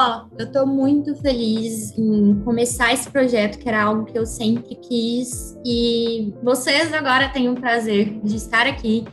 Ó, 0.00 0.26
oh, 0.30 0.36
eu 0.38 0.52
tô 0.52 0.64
muito 0.64 1.12
feliz 1.16 1.92
em 1.98 2.40
começar 2.44 2.92
esse 2.92 3.10
projeto, 3.10 3.58
que 3.58 3.68
era 3.68 3.82
algo 3.82 4.04
que 4.04 4.16
eu 4.16 4.24
sempre 4.24 4.76
quis. 4.76 5.58
E 5.66 6.32
vocês 6.40 6.94
agora 6.94 7.28
têm 7.28 7.48
o 7.48 7.56
prazer 7.56 8.20
de 8.22 8.36
estar 8.36 8.64
aqui 8.64 9.04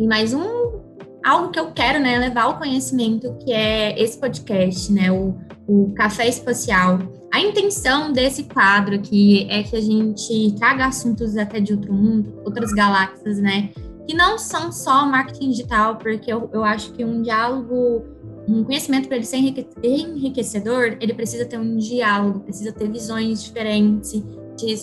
em 0.00 0.08
mais 0.08 0.34
um 0.34 0.82
algo 1.24 1.52
que 1.52 1.60
eu 1.60 1.70
quero, 1.70 2.00
né, 2.00 2.18
levar 2.18 2.48
o 2.48 2.58
conhecimento, 2.58 3.32
que 3.44 3.52
é 3.52 3.96
esse 3.96 4.18
podcast, 4.18 4.92
né, 4.92 5.12
o, 5.12 5.38
o 5.68 5.94
Café 5.94 6.26
Espacial. 6.26 6.98
A 7.32 7.40
intenção 7.40 8.10
desse 8.10 8.42
quadro 8.42 8.96
aqui 8.96 9.46
é 9.48 9.62
que 9.62 9.76
a 9.76 9.80
gente 9.80 10.56
traga 10.58 10.86
assuntos 10.86 11.36
até 11.36 11.60
de 11.60 11.72
outro 11.72 11.92
mundo, 11.92 12.42
outras 12.44 12.72
galáxias, 12.72 13.38
né, 13.38 13.70
que 14.08 14.16
não 14.16 14.36
são 14.36 14.72
só 14.72 15.06
marketing 15.06 15.50
digital, 15.50 15.98
porque 15.98 16.32
eu, 16.32 16.50
eu 16.52 16.64
acho 16.64 16.92
que 16.94 17.04
um 17.04 17.22
diálogo, 17.22 18.04
um 18.60 18.64
conhecimento 18.64 19.08
para 19.08 19.16
ele 19.16 19.26
ser 19.26 19.38
enriquecedor, 19.82 20.96
ele 21.00 21.14
precisa 21.14 21.44
ter 21.44 21.58
um 21.58 21.76
diálogo, 21.76 22.40
precisa 22.40 22.72
ter 22.72 22.90
visões 22.90 23.42
diferentes 23.42 24.22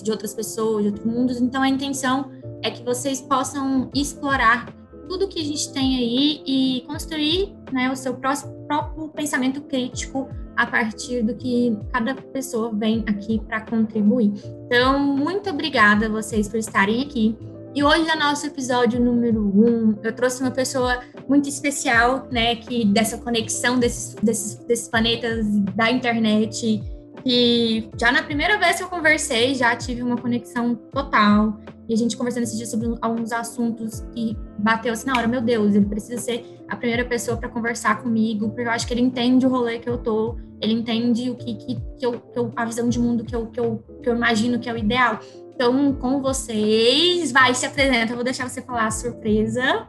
de, 0.01 0.11
outras 0.11 0.33
pessoas, 0.33 0.83
de 0.83 0.89
outros 0.89 1.05
mundos. 1.05 1.41
Então, 1.41 1.61
a 1.61 1.69
intenção 1.69 2.31
é 2.63 2.71
que 2.71 2.83
vocês 2.83 3.21
possam 3.21 3.89
explorar 3.95 4.73
tudo 5.07 5.27
que 5.27 5.39
a 5.39 5.43
gente 5.43 5.71
tem 5.73 5.97
aí 5.97 6.43
e 6.45 6.81
construir 6.85 7.55
né, 7.71 7.91
o 7.91 7.95
seu 7.95 8.13
próprio 8.13 9.09
pensamento 9.09 9.61
crítico 9.61 10.29
a 10.55 10.67
partir 10.67 11.23
do 11.23 11.33
que 11.35 11.75
cada 11.91 12.13
pessoa 12.13 12.71
vem 12.71 13.03
aqui 13.07 13.39
para 13.39 13.61
contribuir. 13.61 14.33
Então, 14.65 14.99
muito 14.99 15.49
obrigada 15.49 16.05
a 16.05 16.09
vocês 16.09 16.47
por 16.47 16.57
estarem 16.57 17.01
aqui. 17.01 17.35
E 17.75 17.83
hoje, 17.83 18.03
no 18.07 18.15
nosso 18.19 18.47
episódio 18.47 18.99
número 18.99 19.41
um, 19.41 19.95
eu 20.03 20.11
trouxe 20.13 20.41
uma 20.41 20.49
pessoa 20.49 21.01
muito 21.27 21.47
especial, 21.47 22.27
né, 22.31 22.55
que 22.55 22.83
dessa 22.85 23.17
conexão 23.17 23.77
desses, 23.77 24.15
desses, 24.15 24.55
desses 24.65 24.87
planetas 24.87 25.45
da 25.75 25.91
internet, 25.91 26.81
que 27.23 27.89
já 27.99 28.11
na 28.11 28.23
primeira 28.23 28.57
vez 28.57 28.77
que 28.77 28.83
eu 28.83 28.89
conversei, 28.89 29.53
já 29.53 29.75
tive 29.75 30.01
uma 30.01 30.17
conexão 30.17 30.73
total. 30.75 31.59
E 31.87 31.93
a 31.93 31.97
gente 31.97 32.15
conversando 32.17 32.43
esse 32.43 32.55
dia 32.55 32.65
sobre 32.65 32.95
alguns 33.01 33.31
assuntos 33.31 34.01
que 34.13 34.37
bateu 34.59 34.93
assim 34.93 35.07
na 35.07 35.17
hora, 35.17 35.27
meu 35.27 35.41
Deus, 35.41 35.73
ele 35.75 35.85
precisa 35.85 36.19
ser 36.21 36.59
a 36.67 36.75
primeira 36.75 37.03
pessoa 37.05 37.37
para 37.37 37.49
conversar 37.49 38.01
comigo, 38.01 38.49
porque 38.49 38.61
eu 38.61 38.69
acho 38.69 38.87
que 38.87 38.93
ele 38.93 39.01
entende 39.01 39.45
o 39.45 39.49
rolê 39.49 39.79
que 39.79 39.89
eu 39.89 39.97
tô, 39.97 40.37
ele 40.61 40.73
entende 40.73 41.29
o 41.31 41.35
que, 41.35 41.55
que, 41.55 41.75
que, 41.97 42.05
eu, 42.05 42.19
que 42.19 42.37
eu, 42.37 42.51
a 42.55 42.65
visão 42.65 42.89
de 42.89 42.99
mundo 42.99 43.23
que 43.23 43.35
eu, 43.35 43.47
que, 43.47 43.59
eu, 43.59 43.83
que 44.03 44.09
eu 44.09 44.15
imagino 44.15 44.59
que 44.59 44.69
é 44.69 44.73
o 44.73 44.77
ideal. 44.77 45.19
Então, 45.61 45.91
com 45.91 46.21
vocês, 46.21 47.33
vai, 47.33 47.53
se 47.53 47.65
apresenta, 47.65 48.13
eu 48.13 48.15
vou 48.15 48.23
deixar 48.23 48.47
você 48.47 48.61
falar 48.61 48.87
a 48.87 48.91
surpresa. 48.91 49.85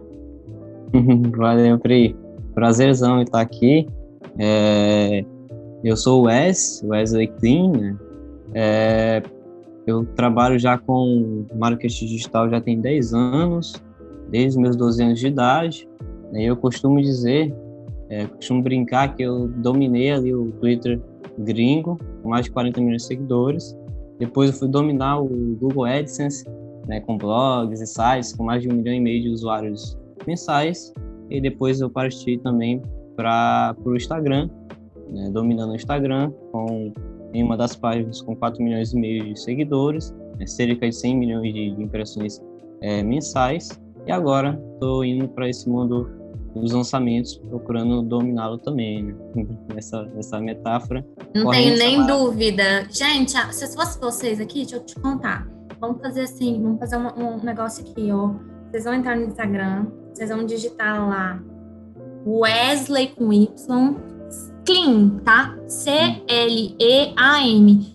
Valeu, 1.38 1.78
Pri. 1.78 2.16
Prazerzão 2.56 3.22
estar 3.22 3.40
aqui. 3.40 3.86
É... 4.36 5.24
Eu 5.84 5.96
sou 5.96 6.22
o 6.22 6.24
Wes, 6.24 6.82
Wesley 6.84 7.28
Clean, 7.38 7.70
né? 7.70 7.96
É... 8.52 9.22
Eu 9.86 10.04
trabalho 10.16 10.58
já 10.58 10.76
com 10.76 11.46
marketing 11.54 12.06
digital 12.06 12.50
já 12.50 12.60
tem 12.60 12.80
10 12.80 13.14
anos, 13.14 13.80
desde 14.28 14.58
meus 14.58 14.74
12 14.74 15.04
anos 15.04 15.20
de 15.20 15.28
idade. 15.28 15.88
E 16.32 16.46
eu 16.46 16.56
costumo 16.56 17.00
dizer, 17.00 17.54
é, 18.08 18.26
costumo 18.26 18.60
brincar 18.60 19.14
que 19.14 19.22
eu 19.22 19.46
dominei 19.46 20.10
ali 20.10 20.34
o 20.34 20.50
Twitter 20.50 21.00
gringo, 21.38 21.96
com 22.24 22.28
mais 22.28 22.46
de 22.46 22.50
40 22.50 22.80
milhões 22.80 23.02
de 23.02 23.06
seguidores. 23.06 23.78
Depois 24.20 24.50
eu 24.50 24.56
fui 24.56 24.68
dominar 24.68 25.18
o 25.18 25.56
Google 25.58 25.86
AdSense, 25.86 26.44
né, 26.86 27.00
com 27.00 27.16
blogs 27.16 27.80
e 27.80 27.86
sites 27.86 28.34
com 28.34 28.44
mais 28.44 28.62
de 28.62 28.68
um 28.68 28.74
milhão 28.74 28.94
e 28.94 29.00
meio 29.00 29.22
de 29.22 29.28
usuários 29.30 29.98
mensais. 30.26 30.92
E 31.30 31.40
depois 31.40 31.80
eu 31.80 31.88
parti 31.88 32.36
também 32.38 32.82
para 33.16 33.74
o 33.82 33.96
Instagram, 33.96 34.50
né, 35.08 35.30
dominando 35.32 35.70
o 35.72 35.74
Instagram 35.74 36.30
com 36.52 36.92
em 37.32 37.42
uma 37.42 37.56
das 37.56 37.76
páginas 37.76 38.20
com 38.20 38.34
4 38.34 38.62
milhões 38.62 38.92
e 38.92 38.96
meio 38.96 39.24
de 39.24 39.40
seguidores, 39.40 40.14
né, 40.38 40.46
cerca 40.46 40.86
de 40.86 40.94
100 40.94 41.16
milhões 41.16 41.54
de, 41.54 41.74
de 41.74 41.82
impressões 41.82 42.42
é, 42.82 43.02
mensais. 43.02 43.80
E 44.06 44.12
agora 44.12 44.60
estou 44.74 45.02
indo 45.02 45.28
para 45.28 45.48
esse 45.48 45.68
mundo 45.68 46.10
dos 46.54 46.72
lançamentos, 46.72 47.36
procurando 47.36 48.02
dominá-lo 48.02 48.58
também, 48.58 49.04
né? 49.04 49.14
nessa, 49.74 50.02
nessa 50.06 50.40
metáfora. 50.40 51.06
Não 51.34 51.50
tenho 51.50 51.76
nem 51.78 52.06
dúvida. 52.06 52.86
Gente, 52.90 53.32
se 53.52 53.74
fosse 53.74 53.98
vocês 54.00 54.40
aqui, 54.40 54.60
deixa 54.60 54.76
eu 54.76 54.84
te 54.84 54.94
contar. 54.96 55.48
Vamos 55.80 56.00
fazer 56.00 56.22
assim, 56.22 56.60
vamos 56.62 56.78
fazer 56.78 56.96
um, 56.96 57.08
um 57.18 57.42
negócio 57.42 57.84
aqui, 57.84 58.10
ó. 58.12 58.34
Vocês 58.70 58.84
vão 58.84 58.94
entrar 58.94 59.16
no 59.16 59.24
Instagram, 59.24 59.86
vocês 60.12 60.28
vão 60.30 60.44
digitar 60.44 61.08
lá 61.08 61.42
Wesley 62.26 63.08
com 63.08 63.32
Y, 63.32 63.96
Clean, 64.64 65.18
tá? 65.24 65.56
C-L-E-A-M. 65.66 66.70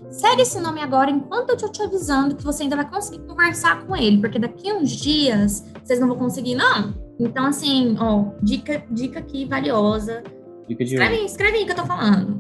Segue 0.09 0.41
esse 0.41 0.59
nome 0.59 0.81
agora 0.81 1.11
enquanto 1.11 1.51
eu 1.51 1.57
tô 1.57 1.69
te 1.69 1.81
avisando 1.81 2.35
que 2.35 2.43
você 2.43 2.63
ainda 2.63 2.75
vai 2.75 2.89
conseguir 2.89 3.19
conversar 3.25 3.85
com 3.85 3.95
ele, 3.95 4.19
porque 4.19 4.39
daqui 4.39 4.73
uns 4.73 4.89
dias 4.91 5.63
vocês 5.83 5.99
não 5.99 6.07
vão 6.07 6.17
conseguir, 6.17 6.55
não. 6.55 7.04
Então, 7.20 7.46
assim, 7.46 7.96
ó, 8.00 8.26
dica, 8.42 8.84
dica 8.92 9.20
aqui 9.20 9.46
valiosa. 9.46 10.24
Dica 10.68 10.84
de 10.84 10.96
escreve, 10.96 11.16
hoje. 11.16 11.26
escreve 11.26 11.58
aí 11.58 11.66
que 11.66 11.72
eu 11.72 11.76
tô 11.76 11.86
falando. 11.86 12.38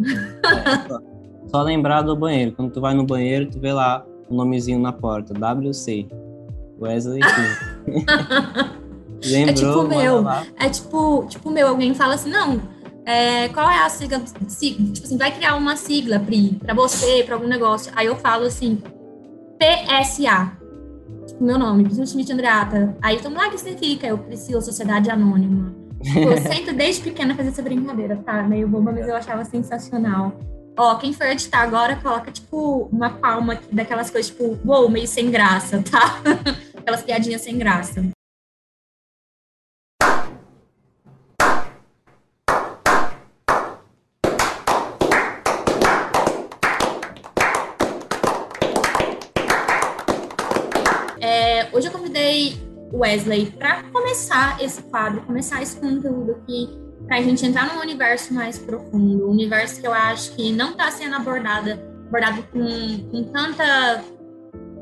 Só 1.47 1.61
lembrar 1.61 2.01
do 2.01 2.15
banheiro. 2.15 2.53
Quando 2.53 2.71
tu 2.71 2.81
vai 2.81 2.93
no 2.93 3.05
banheiro, 3.05 3.49
tu 3.49 3.59
vê 3.59 3.71
lá 3.71 4.05
o 4.29 4.35
nomezinho 4.35 4.79
na 4.79 4.91
porta, 4.91 5.33
WC. 5.33 6.07
Wesley 6.79 7.21
Lembrou, 9.23 9.49
é 9.49 9.53
tipo 9.53 9.79
o 9.79 9.87
meu. 9.87 10.25
É 10.59 10.69
tipo, 10.69 11.25
tipo 11.29 11.49
meu, 11.49 11.69
alguém 11.69 11.93
fala 11.93 12.15
assim, 12.15 12.29
não, 12.29 12.61
é, 13.05 13.47
qual 13.49 13.69
é 13.69 13.79
a 13.79 13.89
sigla, 13.89 14.21
sigla, 14.47 14.91
Tipo 14.91 15.07
assim, 15.07 15.17
vai 15.17 15.31
criar 15.31 15.55
uma 15.55 15.75
sigla, 15.75 16.19
Pri, 16.19 16.59
para 16.61 16.73
você, 16.73 17.23
para 17.23 17.35
algum 17.35 17.47
negócio. 17.47 17.91
Aí 17.95 18.07
eu 18.07 18.15
falo 18.15 18.45
assim, 18.45 18.81
PSA. 19.57 20.51
Meu 21.39 21.57
nome, 21.57 21.83
Priscila 21.83 22.05
Schmidt 22.05 22.31
Andreata. 22.31 22.95
Aí 23.01 23.17
todo 23.17 23.31
mundo, 23.31 23.41
ah, 23.41 23.47
o 23.47 23.51
que 23.51 23.57
significa? 23.57 24.07
Eu, 24.07 24.17
Priscila, 24.17 24.61
Sociedade 24.61 25.09
Anônima. 25.09 25.75
Tipo, 26.01 26.19
eu 26.19 26.37
sempre, 26.37 26.73
desde 26.73 27.01
pequena, 27.01 27.35
fazia 27.35 27.51
essa 27.51 27.61
brincadeira, 27.61 28.17
tá? 28.17 28.43
Meio 28.43 28.67
boba, 28.67 28.91
mas 28.91 29.07
eu 29.07 29.15
achava 29.15 29.43
sensacional. 29.43 30.37
Ó, 30.77 30.95
quem 30.95 31.13
for 31.13 31.25
editar 31.25 31.61
agora, 31.61 31.95
coloca, 31.95 32.31
tipo, 32.31 32.89
uma 32.91 33.09
palma 33.09 33.59
daquelas 33.71 34.09
coisas, 34.09 34.29
tipo, 34.29 34.57
uou, 34.65 34.81
wow, 34.81 34.89
meio 34.89 35.07
sem 35.07 35.31
graça, 35.31 35.81
tá? 35.89 36.21
Aquelas 36.77 37.01
piadinhas 37.01 37.41
sem 37.41 37.57
graça. 37.57 38.14
Hoje 51.75 51.87
eu 51.87 51.91
convidei 51.91 52.57
o 52.89 52.99
Wesley 52.99 53.47
para 53.47 53.83
começar 53.91 54.63
esse 54.63 54.81
quadro, 54.83 55.21
começar 55.23 55.61
esse 55.61 55.75
conteúdo 55.77 56.31
aqui, 56.31 56.69
para 57.05 57.17
a 57.17 57.21
gente 57.21 57.45
entrar 57.45 57.67
num 57.67 57.81
universo 57.81 58.33
mais 58.33 58.57
profundo, 58.57 59.27
um 59.27 59.31
universo 59.31 59.81
que 59.81 59.85
eu 59.85 59.91
acho 59.91 60.31
que 60.37 60.53
não 60.53 60.71
está 60.71 60.89
sendo 60.89 61.17
abordado, 61.17 61.71
abordado 62.07 62.43
com, 62.43 63.09
com 63.11 63.23
tanta 63.25 64.01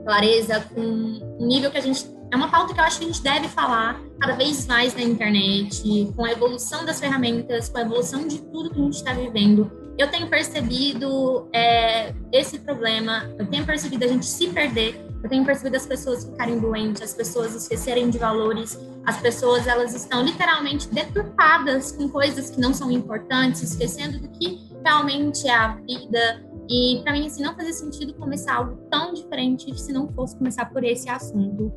clareza, 0.06 0.60
com 0.72 0.82
um 0.82 1.48
nível 1.48 1.72
que 1.72 1.80
a 1.80 1.82
gente. 1.82 2.06
É 2.32 2.36
uma 2.36 2.52
pauta 2.52 2.76
que 2.76 2.80
eu 2.80 2.84
acho 2.84 3.00
que 3.00 3.06
a 3.06 3.08
gente 3.08 3.24
deve 3.24 3.48
falar 3.48 4.00
cada 4.20 4.36
vez 4.36 4.68
mais 4.68 4.94
na 4.94 5.02
internet, 5.02 6.14
com 6.16 6.24
a 6.24 6.32
evolução 6.32 6.86
das 6.86 7.00
ferramentas, 7.00 7.70
com 7.70 7.80
a 7.80 7.82
evolução 7.82 8.28
de 8.28 8.40
tudo 8.40 8.70
que 8.70 8.80
a 8.80 8.84
gente 8.84 8.98
está 8.98 9.14
vivendo. 9.14 9.72
Eu 9.98 10.12
tenho 10.12 10.28
percebido 10.28 11.50
é, 11.52 12.14
esse 12.32 12.60
problema, 12.60 13.34
eu 13.40 13.48
tenho 13.48 13.66
percebido 13.66 14.06
a 14.06 14.08
gente 14.08 14.28
se 14.28 14.48
perder 14.50 15.13
eu 15.24 15.30
tenho 15.30 15.46
percebido 15.46 15.78
as 15.78 15.86
pessoas 15.86 16.26
ficarem 16.26 16.60
doentes, 16.60 17.02
as 17.02 17.14
pessoas 17.14 17.56
esquecerem 17.56 18.10
de 18.10 18.18
valores, 18.18 18.78
as 19.06 19.18
pessoas 19.22 19.66
elas 19.66 19.96
estão 19.96 20.22
literalmente 20.22 20.90
deturpadas 20.90 21.94
com 21.94 22.10
coisas 22.10 22.50
que 22.50 22.60
não 22.60 22.74
são 22.74 22.92
importantes, 22.92 23.64
esquecendo 23.64 24.20
do 24.20 24.28
que 24.28 24.70
realmente 24.86 25.48
é 25.48 25.56
a 25.56 25.76
vida. 25.76 26.46
E 26.70 27.00
para 27.04 27.14
mim 27.14 27.28
assim 27.28 27.42
não 27.42 27.56
fazia 27.56 27.72
sentido 27.72 28.14
começar 28.16 28.56
algo 28.56 28.76
tão 28.92 29.14
diferente 29.14 29.80
se 29.80 29.94
não 29.94 30.12
fosse 30.12 30.36
começar 30.36 30.66
por 30.66 30.84
esse 30.84 31.10
assunto 31.10 31.72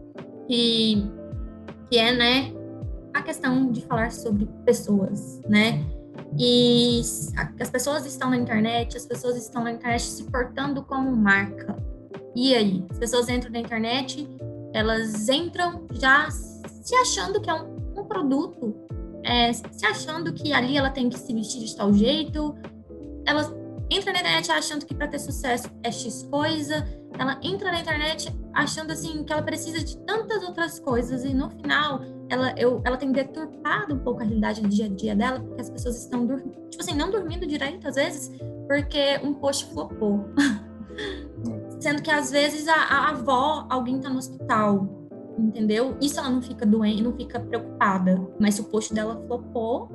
que 0.49 1.09
que 1.89 1.99
é, 1.99 2.13
né, 2.13 2.53
a 3.15 3.23
questão 3.23 3.71
de 3.71 3.81
falar 3.83 4.11
sobre 4.11 4.49
pessoas, 4.65 5.41
né? 5.49 5.85
E 6.37 7.01
as 7.61 7.71
pessoas 7.71 8.05
estão 8.05 8.31
na 8.31 8.37
internet, 8.37 8.97
as 8.97 9.07
pessoas 9.07 9.37
estão 9.37 9.63
na 9.63 9.71
internet 9.71 10.03
se 10.03 10.25
portando 10.25 10.83
como 10.83 11.15
marca 11.15 11.77
e 12.37 12.55
aí? 12.55 12.85
As 12.91 12.99
pessoas 12.99 13.29
entram 13.31 13.51
na 13.51 13.61
internet, 13.61 14.29
elas 14.75 15.27
entram 15.29 15.87
já 15.93 16.29
se 16.31 16.95
achando 16.97 17.41
que 17.41 17.49
é 17.49 17.55
um, 17.55 17.77
um 17.97 18.05
produto, 18.05 18.77
é, 19.25 19.51
se 19.53 19.87
achando 19.87 20.33
que 20.35 20.53
ali 20.53 20.77
ela 20.77 20.91
tem 20.91 21.09
que 21.09 21.19
se 21.19 21.33
vestir 21.33 21.65
de 21.65 21.75
tal 21.75 21.93
jeito, 21.95 22.55
ela 23.25 23.43
entra 23.91 24.13
na 24.13 24.21
internet 24.21 24.53
achando 24.53 24.85
que 24.85 24.95
para 24.95 25.09
ter 25.09 25.19
sucesso 25.19 25.71
é 25.83 25.91
X 25.91 26.29
coisa, 26.31 26.87
ela 27.19 27.41
entra 27.43 27.73
na 27.73 27.81
internet 27.81 28.29
achando 28.53 28.93
assim 28.93 29.25
que 29.25 29.33
ela 29.33 29.43
precisa 29.43 29.83
de 29.83 29.97
tantas 29.99 30.43
outras 30.43 30.79
coisas 30.79 31.25
e 31.25 31.33
no 31.33 31.49
final 31.49 32.03
ela, 32.29 32.53
eu, 32.59 32.83
ela 32.85 32.99
tem 32.99 33.13
deturpado 33.13 33.95
um 33.95 33.99
pouco 34.01 34.21
a 34.21 34.25
realidade 34.25 34.61
do 34.61 34.69
dia 34.69 34.87
a 34.87 34.89
dia 34.89 35.17
dela, 35.17 35.41
porque 35.41 35.63
as 35.63 35.71
pessoas 35.71 36.03
estão, 36.03 36.27
tipo 36.27 36.83
assim, 36.83 36.95
não 36.95 37.11
dormindo 37.11 37.47
direito 37.47 37.89
às 37.89 37.95
vezes, 37.95 38.31
porque 38.67 39.19
um 39.23 39.33
post 39.33 39.67
flopou. 39.73 40.27
Sendo 41.87 42.03
que 42.03 42.11
às 42.11 42.33
vezes 42.33 42.67
a, 42.67 42.75
a 42.75 43.11
avó, 43.11 43.65
alguém 43.71 44.01
tá 44.01 44.11
no 44.11 44.19
hospital, 44.19 44.89
entendeu? 45.39 45.97
Isso 46.03 46.19
ela 46.19 46.29
não 46.29 46.43
fica 46.43 46.67
doente, 46.67 47.01
não 47.01 47.13
fica 47.13 47.39
preocupada. 47.39 48.21
Mas 48.41 48.57
se 48.57 48.61
o 48.61 48.65
post 48.65 48.93
dela 48.93 49.23
flopou, 49.29 49.89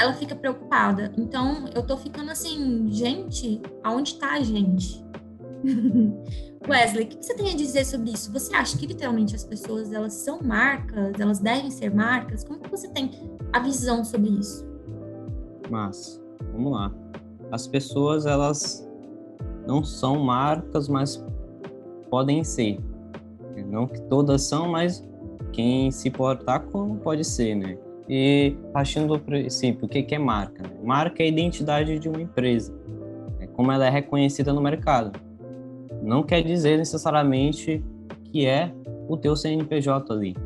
ela 0.00 0.14
fica 0.14 0.34
preocupada. 0.34 1.12
Então 1.14 1.66
eu 1.74 1.86
tô 1.86 1.94
ficando 1.98 2.30
assim, 2.30 2.90
gente, 2.90 3.60
aonde 3.84 4.14
tá 4.14 4.32
a 4.32 4.40
gente? 4.40 5.04
Wesley, 6.66 7.04
o 7.04 7.08
que 7.08 7.22
você 7.22 7.34
tem 7.34 7.52
a 7.52 7.54
dizer 7.54 7.84
sobre 7.84 8.12
isso? 8.12 8.32
Você 8.32 8.56
acha 8.56 8.78
que 8.78 8.86
literalmente 8.86 9.36
as 9.36 9.44
pessoas 9.44 9.92
elas 9.92 10.14
são 10.14 10.40
marcas, 10.42 11.20
elas 11.20 11.38
devem 11.38 11.70
ser 11.70 11.94
marcas? 11.94 12.44
Como 12.44 12.60
que 12.60 12.70
você 12.70 12.88
tem 12.88 13.10
a 13.52 13.60
visão 13.60 14.02
sobre 14.02 14.30
isso? 14.30 14.66
Mas, 15.68 16.18
vamos 16.50 16.72
lá. 16.72 16.90
As 17.52 17.66
pessoas 17.66 18.24
elas 18.24 18.85
não 19.66 19.82
são 19.84 20.18
marcas, 20.18 20.88
mas 20.88 21.24
podem 22.10 22.44
ser. 22.44 22.78
Não 23.68 23.86
que 23.86 24.00
todas 24.02 24.42
são, 24.42 24.68
mas 24.68 25.02
quem 25.52 25.90
se 25.90 26.10
portar 26.10 26.60
como 26.66 26.96
pode 26.96 27.24
ser, 27.24 27.54
né? 27.54 27.78
E 28.08 28.56
partindo 28.72 29.14
do 29.14 29.18
princípio, 29.18 29.86
o 29.86 29.88
que 29.88 30.14
é 30.14 30.18
marca? 30.18 30.62
Marca 30.84 31.22
é 31.22 31.26
a 31.26 31.28
identidade 31.28 31.98
de 31.98 32.08
uma 32.08 32.20
empresa, 32.20 32.72
é 33.40 33.46
como 33.46 33.72
ela 33.72 33.86
é 33.86 33.90
reconhecida 33.90 34.52
no 34.52 34.60
mercado 34.60 35.26
não 36.06 36.22
quer 36.22 36.40
dizer 36.42 36.78
necessariamente 36.78 37.84
que 38.30 38.46
é 38.46 38.72
o 39.08 39.16
teu 39.16 39.34
CNPJ 39.34 40.12
ali. 40.12 40.36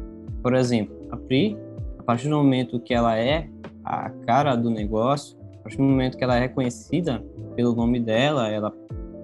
Por 0.43 0.55
exemplo, 0.55 0.97
a 1.11 1.17
Pri, 1.19 1.57
a 1.99 2.03
partir 2.03 2.29
do 2.29 2.37
momento 2.37 2.81
que 2.81 2.95
ela 2.95 3.19
é 3.19 3.47
a 3.85 4.09
cara 4.27 4.57
do 4.57 4.71
negócio, 4.71 5.39
a 5.59 5.63
partir 5.63 5.77
do 5.77 5.85
momento 5.85 6.17
que 6.17 6.25
ela 6.25 6.37
é 6.37 6.41
reconhecida 6.41 7.23
pelo 7.55 7.75
nome 7.75 8.01
dela, 8.01 8.49
ela 8.49 8.73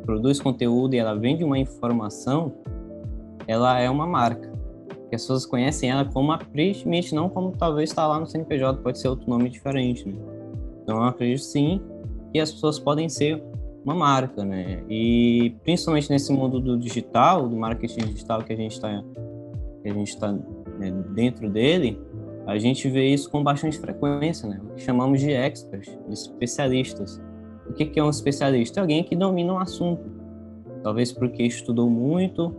produz 0.07 0.41
conteúdo 0.41 0.95
e 0.95 0.99
ela 0.99 1.15
vende 1.15 1.45
uma 1.45 1.59
informação, 1.59 2.55
ela 3.47 3.79
é 3.79 3.91
uma 3.91 4.07
marca. 4.07 4.51
as 5.13 5.23
pessoas 5.23 5.45
conhecem 5.45 5.91
ela 5.91 6.05
como 6.05 6.33
a 6.33 6.39
Pri 6.39 6.73
Schmidt, 6.73 7.15
não 7.15 7.29
como 7.29 7.53
talvez 7.53 7.91
está 7.91 8.07
lá 8.07 8.19
no 8.19 8.27
CNPJ, 8.27 8.81
pode 8.83 8.99
ser 8.99 9.09
outro 9.09 9.29
nome 9.29 9.51
diferente. 9.51 10.09
Né? 10.09 10.17
Então, 10.83 10.99
eu 10.99 11.05
acredito 11.05 11.43
sim 11.43 11.81
que 12.33 12.39
as 12.39 12.53
pessoas 12.53 12.79
podem 12.79 13.09
ser 13.09 13.43
uma 13.85 13.95
marca, 13.95 14.45
né? 14.45 14.83
E 14.89 15.55
principalmente 15.63 16.11
nesse 16.11 16.33
mundo 16.33 16.61
do 16.61 16.77
digital, 16.77 17.49
do 17.49 17.57
marketing 17.57 18.01
digital 18.07 18.43
que 18.43 18.53
a 18.53 18.57
gente 18.57 18.73
está 18.73 19.03
a 19.85 19.89
gente 19.89 20.09
está 20.09 20.33
né, 20.33 20.91
dentro 21.15 21.49
dele, 21.49 21.97
a 22.47 22.59
gente 22.59 22.89
vê 22.89 23.09
isso 23.09 23.31
com 23.31 23.43
bastante 23.43 23.79
frequência, 23.79 24.49
né? 24.49 24.61
O 24.63 24.75
que 24.75 24.83
chamamos 24.83 25.21
de 25.21 25.31
experts, 25.31 25.97
de 26.07 26.13
especialistas. 26.13 27.21
O 27.69 27.73
que 27.73 27.99
é 27.99 28.03
um 28.03 28.11
especialista? 28.11 28.81
É 28.81 28.83
alguém 28.83 29.03
que 29.03 29.17
domina 29.17 29.53
um 29.53 29.59
assunto, 29.59 30.03
talvez 30.83 31.13
porque 31.13 31.43
estudou 31.43 31.91
muito, 31.91 32.55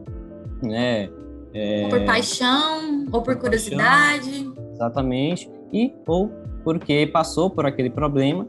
né? 0.61 1.09
É... 1.53 1.83
Ou 1.83 1.89
por 1.89 2.05
paixão, 2.05 3.05
ou 3.11 3.21
por, 3.21 3.35
por 3.35 3.37
curiosidade. 3.37 4.43
Paixão, 4.43 4.71
exatamente. 4.73 5.49
E 5.71 5.93
ou 6.05 6.29
porque 6.63 7.07
passou 7.07 7.49
por 7.49 7.65
aquele 7.65 7.89
problema 7.89 8.47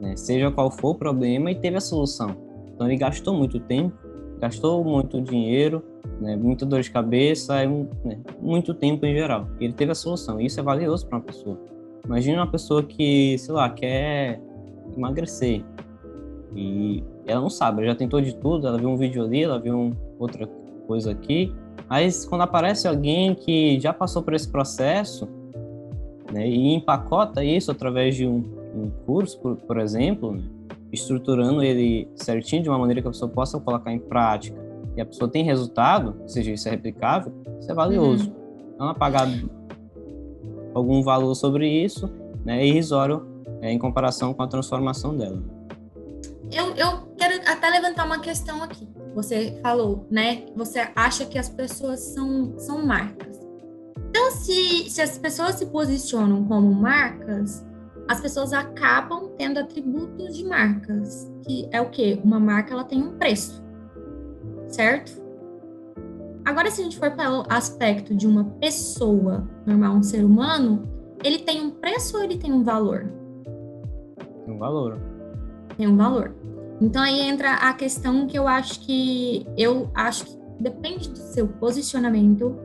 né? 0.00 0.16
seja 0.16 0.50
qual 0.50 0.70
for 0.70 0.90
o 0.90 0.94
problema, 0.94 1.50
e 1.50 1.54
teve 1.54 1.76
a 1.76 1.80
solução. 1.80 2.36
Então 2.74 2.86
ele 2.86 2.96
gastou 2.96 3.34
muito 3.34 3.60
tempo, 3.60 3.96
gastou 4.40 4.84
muito 4.84 5.20
dinheiro, 5.20 5.82
né? 6.20 6.36
muita 6.36 6.66
dor 6.66 6.82
de 6.82 6.90
cabeça, 6.90 7.64
né? 8.04 8.18
muito 8.40 8.74
tempo 8.74 9.06
em 9.06 9.14
geral. 9.14 9.48
E 9.60 9.64
ele 9.64 9.72
teve 9.72 9.92
a 9.92 9.94
solução. 9.94 10.40
E 10.40 10.46
isso 10.46 10.58
é 10.60 10.62
valioso 10.62 11.06
para 11.06 11.18
uma 11.18 11.24
pessoa. 11.24 11.58
Imagina 12.04 12.42
uma 12.42 12.50
pessoa 12.50 12.82
que, 12.82 13.38
sei 13.38 13.54
lá, 13.54 13.70
quer 13.70 14.40
emagrecer 14.96 15.64
e 16.54 17.02
ela 17.26 17.40
não 17.40 17.50
sabe, 17.50 17.82
ela 17.82 17.92
já 17.92 17.96
tentou 17.96 18.20
de 18.20 18.34
tudo, 18.36 18.66
ela 18.66 18.78
viu 18.78 18.88
um 18.88 18.96
vídeo 18.96 19.24
ali, 19.24 19.42
ela 19.42 19.58
viu 19.58 19.76
um, 19.76 19.92
outra 20.18 20.46
coisa 20.86 21.10
aqui. 21.10 21.52
Aí 21.88 22.08
quando 22.28 22.42
aparece 22.42 22.86
alguém 22.86 23.34
que 23.34 23.78
já 23.80 23.92
passou 23.92 24.22
por 24.22 24.34
esse 24.34 24.48
processo 24.48 25.28
né, 26.32 26.48
e 26.48 26.74
empacota 26.74 27.44
isso 27.44 27.70
através 27.70 28.16
de 28.16 28.26
um, 28.26 28.44
um 28.74 28.90
curso, 29.04 29.38
por, 29.40 29.56
por 29.56 29.78
exemplo, 29.78 30.32
né, 30.32 30.42
estruturando 30.92 31.62
ele 31.62 32.08
certinho 32.14 32.62
de 32.62 32.68
uma 32.68 32.78
maneira 32.78 33.02
que 33.02 33.08
a 33.08 33.10
pessoa 33.10 33.30
possa 33.30 33.58
colocar 33.58 33.92
em 33.92 33.98
prática 33.98 34.62
e 34.96 35.00
a 35.00 35.06
pessoa 35.06 35.28
tem 35.28 35.42
resultado, 35.42 36.14
ou 36.20 36.28
seja, 36.28 36.52
isso 36.52 36.68
é 36.68 36.70
replicável, 36.70 37.32
isso 37.60 37.70
é 37.70 37.74
valioso. 37.74 38.30
Uhum. 38.30 38.76
Ela 38.80 38.94
pagar 38.94 39.28
algum 40.72 41.02
valor 41.02 41.34
sobre 41.34 41.68
isso, 41.68 42.08
né, 42.44 42.62
é 42.62 42.66
irrisório 42.66 43.26
é, 43.60 43.72
em 43.72 43.78
comparação 43.78 44.32
com 44.32 44.42
a 44.42 44.46
transformação 44.46 45.16
dela. 45.16 45.42
Eu, 46.54 46.72
eu 46.76 47.08
quero 47.16 47.42
até 47.50 47.68
levantar 47.68 48.06
uma 48.06 48.20
questão 48.20 48.62
aqui. 48.62 48.88
Você 49.12 49.58
falou, 49.60 50.06
né? 50.08 50.46
Você 50.54 50.88
acha 50.94 51.26
que 51.26 51.36
as 51.36 51.48
pessoas 51.48 51.98
são, 51.98 52.56
são 52.58 52.86
marcas. 52.86 53.40
Então, 54.08 54.30
se, 54.30 54.88
se 54.88 55.02
as 55.02 55.18
pessoas 55.18 55.56
se 55.56 55.66
posicionam 55.66 56.44
como 56.44 56.72
marcas, 56.72 57.66
as 58.08 58.20
pessoas 58.20 58.52
acabam 58.52 59.30
tendo 59.36 59.58
atributos 59.58 60.36
de 60.36 60.44
marcas, 60.44 61.28
que 61.44 61.68
é 61.72 61.80
o 61.80 61.90
quê? 61.90 62.20
Uma 62.22 62.38
marca 62.38 62.72
ela 62.72 62.84
tem 62.84 63.02
um 63.02 63.18
preço, 63.18 63.60
certo? 64.68 65.20
Agora, 66.44 66.70
se 66.70 66.82
a 66.82 66.84
gente 66.84 66.98
for 66.98 67.10
para 67.10 67.32
o 67.32 67.44
aspecto 67.48 68.14
de 68.14 68.28
uma 68.28 68.44
pessoa 68.60 69.48
normal, 69.66 69.96
um 69.96 70.02
ser 70.02 70.24
humano, 70.24 70.86
ele 71.24 71.38
tem 71.38 71.60
um 71.60 71.70
preço 71.70 72.16
ou 72.16 72.22
ele 72.22 72.36
tem 72.36 72.52
um 72.52 72.62
valor? 72.62 73.10
Tem 74.44 74.54
um 74.54 74.58
valor. 74.58 75.00
Tem 75.76 75.86
um 75.86 75.96
valor. 75.96 76.34
Então 76.80 77.02
aí 77.02 77.20
entra 77.20 77.54
a 77.54 77.72
questão 77.72 78.26
que 78.26 78.38
eu 78.38 78.48
acho 78.48 78.80
que 78.80 79.46
eu 79.56 79.90
acho 79.94 80.24
que 80.24 80.38
depende 80.60 81.08
do 81.08 81.18
seu 81.18 81.46
posicionamento. 81.46 82.56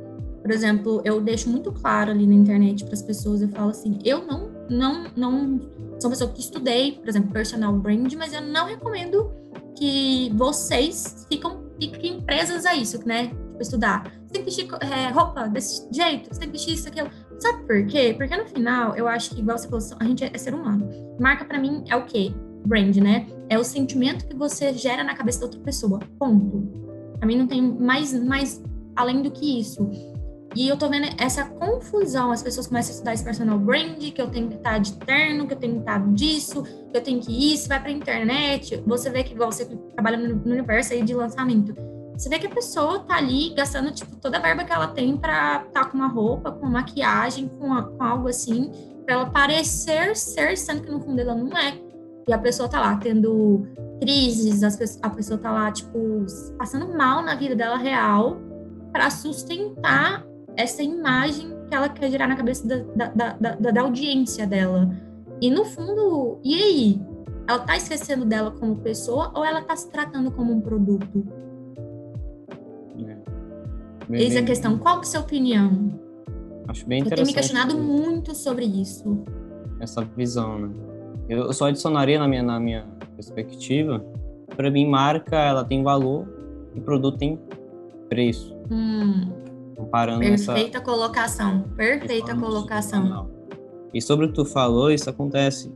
Por 0.42 0.52
exemplo, 0.52 1.02
eu 1.04 1.22
deixo 1.22 1.50
muito 1.50 1.72
claro 1.72 2.12
ali 2.12 2.26
na 2.26 2.34
internet 2.34 2.84
para 2.86 2.94
as 2.94 3.02
pessoas, 3.02 3.42
eu 3.42 3.50
falo 3.50 3.70
assim, 3.70 4.00
eu 4.04 4.26
não 4.26 4.50
não, 4.70 5.06
não 5.16 5.60
sou 6.00 6.10
uma 6.10 6.12
pessoa 6.12 6.32
que 6.32 6.40
estudei, 6.40 6.94
por 6.94 7.10
exemplo, 7.10 7.32
personal 7.32 7.74
brand, 7.74 8.14
mas 8.14 8.34
eu 8.34 8.42
não 8.42 8.68
recomendo 8.68 9.32
que 9.76 10.32
vocês 10.36 11.26
ficam, 11.30 11.64
fiquem 11.80 12.22
presas 12.22 12.66
a 12.66 12.76
isso, 12.76 13.06
né? 13.06 13.28
Tipo, 13.28 13.62
estudar. 13.62 14.04
Você 14.04 14.34
tem 14.34 14.44
que 14.44 14.46
vestir 14.46 14.68
é, 14.82 15.10
roupa 15.12 15.48
desse 15.48 15.88
jeito, 15.92 16.34
você 16.34 16.40
tem 16.40 16.50
que 16.50 16.58
vestir 16.58 16.74
isso, 16.76 16.88
aquilo. 16.88 17.10
Sabe 17.40 17.64
por 17.66 17.86
quê? 17.88 18.14
Porque 18.18 18.36
no 18.36 18.46
final, 18.46 18.96
eu 18.96 19.08
acho 19.08 19.32
que, 19.32 19.42
igual 19.42 19.58
você 19.58 19.68
falou, 19.68 19.86
a 20.00 20.04
gente 20.06 20.24
é 20.24 20.38
ser 20.38 20.54
humano. 20.54 20.90
Marca 21.20 21.46
para 21.46 21.58
mim 21.58 21.84
é 21.88 21.96
o 21.96 22.06
quê? 22.06 22.34
Brand, 22.66 22.96
né? 22.98 23.28
É 23.50 23.58
o 23.58 23.64
sentimento 23.64 24.28
que 24.28 24.36
você 24.36 24.74
gera 24.74 25.04
na 25.04 25.16
cabeça 25.16 25.40
da 25.40 25.46
outra 25.46 25.60
pessoa. 25.62 26.00
Ponto. 26.18 26.64
Pra 27.18 27.28
mim 27.28 27.38
não 27.38 27.48
tem 27.48 27.62
mais, 27.62 28.14
mais 28.24 28.64
além 28.96 29.22
do 29.22 29.32
que 29.32 29.60
isso. 29.60 29.90
E 30.56 30.68
eu 30.68 30.78
tô 30.78 30.90
vendo 30.90 31.08
essa 31.20 31.46
confusão, 31.46 32.32
as 32.32 32.42
pessoas 32.42 32.66
começam 32.66 32.92
a 32.92 32.94
estudar 32.94 33.14
esse 33.14 33.24
personal 33.24 33.60
brand, 33.60 34.00
que 34.00 34.20
eu 34.20 34.30
tenho 34.30 34.48
que 34.48 34.56
estar 34.56 34.80
de 34.80 34.94
terno, 34.94 35.46
que 35.48 35.54
eu 35.54 35.58
tenho 35.58 35.74
que 35.74 35.80
estar 35.80 36.00
disso, 36.14 36.64
que 36.64 36.98
eu 36.98 37.02
tenho 37.02 37.20
que 37.20 37.54
isso, 37.54 37.68
vai 37.68 37.80
pra 37.80 37.92
internet. 37.92 38.82
Você 38.88 39.10
vê 39.12 39.24
que 39.24 39.34
igual 39.34 39.52
você 39.52 39.66
trabalha 39.94 40.18
no 40.18 40.52
universo 40.52 40.94
aí 40.94 41.04
de 41.04 41.14
lançamento. 41.14 41.76
Você 42.18 42.28
vê 42.28 42.40
que 42.40 42.48
a 42.48 42.50
pessoa 42.50 43.00
tá 43.00 43.16
ali 43.16 43.54
gastando, 43.54 43.92
tipo, 43.92 44.16
toda 44.18 44.38
a 44.38 44.42
verba 44.42 44.64
que 44.64 44.74
ela 44.74 44.88
tem 44.88 45.16
para 45.16 45.64
estar 45.68 45.84
tá 45.84 45.86
com 45.86 45.98
uma 45.98 46.08
roupa, 46.08 46.52
com 46.52 46.66
uma 46.66 46.82
maquiagem, 46.82 47.48
com, 47.48 47.82
com 47.82 48.04
algo 48.04 48.28
assim, 48.28 48.72
para 49.06 49.16
ela 49.16 49.30
parecer 49.30 50.16
ser, 50.16 50.58
sendo 50.58 50.82
que 50.82 50.92
no 50.92 51.00
fundo 51.00 51.22
ela 51.22 51.36
não 51.36 51.56
é. 51.58 51.78
E 52.30 52.32
a 52.32 52.38
pessoa 52.38 52.70
tá 52.70 52.80
lá 52.80 52.96
tendo 52.98 53.66
crises, 54.00 54.62
a 55.02 55.10
pessoa 55.10 55.40
tá 55.40 55.52
lá, 55.52 55.72
tipo, 55.72 55.98
passando 56.60 56.96
mal 56.96 57.24
na 57.24 57.34
vida 57.34 57.56
dela 57.56 57.76
real 57.76 58.38
para 58.92 59.10
sustentar 59.10 60.24
essa 60.56 60.84
imagem 60.84 61.50
que 61.68 61.74
ela 61.74 61.90
quer 61.90 62.12
gerar 62.12 62.28
na 62.28 62.36
cabeça 62.36 62.68
da, 62.68 63.08
da, 63.08 63.34
da, 63.34 63.72
da 63.72 63.82
audiência 63.82 64.46
dela. 64.46 64.96
E 65.42 65.50
no 65.50 65.66
fundo, 65.66 66.40
e 66.44 66.54
aí? 66.54 67.02
Ela 67.48 67.60
tá 67.62 67.76
esquecendo 67.76 68.26
dela 68.26 68.52
como 68.52 68.76
pessoa 68.76 69.32
ou 69.36 69.44
ela 69.44 69.64
tá 69.64 69.76
se 69.76 69.90
tratando 69.90 70.30
como 70.30 70.54
um 70.54 70.62
produto? 70.62 71.26
É. 73.00 73.18
Eis 74.12 74.36
a 74.36 74.44
questão. 74.44 74.78
Qual 74.78 75.00
que 75.00 75.08
é 75.08 75.10
a 75.10 75.12
sua 75.14 75.22
opinião? 75.22 76.00
Acho 76.68 76.86
bem 76.86 77.00
interessante. 77.00 77.10
Eu 77.10 77.16
tenho 77.16 77.26
me 77.26 77.34
questionado 77.34 77.76
muito 77.76 78.36
sobre 78.36 78.66
isso. 78.66 79.24
Essa 79.80 80.04
visão, 80.04 80.60
né? 80.60 80.89
Eu 81.30 81.54
só 81.54 81.68
adicionaria 81.68 82.18
na 82.18 82.28
minha, 82.28 82.42
na 82.42 82.60
minha 82.60 82.88
perspectiva. 83.16 84.04
Para 84.56 84.72
mim, 84.72 84.88
marca 84.88 85.36
ela 85.36 85.64
tem 85.64 85.84
valor 85.84 86.28
e 86.74 86.82
produto 86.82 87.18
tem 87.20 87.40
preço. 88.10 88.58
Hum. 88.72 89.32
Comparando 89.78 90.22
Perfeita 90.22 90.78
essa... 90.78 90.82
colocação. 90.82 91.62
Perfeita 91.78 92.36
colocação. 92.36 93.30
E 93.94 94.02
sobre 94.02 94.26
o 94.26 94.30
que 94.30 94.36
tu 94.36 94.46
falou, 94.46 94.92
isso 94.92 95.10
acontece 95.10 95.72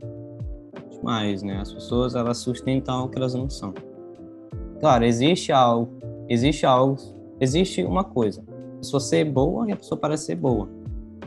demais, 0.90 1.42
né? 1.42 1.60
As 1.60 1.72
pessoas, 1.72 2.14
elas 2.14 2.38
sustentam 2.38 3.04
o 3.04 3.08
que 3.08 3.16
elas 3.16 3.34
não 3.34 3.48
são. 3.48 3.72
Claro, 4.80 5.04
existe 5.04 5.52
algo, 5.52 5.90
existe 6.28 6.66
algo, 6.66 6.96
existe 7.40 7.82
uma 7.84 8.04
coisa. 8.04 8.44
A 8.74 8.78
pessoa 8.78 9.00
ser 9.00 9.24
boa 9.24 9.68
e 9.68 9.72
a 9.72 9.76
pessoa 9.76 9.98
parece 9.98 10.26
ser 10.26 10.36
boa. 10.36 10.68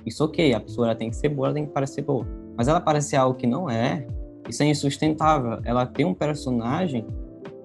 Isso 0.05 0.23
ok, 0.23 0.53
a 0.53 0.59
pessoa 0.59 0.93
tem 0.95 1.09
que 1.09 1.15
ser 1.15 1.29
boa, 1.29 1.47
ela 1.47 1.55
tem 1.55 1.65
que 1.65 1.71
parecer 1.71 2.01
boa. 2.01 2.25
Mas 2.55 2.67
ela 2.67 2.79
parecer 2.79 3.15
algo 3.15 3.37
que 3.37 3.47
não 3.47 3.69
é, 3.69 4.05
Isso 4.49 4.63
é 4.63 4.67
insustentável. 4.67 5.59
Ela 5.63 5.85
tem 5.85 6.05
um 6.05 6.13
personagem 6.13 7.05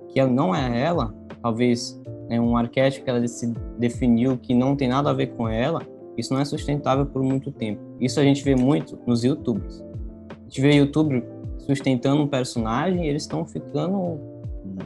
que 0.08 0.20
ela 0.20 0.30
não 0.30 0.54
é 0.54 0.80
ela, 0.80 1.14
talvez 1.42 2.00
é 2.28 2.40
um 2.40 2.56
arquétipo 2.56 3.04
que 3.04 3.10
ela 3.10 3.26
se 3.26 3.52
definiu 3.78 4.36
que 4.36 4.54
não 4.54 4.76
tem 4.76 4.88
nada 4.88 5.10
a 5.10 5.12
ver 5.12 5.28
com 5.28 5.48
ela, 5.48 5.80
isso 6.16 6.32
não 6.32 6.40
é 6.40 6.44
sustentável 6.44 7.06
por 7.06 7.22
muito 7.22 7.50
tempo. 7.50 7.80
Isso 8.00 8.20
a 8.20 8.22
gente 8.22 8.44
vê 8.44 8.54
muito 8.54 8.98
nos 9.06 9.24
youtubers. 9.24 9.82
A 10.30 10.44
gente 10.44 10.60
vê 10.60 10.74
youtuber 10.74 11.24
sustentando 11.58 12.22
um 12.22 12.26
personagem 12.26 13.06
e 13.06 13.08
eles 13.08 13.22
estão 13.22 13.46
ficando 13.46 14.18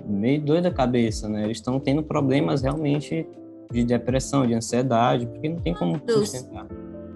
meio 0.06 0.40
doido 0.40 0.64
da 0.64 0.70
cabeça, 0.70 1.28
né? 1.28 1.44
Eles 1.44 1.58
estão 1.58 1.80
tendo 1.80 2.02
problemas 2.02 2.62
realmente 2.62 3.26
de 3.72 3.84
depressão, 3.84 4.46
de 4.46 4.54
ansiedade, 4.54 5.26
porque 5.26 5.48
não 5.48 5.58
tem 5.58 5.74
como 5.74 6.00
sustentar. 6.08 6.66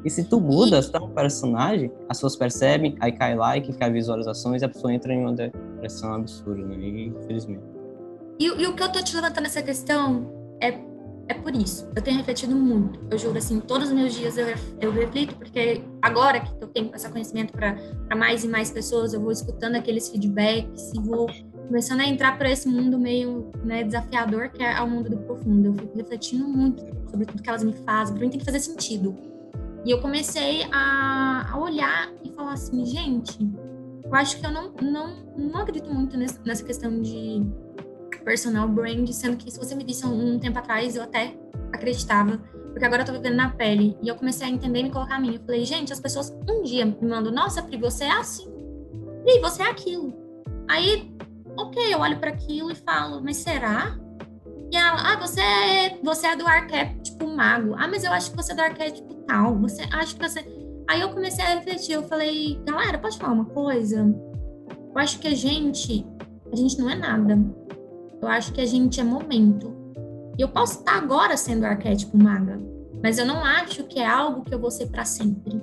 E 0.04 0.10
se 0.10 0.24
tu 0.24 0.40
muda, 0.40 0.80
se 0.80 0.90
tá 0.90 1.02
um 1.02 1.10
personagem, 1.10 1.92
as 2.08 2.18
pessoas 2.18 2.36
percebem, 2.36 2.96
aí 3.00 3.12
cai 3.12 3.34
like, 3.34 3.72
cai 3.74 3.90
visualizações 3.90 4.62
a 4.62 4.68
pessoa 4.68 4.92
entra 4.92 5.12
em 5.12 5.20
uma 5.20 5.32
depressão 5.32 6.14
absurda, 6.14 6.64
né? 6.64 6.76
Infelizmente. 6.76 7.62
E, 8.38 8.46
e 8.46 8.66
o 8.66 8.74
que 8.74 8.82
eu 8.82 8.90
tô 8.90 9.02
te 9.02 9.14
levantando 9.14 9.46
essa 9.46 9.62
questão 9.62 10.32
é, 10.62 10.78
é 11.28 11.34
por 11.34 11.54
isso. 11.54 11.86
Eu 11.94 12.02
tenho 12.02 12.16
refletido 12.16 12.56
muito. 12.56 12.98
Eu 13.10 13.18
juro, 13.18 13.36
assim, 13.36 13.60
todos 13.60 13.88
os 13.88 13.94
meus 13.94 14.14
dias 14.14 14.38
eu, 14.38 14.46
eu 14.80 14.90
reflito, 14.90 15.34
porque 15.36 15.82
agora 16.00 16.40
que 16.40 16.50
eu 16.60 16.68
tenho 16.68 16.90
esse 16.94 17.08
conhecimento 17.10 17.52
para 17.52 17.76
mais 18.16 18.42
e 18.42 18.48
mais 18.48 18.70
pessoas, 18.70 19.12
eu 19.12 19.20
vou 19.20 19.30
escutando 19.30 19.76
aqueles 19.76 20.08
feedbacks 20.08 20.92
e 20.94 21.00
vou 21.00 21.28
começando 21.68 22.00
a 22.00 22.06
entrar 22.06 22.36
para 22.38 22.50
esse 22.50 22.66
mundo 22.66 22.98
meio 22.98 23.50
né, 23.62 23.84
desafiador, 23.84 24.48
que 24.48 24.62
é 24.62 24.80
o 24.80 24.88
mundo 24.88 25.10
do 25.10 25.18
profundo. 25.18 25.68
Eu 25.68 25.74
fico 25.74 25.96
refletindo 25.96 26.48
muito 26.48 26.82
sobre 27.10 27.26
tudo 27.26 27.42
que 27.42 27.48
elas 27.48 27.62
me 27.62 27.74
fazem. 27.84 28.14
Para 28.14 28.24
mim 28.24 28.30
tem 28.30 28.38
que 28.38 28.44
fazer 28.44 28.58
sentido. 28.60 29.16
E 29.84 29.90
eu 29.90 30.00
comecei 30.00 30.64
a, 30.70 31.52
a 31.52 31.58
olhar 31.58 32.12
e 32.22 32.30
falar 32.32 32.52
assim, 32.52 32.84
gente, 32.84 33.38
eu 34.04 34.14
acho 34.14 34.38
que 34.38 34.44
eu 34.44 34.50
não, 34.50 34.72
não, 34.82 35.16
não 35.36 35.60
acredito 35.60 35.92
muito 35.92 36.16
nessa, 36.16 36.40
nessa 36.44 36.64
questão 36.64 37.00
de 37.00 37.42
personal 38.24 38.68
brand, 38.68 39.08
sendo 39.10 39.36
que 39.36 39.50
se 39.50 39.58
você 39.58 39.74
me 39.74 39.82
disse 39.82 40.06
um, 40.06 40.34
um 40.34 40.38
tempo 40.38 40.58
atrás, 40.58 40.96
eu 40.96 41.02
até 41.02 41.34
acreditava, 41.72 42.38
porque 42.70 42.84
agora 42.84 43.02
eu 43.02 43.06
tô 43.06 43.12
vivendo 43.12 43.36
na 43.36 43.50
pele. 43.50 43.96
E 44.02 44.08
eu 44.08 44.14
comecei 44.14 44.46
a 44.46 44.50
entender 44.50 44.80
e 44.80 44.82
me 44.84 44.90
colocar 44.90 45.16
a 45.16 45.20
mim. 45.20 45.34
Eu 45.34 45.40
falei, 45.40 45.64
gente, 45.64 45.92
as 45.92 46.00
pessoas 46.00 46.30
um 46.48 46.62
dia 46.62 46.84
me 46.84 46.96
mandam, 47.08 47.32
nossa, 47.32 47.62
Pri, 47.62 47.78
você 47.78 48.04
é 48.04 48.12
assim. 48.12 48.50
Pri, 49.24 49.40
você 49.40 49.62
é 49.62 49.70
aquilo. 49.70 50.14
Aí, 50.68 51.10
ok, 51.56 51.94
eu 51.94 52.00
olho 52.00 52.18
para 52.18 52.30
aquilo 52.30 52.70
e 52.70 52.74
falo, 52.74 53.22
mas 53.22 53.38
será? 53.38 53.98
E 54.70 54.76
ela, 54.76 55.14
ah, 55.14 55.16
você 55.16 55.40
é, 55.40 55.98
você 56.02 56.28
é 56.28 56.36
do 56.36 56.46
arquétipo 56.46 56.99
mago. 57.26 57.74
Ah, 57.76 57.88
mas 57.88 58.04
eu 58.04 58.12
acho 58.12 58.30
que 58.30 58.36
você 58.36 58.52
é 58.52 58.54
do 58.54 58.62
arquétipo 58.62 59.14
tal. 59.26 59.58
Você 59.60 59.82
acha 59.92 60.14
que 60.14 60.28
você. 60.28 60.40
Aí 60.88 61.00
eu 61.00 61.10
comecei 61.10 61.44
a 61.44 61.54
refletir, 61.54 61.92
eu 61.92 62.02
falei, 62.02 62.60
galera, 62.64 62.98
pode 62.98 63.16
falar 63.16 63.32
uma 63.32 63.44
coisa? 63.44 64.12
Eu 64.92 64.98
acho 64.98 65.20
que 65.20 65.28
a 65.28 65.34
gente, 65.34 66.04
a 66.52 66.56
gente 66.56 66.78
não 66.78 66.90
é 66.90 66.96
nada. 66.96 67.38
Eu 68.20 68.28
acho 68.28 68.52
que 68.52 68.60
a 68.60 68.66
gente 68.66 69.00
é 69.00 69.04
momento. 69.04 69.72
E 70.36 70.42
eu 70.42 70.48
posso 70.48 70.80
estar 70.80 70.96
agora 70.96 71.36
sendo 71.36 71.64
arquétipo 71.64 72.16
maga, 72.16 72.58
mas 73.02 73.18
eu 73.18 73.26
não 73.26 73.44
acho 73.44 73.84
que 73.84 74.00
é 74.00 74.06
algo 74.06 74.42
que 74.42 74.54
eu 74.54 74.58
vou 74.58 74.70
ser 74.70 74.86
para 74.86 75.04
sempre. 75.04 75.60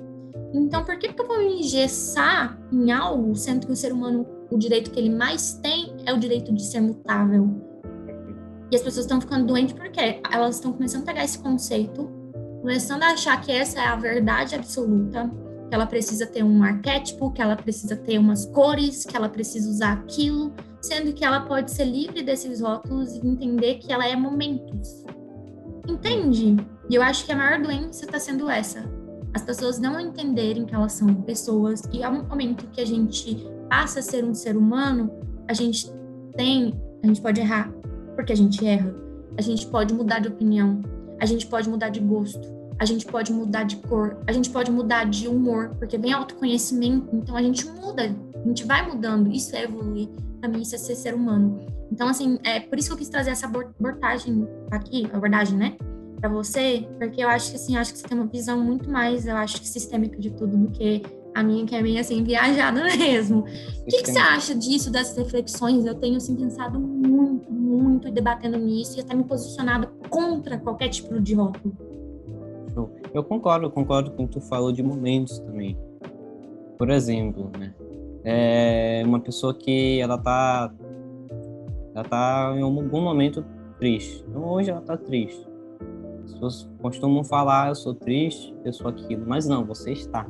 Então, 0.54 0.84
por 0.84 0.98
que, 0.98 1.12
que 1.12 1.20
eu 1.20 1.26
vou 1.26 1.38
me 1.38 1.60
engessar 1.60 2.58
em 2.72 2.90
algo, 2.90 3.34
sendo 3.34 3.66
que 3.66 3.72
o 3.72 3.76
ser 3.76 3.92
humano, 3.92 4.26
o 4.50 4.56
direito 4.56 4.90
que 4.90 4.98
ele 4.98 5.10
mais 5.10 5.54
tem 5.54 5.94
é 6.06 6.12
o 6.12 6.18
direito 6.18 6.54
de 6.54 6.64
ser 6.64 6.80
mutável? 6.80 7.67
E 8.70 8.76
as 8.76 8.82
pessoas 8.82 9.06
estão 9.06 9.20
ficando 9.20 9.46
doentes 9.46 9.74
porque 9.74 10.20
elas 10.30 10.56
estão 10.56 10.72
começando 10.72 11.02
a 11.02 11.06
pegar 11.06 11.24
esse 11.24 11.38
conceito, 11.38 12.10
começando 12.60 13.02
a 13.02 13.12
achar 13.12 13.40
que 13.40 13.50
essa 13.50 13.80
é 13.80 13.86
a 13.86 13.96
verdade 13.96 14.54
absoluta, 14.54 15.30
que 15.68 15.74
ela 15.74 15.86
precisa 15.86 16.26
ter 16.26 16.42
um 16.42 16.62
arquétipo, 16.62 17.30
que 17.32 17.40
ela 17.40 17.56
precisa 17.56 17.96
ter 17.96 18.18
umas 18.18 18.44
cores, 18.46 19.04
que 19.04 19.16
ela 19.16 19.28
precisa 19.28 19.68
usar 19.68 19.92
aquilo, 19.92 20.52
sendo 20.80 21.12
que 21.12 21.24
ela 21.24 21.40
pode 21.40 21.70
ser 21.70 21.84
livre 21.84 22.22
desses 22.22 22.60
rótulos 22.60 23.14
e 23.14 23.26
entender 23.26 23.76
que 23.76 23.92
ela 23.92 24.06
é 24.06 24.14
momentos. 24.14 25.04
Entende? 25.88 26.56
E 26.90 26.94
eu 26.94 27.02
acho 27.02 27.24
que 27.24 27.32
a 27.32 27.36
maior 27.36 27.60
doença 27.60 28.04
está 28.04 28.18
sendo 28.18 28.48
essa. 28.48 28.84
As 29.34 29.42
pessoas 29.42 29.78
não 29.78 30.00
entenderem 30.00 30.64
que 30.64 30.74
elas 30.74 30.92
são 30.92 31.14
pessoas 31.22 31.82
e 31.92 32.02
ao 32.02 32.12
momento 32.12 32.66
que 32.68 32.80
a 32.80 32.86
gente 32.86 33.46
passa 33.68 34.00
a 34.00 34.02
ser 34.02 34.24
um 34.24 34.34
ser 34.34 34.56
humano, 34.56 35.10
a 35.46 35.52
gente 35.52 35.90
tem, 36.36 36.78
a 37.02 37.06
gente 37.06 37.20
pode 37.20 37.40
errar, 37.40 37.70
porque 38.18 38.32
a 38.32 38.36
gente 38.36 38.66
erra. 38.66 38.92
A 39.36 39.40
gente 39.40 39.64
pode 39.68 39.94
mudar 39.94 40.18
de 40.18 40.26
opinião, 40.26 40.82
a 41.20 41.24
gente 41.24 41.46
pode 41.46 41.68
mudar 41.70 41.88
de 41.88 42.00
gosto, 42.00 42.48
a 42.76 42.84
gente 42.84 43.06
pode 43.06 43.32
mudar 43.32 43.62
de 43.62 43.76
cor, 43.76 44.18
a 44.26 44.32
gente 44.32 44.50
pode 44.50 44.72
mudar 44.72 45.04
de 45.04 45.28
humor, 45.28 45.76
porque 45.78 45.96
vem 45.96 46.12
autoconhecimento, 46.12 47.14
então 47.14 47.36
a 47.36 47.42
gente 47.42 47.64
muda, 47.68 48.12
a 48.34 48.48
gente 48.48 48.64
vai 48.64 48.84
mudando, 48.84 49.30
isso 49.30 49.54
é 49.54 49.62
evoluir, 49.62 50.08
para 50.40 50.50
mim 50.50 50.62
isso 50.62 50.74
é 50.74 50.78
ser 50.78 50.96
ser 50.96 51.14
humano. 51.14 51.64
Então, 51.92 52.08
assim, 52.08 52.40
é 52.42 52.58
por 52.58 52.76
isso 52.76 52.88
que 52.88 52.94
eu 52.94 52.98
quis 52.98 53.08
trazer 53.08 53.30
essa 53.30 53.46
abordagem 53.46 54.48
aqui, 54.72 55.08
abordagem, 55.12 55.56
né, 55.56 55.76
para 56.20 56.28
você, 56.28 56.88
porque 56.98 57.22
eu 57.22 57.28
acho 57.28 57.50
que, 57.50 57.56
assim, 57.56 57.76
eu 57.76 57.80
acho 57.80 57.92
que 57.92 58.00
você 58.00 58.08
tem 58.08 58.18
uma 58.18 58.26
visão 58.26 58.60
muito 58.60 58.90
mais, 58.90 59.28
eu 59.28 59.36
acho 59.36 59.60
que 59.60 59.68
sistêmica 59.68 60.18
de 60.18 60.30
tudo 60.30 60.56
do 60.56 60.72
que 60.72 61.02
a 61.34 61.42
minha, 61.42 61.64
que 61.64 61.74
é 61.74 61.82
meio 61.82 62.00
assim, 62.00 62.22
viajada 62.22 62.82
mesmo. 62.96 63.40
O 63.40 63.44
que, 63.86 64.02
que, 64.02 64.10
você 64.10 64.18
acha 64.18 64.54
disso, 64.54 64.90
dessas 64.90 65.16
reflexões? 65.16 65.84
Eu 65.84 65.94
tenho, 65.94 66.16
assim, 66.16 66.34
pensado 66.34 66.78
muito, 66.80 67.50
muito, 67.52 68.10
debatendo 68.10 68.58
nisso 68.58 68.98
e 68.98 69.00
até 69.00 69.14
me 69.14 69.24
posicionado 69.24 69.88
contra 70.08 70.58
qualquer 70.58 70.88
tipo 70.88 71.20
de 71.20 71.34
rótulo. 71.34 71.76
Eu 73.12 73.24
concordo, 73.24 73.70
concordo 73.70 74.10
com 74.12 74.24
o 74.24 74.28
que 74.28 74.34
tu 74.34 74.40
falou 74.40 74.70
de 74.70 74.82
momentos 74.82 75.38
também. 75.40 75.76
Por 76.76 76.90
exemplo, 76.90 77.50
né? 77.58 77.74
É 78.24 79.02
uma 79.04 79.20
pessoa 79.20 79.54
que 79.54 80.00
ela 80.00 80.18
tá 80.18 80.72
ela 81.94 82.04
tá 82.04 82.54
em 82.56 82.62
algum 82.62 83.00
momento 83.00 83.44
triste. 83.78 84.24
Então 84.28 84.44
hoje 84.44 84.70
ela 84.70 84.80
tá 84.80 84.96
triste. 84.96 85.46
As 86.24 86.32
pessoas 86.32 86.70
costumam 86.80 87.24
falar, 87.24 87.68
eu 87.68 87.74
sou 87.74 87.94
triste, 87.94 88.54
eu 88.64 88.72
sou 88.72 88.88
aquilo, 88.88 89.24
mas 89.26 89.46
não, 89.48 89.64
você 89.64 89.92
está. 89.92 90.26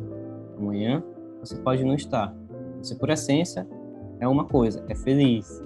Amanhã 0.59 1.03
você 1.41 1.57
pode 1.57 1.85
não 1.85 1.95
estar. 1.95 2.35
Você 2.83 2.95
por 2.95 3.11
essência 3.11 3.67
é 4.21 4.27
uma 4.27 4.45
coisa, 4.45 4.85
é 4.89 4.95
feliz, 4.95 5.63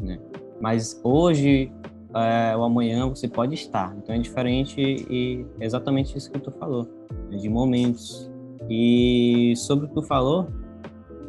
né? 0.00 0.18
Mas 0.60 1.00
hoje 1.04 1.72
é, 2.14 2.56
o 2.56 2.62
amanhã 2.62 3.08
você 3.08 3.28
pode 3.28 3.54
estar. 3.54 3.94
Então 3.96 4.14
é 4.14 4.18
diferente 4.18 4.80
e 4.80 5.46
é 5.60 5.66
exatamente 5.66 6.16
isso 6.16 6.30
que 6.30 6.38
tu 6.38 6.50
falou, 6.50 6.88
né, 7.30 7.36
de 7.36 7.48
momentos. 7.48 8.30
E 8.68 9.54
sobre 9.56 9.86
o 9.86 9.88
que 9.88 9.94
tu 9.94 10.02
falou, 10.02 10.48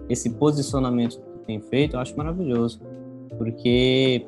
esse 0.09 0.31
posicionamento 0.31 1.19
que 1.19 1.29
tu 1.29 1.39
tem 1.45 1.61
feito, 1.61 1.95
eu 1.95 1.99
acho 1.99 2.17
maravilhoso, 2.17 2.81
porque 3.37 4.25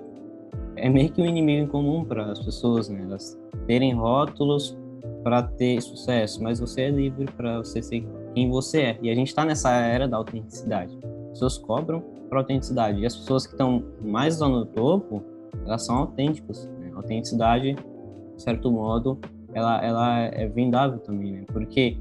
é 0.76 0.90
meio 0.90 1.12
que 1.12 1.22
um 1.22 1.26
inimigo 1.26 1.64
em 1.64 1.68
comum 1.68 2.06
para 2.06 2.32
as 2.32 2.40
pessoas, 2.40 2.88
né? 2.90 3.02
Elas 3.04 3.40
terem 3.68 3.94
rótulos 3.94 4.78
para 5.24 5.44
ter 5.44 5.82
sucesso, 5.82 6.42
mas 6.42 6.60
você 6.60 6.82
é 6.82 6.90
livre 6.90 7.26
para 7.36 7.58
você 7.58 7.82
ser 7.82 8.06
quem 8.34 8.50
você 8.50 8.82
é. 8.82 9.00
E 9.02 9.10
a 9.10 9.16
gente 9.16 9.28
está 9.28 9.46
nessa 9.46 9.72
era 9.72 10.08
da 10.08 10.18
autenticidade. 10.18 10.98
As 11.04 11.30
pessoas 11.32 11.58
cobram 11.58 12.02
por 12.30 12.38
autenticidade. 12.38 13.02
E 13.02 13.06
as 13.06 13.16
pessoas 13.16 13.46
que 13.46 13.54
estão 13.54 13.84
mais 14.02 14.40
lá 14.40 14.48
no 14.48 14.66
topo, 14.66 15.24
elas 15.66 15.86
são 15.86 15.98
autênticas. 15.98 16.66
Né? 16.80 16.92
Autenticidade, 16.96 17.76
de 17.76 18.42
certo 18.42 18.72
modo, 18.72 19.20
ela, 19.54 19.84
ela 19.84 20.20
é 20.20 20.48
vendável 20.48 21.00
também, 21.00 21.34
né? 21.34 21.44
Porque 21.48 21.98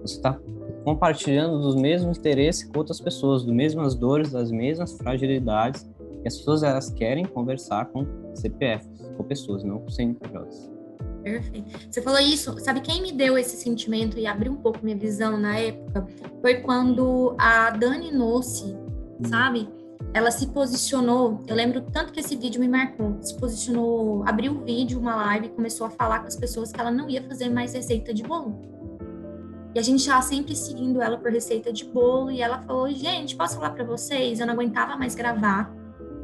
você 0.00 0.16
está 0.16 0.38
compartilhando 0.84 1.60
dos 1.60 1.76
mesmos 1.76 2.18
interesses 2.18 2.64
com 2.64 2.78
outras 2.78 3.00
pessoas, 3.00 3.44
das 3.44 3.54
mesmas 3.54 3.94
dores, 3.94 4.32
das 4.32 4.50
mesmas 4.50 4.92
fragilidades. 4.96 5.88
E 6.24 6.28
as 6.28 6.36
pessoas 6.36 6.62
elas 6.62 6.90
querem 6.90 7.24
conversar 7.24 7.86
com 7.86 8.06
CPFs, 8.34 9.12
com 9.16 9.24
pessoas, 9.24 9.64
não 9.64 9.80
com 9.80 9.88
CNPJs. 9.88 10.71
Perfeito. 11.22 11.78
Você 11.90 12.02
falou 12.02 12.20
isso, 12.20 12.58
sabe 12.60 12.80
quem 12.80 13.00
me 13.00 13.12
deu 13.12 13.38
esse 13.38 13.56
sentimento 13.56 14.18
e 14.18 14.26
abriu 14.26 14.52
um 14.52 14.56
pouco 14.56 14.80
minha 14.82 14.96
visão 14.96 15.38
na 15.38 15.58
época? 15.58 16.06
Foi 16.40 16.56
quando 16.56 17.34
a 17.38 17.70
Dani 17.70 18.10
Nossi, 18.10 18.74
hum. 18.74 19.24
sabe? 19.24 19.68
ela 20.14 20.30
se 20.30 20.48
posicionou, 20.48 21.42
eu 21.46 21.56
lembro 21.56 21.80
tanto 21.80 22.12
que 22.12 22.20
esse 22.20 22.36
vídeo 22.36 22.60
me 22.60 22.68
marcou, 22.68 23.16
se 23.22 23.34
posicionou, 23.36 24.22
abriu 24.26 24.52
o 24.52 24.64
vídeo, 24.64 24.98
uma 24.98 25.16
live, 25.16 25.48
começou 25.50 25.86
a 25.86 25.90
falar 25.90 26.20
com 26.20 26.26
as 26.26 26.36
pessoas 26.36 26.70
que 26.70 26.78
ela 26.78 26.90
não 26.90 27.08
ia 27.08 27.22
fazer 27.22 27.48
mais 27.48 27.72
receita 27.72 28.12
de 28.12 28.22
bolo. 28.22 28.60
E 29.74 29.78
a 29.78 29.82
gente 29.82 30.04
já 30.04 30.20
sempre 30.20 30.54
seguindo 30.54 31.00
ela 31.00 31.16
por 31.16 31.32
receita 31.32 31.72
de 31.72 31.86
bolo, 31.86 32.30
e 32.30 32.42
ela 32.42 32.60
falou, 32.60 32.90
gente, 32.90 33.34
posso 33.34 33.54
falar 33.56 33.70
para 33.70 33.84
vocês? 33.84 34.38
Eu 34.38 34.46
não 34.46 34.52
aguentava 34.52 34.96
mais 34.96 35.14
gravar, 35.14 35.72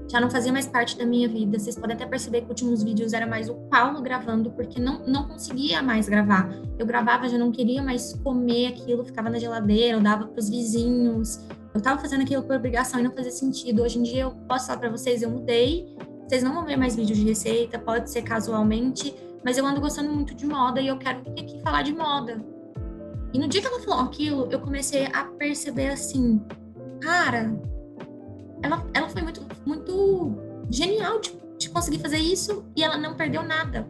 já 0.08 0.20
não 0.20 0.30
fazia 0.30 0.52
mais 0.52 0.66
parte 0.66 0.96
da 0.96 1.04
minha 1.04 1.28
vida. 1.28 1.58
Vocês 1.58 1.76
podem 1.76 1.94
até 1.94 2.06
perceber 2.06 2.40
que 2.40 2.44
os 2.44 2.50
últimos 2.50 2.82
vídeos 2.82 3.12
era 3.12 3.26
mais 3.26 3.48
o 3.48 3.54
Paulo 3.54 4.00
gravando, 4.00 4.50
porque 4.50 4.80
não, 4.80 5.06
não 5.06 5.28
conseguia 5.28 5.82
mais 5.82 6.08
gravar. 6.08 6.50
Eu 6.78 6.86
gravava, 6.86 7.28
já 7.28 7.36
não 7.36 7.52
queria 7.52 7.82
mais 7.82 8.14
comer 8.24 8.68
aquilo, 8.68 9.04
ficava 9.04 9.28
na 9.28 9.38
geladeira, 9.38 9.98
eu 9.98 10.00
dava 10.00 10.26
para 10.26 10.40
os 10.40 10.48
vizinhos, 10.48 11.40
eu 11.74 11.80
tava 11.80 12.00
fazendo 12.00 12.22
aquilo 12.22 12.42
por 12.42 12.56
obrigação 12.56 12.98
e 12.98 13.02
não 13.02 13.12
fazia 13.12 13.30
sentido. 13.30 13.82
Hoje 13.82 13.98
em 13.98 14.02
dia 14.02 14.22
eu 14.22 14.30
posso 14.48 14.66
falar 14.66 14.78
para 14.78 14.90
vocês, 14.90 15.22
eu 15.22 15.30
mudei. 15.30 15.94
Vocês 16.26 16.42
não 16.42 16.54
vão 16.54 16.64
ver 16.64 16.76
mais 16.76 16.96
vídeos 16.96 17.18
de 17.18 17.24
receita, 17.24 17.78
pode 17.78 18.10
ser 18.10 18.22
casualmente, 18.22 19.14
mas 19.44 19.56
eu 19.56 19.64
ando 19.64 19.80
gostando 19.80 20.10
muito 20.10 20.34
de 20.34 20.46
moda 20.46 20.80
e 20.80 20.88
eu 20.88 20.98
quero 20.98 21.22
vir 21.22 21.42
aqui 21.42 21.60
falar 21.62 21.82
de 21.82 21.94
moda. 21.94 22.38
E 23.32 23.38
no 23.38 23.46
dia 23.46 23.60
que 23.60 23.66
ela 23.66 23.80
falou 23.80 24.04
aquilo, 24.04 24.48
eu 24.50 24.58
comecei 24.58 25.06
a 25.06 25.24
perceber 25.24 25.88
assim, 25.88 26.42
cara, 27.00 27.58
ela, 28.62 28.84
ela 28.92 29.08
foi 29.08 29.22
muito, 29.22 29.46
muito 29.64 30.32
genial 30.70 31.20
de, 31.20 31.32
de 31.58 31.70
conseguir 31.70 31.98
fazer 31.98 32.18
isso 32.18 32.64
e 32.76 32.82
ela 32.82 32.96
não 32.96 33.14
perdeu 33.14 33.42
nada. 33.42 33.88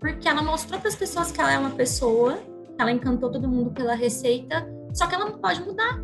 Porque 0.00 0.28
ela 0.28 0.42
mostrou 0.42 0.78
para 0.78 0.88
as 0.88 0.96
pessoas 0.96 1.32
que 1.32 1.40
ela 1.40 1.52
é 1.52 1.58
uma 1.58 1.70
pessoa, 1.70 2.38
ela 2.78 2.90
encantou 2.90 3.30
todo 3.30 3.48
mundo 3.48 3.70
pela 3.70 3.94
receita, 3.94 4.66
só 4.92 5.06
que 5.06 5.14
ela 5.14 5.26
não 5.26 5.38
pode 5.38 5.62
mudar. 5.62 5.98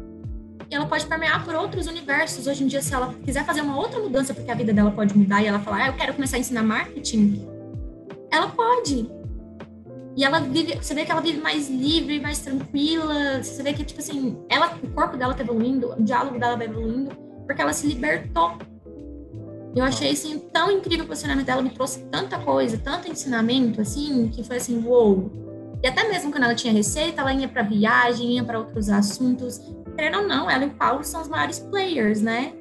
Ela 0.70 0.86
pode 0.86 1.04
permear 1.06 1.44
por 1.44 1.54
outros 1.54 1.86
universos. 1.86 2.46
Hoje 2.46 2.62
em 2.62 2.66
dia, 2.68 2.80
se 2.80 2.94
ela 2.94 3.12
quiser 3.24 3.44
fazer 3.44 3.60
uma 3.60 3.76
outra 3.76 3.98
mudança, 3.98 4.32
porque 4.32 4.50
a 4.50 4.54
vida 4.54 4.72
dela 4.72 4.90
pode 4.90 5.16
mudar, 5.16 5.42
e 5.42 5.46
ela 5.46 5.58
falar, 5.58 5.84
ah, 5.84 5.86
eu 5.88 5.92
quero 5.94 6.14
começar 6.14 6.36
a 6.36 6.40
ensinar 6.40 6.62
marketing, 6.62 7.46
ela 8.30 8.48
pode. 8.48 9.10
E 10.16 10.24
ela 10.24 10.40
vive, 10.40 10.76
você 10.76 10.94
vê 10.94 11.04
que 11.04 11.10
ela 11.10 11.20
vive 11.20 11.40
mais 11.40 11.68
livre, 11.68 12.20
mais 12.20 12.38
tranquila. 12.38 13.42
Você 13.42 13.62
vê 13.62 13.72
que, 13.72 13.84
tipo 13.84 14.00
assim, 14.00 14.38
ela, 14.48 14.78
o 14.82 14.88
corpo 14.90 15.16
dela 15.16 15.34
tá 15.34 15.42
evoluindo, 15.42 15.92
o 15.92 16.02
diálogo 16.02 16.38
dela 16.38 16.56
vai 16.56 16.66
evoluindo, 16.66 17.10
porque 17.50 17.60
ela 17.60 17.72
se 17.72 17.84
libertou. 17.84 18.52
Eu 19.74 19.82
achei, 19.82 20.12
assim, 20.12 20.38
tão 20.52 20.70
incrível 20.70 21.04
o 21.04 21.08
posicionamento 21.08 21.46
dela, 21.46 21.60
me 21.60 21.70
trouxe 21.70 22.04
tanta 22.04 22.38
coisa, 22.38 22.78
tanto 22.78 23.10
ensinamento, 23.10 23.80
assim, 23.80 24.28
que 24.28 24.44
foi 24.44 24.58
assim, 24.58 24.80
uou. 24.86 25.32
E 25.82 25.88
até 25.88 26.08
mesmo 26.08 26.30
quando 26.30 26.44
ela 26.44 26.54
tinha 26.54 26.72
receita, 26.72 27.20
ela 27.20 27.34
ia 27.34 27.48
para 27.48 27.62
viagem, 27.62 28.34
ia 28.34 28.44
para 28.44 28.56
outros 28.56 28.88
assuntos. 28.88 29.60
Querendo 29.96 30.18
ou 30.18 30.28
não, 30.28 30.48
ela 30.48 30.64
e 30.64 30.68
o 30.68 30.70
Paulo 30.70 31.02
são 31.02 31.22
os 31.22 31.28
maiores 31.28 31.58
players, 31.58 32.22
né? 32.22 32.52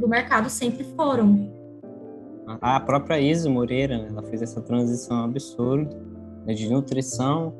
Do 0.00 0.08
mercado 0.08 0.50
sempre 0.50 0.82
foram. 0.96 1.48
A 2.60 2.80
própria 2.80 3.20
Isa 3.20 3.48
Moreira, 3.48 3.96
né, 3.96 4.08
ela 4.10 4.24
fez 4.24 4.42
essa 4.42 4.60
transição 4.60 5.22
absurda 5.22 5.96
né, 6.44 6.52
de 6.52 6.68
nutrição 6.68 7.54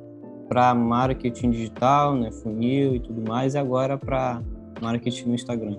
para 0.49 0.75
marketing 0.75 1.51
digital, 1.51 2.17
né, 2.17 2.33
funil 2.33 2.97
e 2.97 3.01
tudo 3.01 3.23
mais, 3.23 3.55
e 3.55 3.59
agora 3.59 3.97
para 3.97 4.43
marketing 4.81 5.29
no 5.29 5.35
Instagram. 5.37 5.77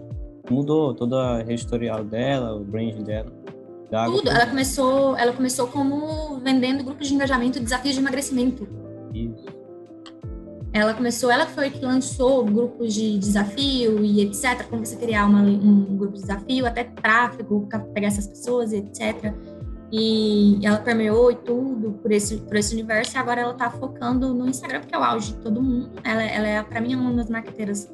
Mudou 0.49 0.93
toda 0.93 1.37
a 1.37 1.41
editorial 1.41 2.03
dela, 2.03 2.55
o 2.55 2.63
brand 2.63 2.95
dela. 3.03 3.31
Tudo. 3.89 4.29
Ela 4.29 4.45
começou, 4.45 5.15
ela 5.15 5.31
começou 5.31 5.67
como 5.67 6.39
vendendo 6.39 6.83
grupos 6.83 7.07
de 7.07 7.13
engajamento 7.13 7.57
e 7.57 7.61
desafios 7.61 7.95
de 7.95 8.01
emagrecimento. 8.01 8.67
Isso. 9.13 9.45
Ela 10.73 10.93
começou, 10.93 11.31
ela 11.31 11.45
foi 11.45 11.69
que 11.69 11.83
lançou 11.83 12.43
grupos 12.43 12.93
de 12.93 13.17
desafio 13.17 14.03
e 14.03 14.21
etc. 14.21 14.67
Como 14.69 14.85
você 14.85 14.95
criar 14.97 15.25
uma, 15.25 15.41
um 15.41 15.97
grupo 15.97 16.15
de 16.15 16.21
desafio, 16.21 16.65
até 16.65 16.83
tráfego, 16.83 17.65
para 17.67 17.79
pegar 17.79 18.07
essas 18.07 18.27
pessoas 18.27 18.73
e 18.73 18.77
etc. 18.77 19.33
E 19.91 20.59
ela 20.61 20.77
permeou 20.79 21.31
e 21.31 21.35
tudo 21.35 21.93
por 21.93 22.11
esse, 22.11 22.37
por 22.37 22.57
esse 22.57 22.73
universo, 22.73 23.15
e 23.15 23.17
agora 23.17 23.41
ela 23.41 23.53
tá 23.53 23.71
focando 23.71 24.33
no 24.33 24.47
Instagram, 24.49 24.81
porque 24.81 24.93
é 24.93 24.99
o 24.99 25.03
auge 25.03 25.33
de 25.33 25.39
todo 25.39 25.61
mundo. 25.61 25.91
Ela, 26.03 26.23
ela 26.23 26.47
é, 26.47 26.61
para 26.61 26.81
mim, 26.81 26.93
uma 26.93 27.13
das 27.13 27.29
marqueteiras 27.29 27.89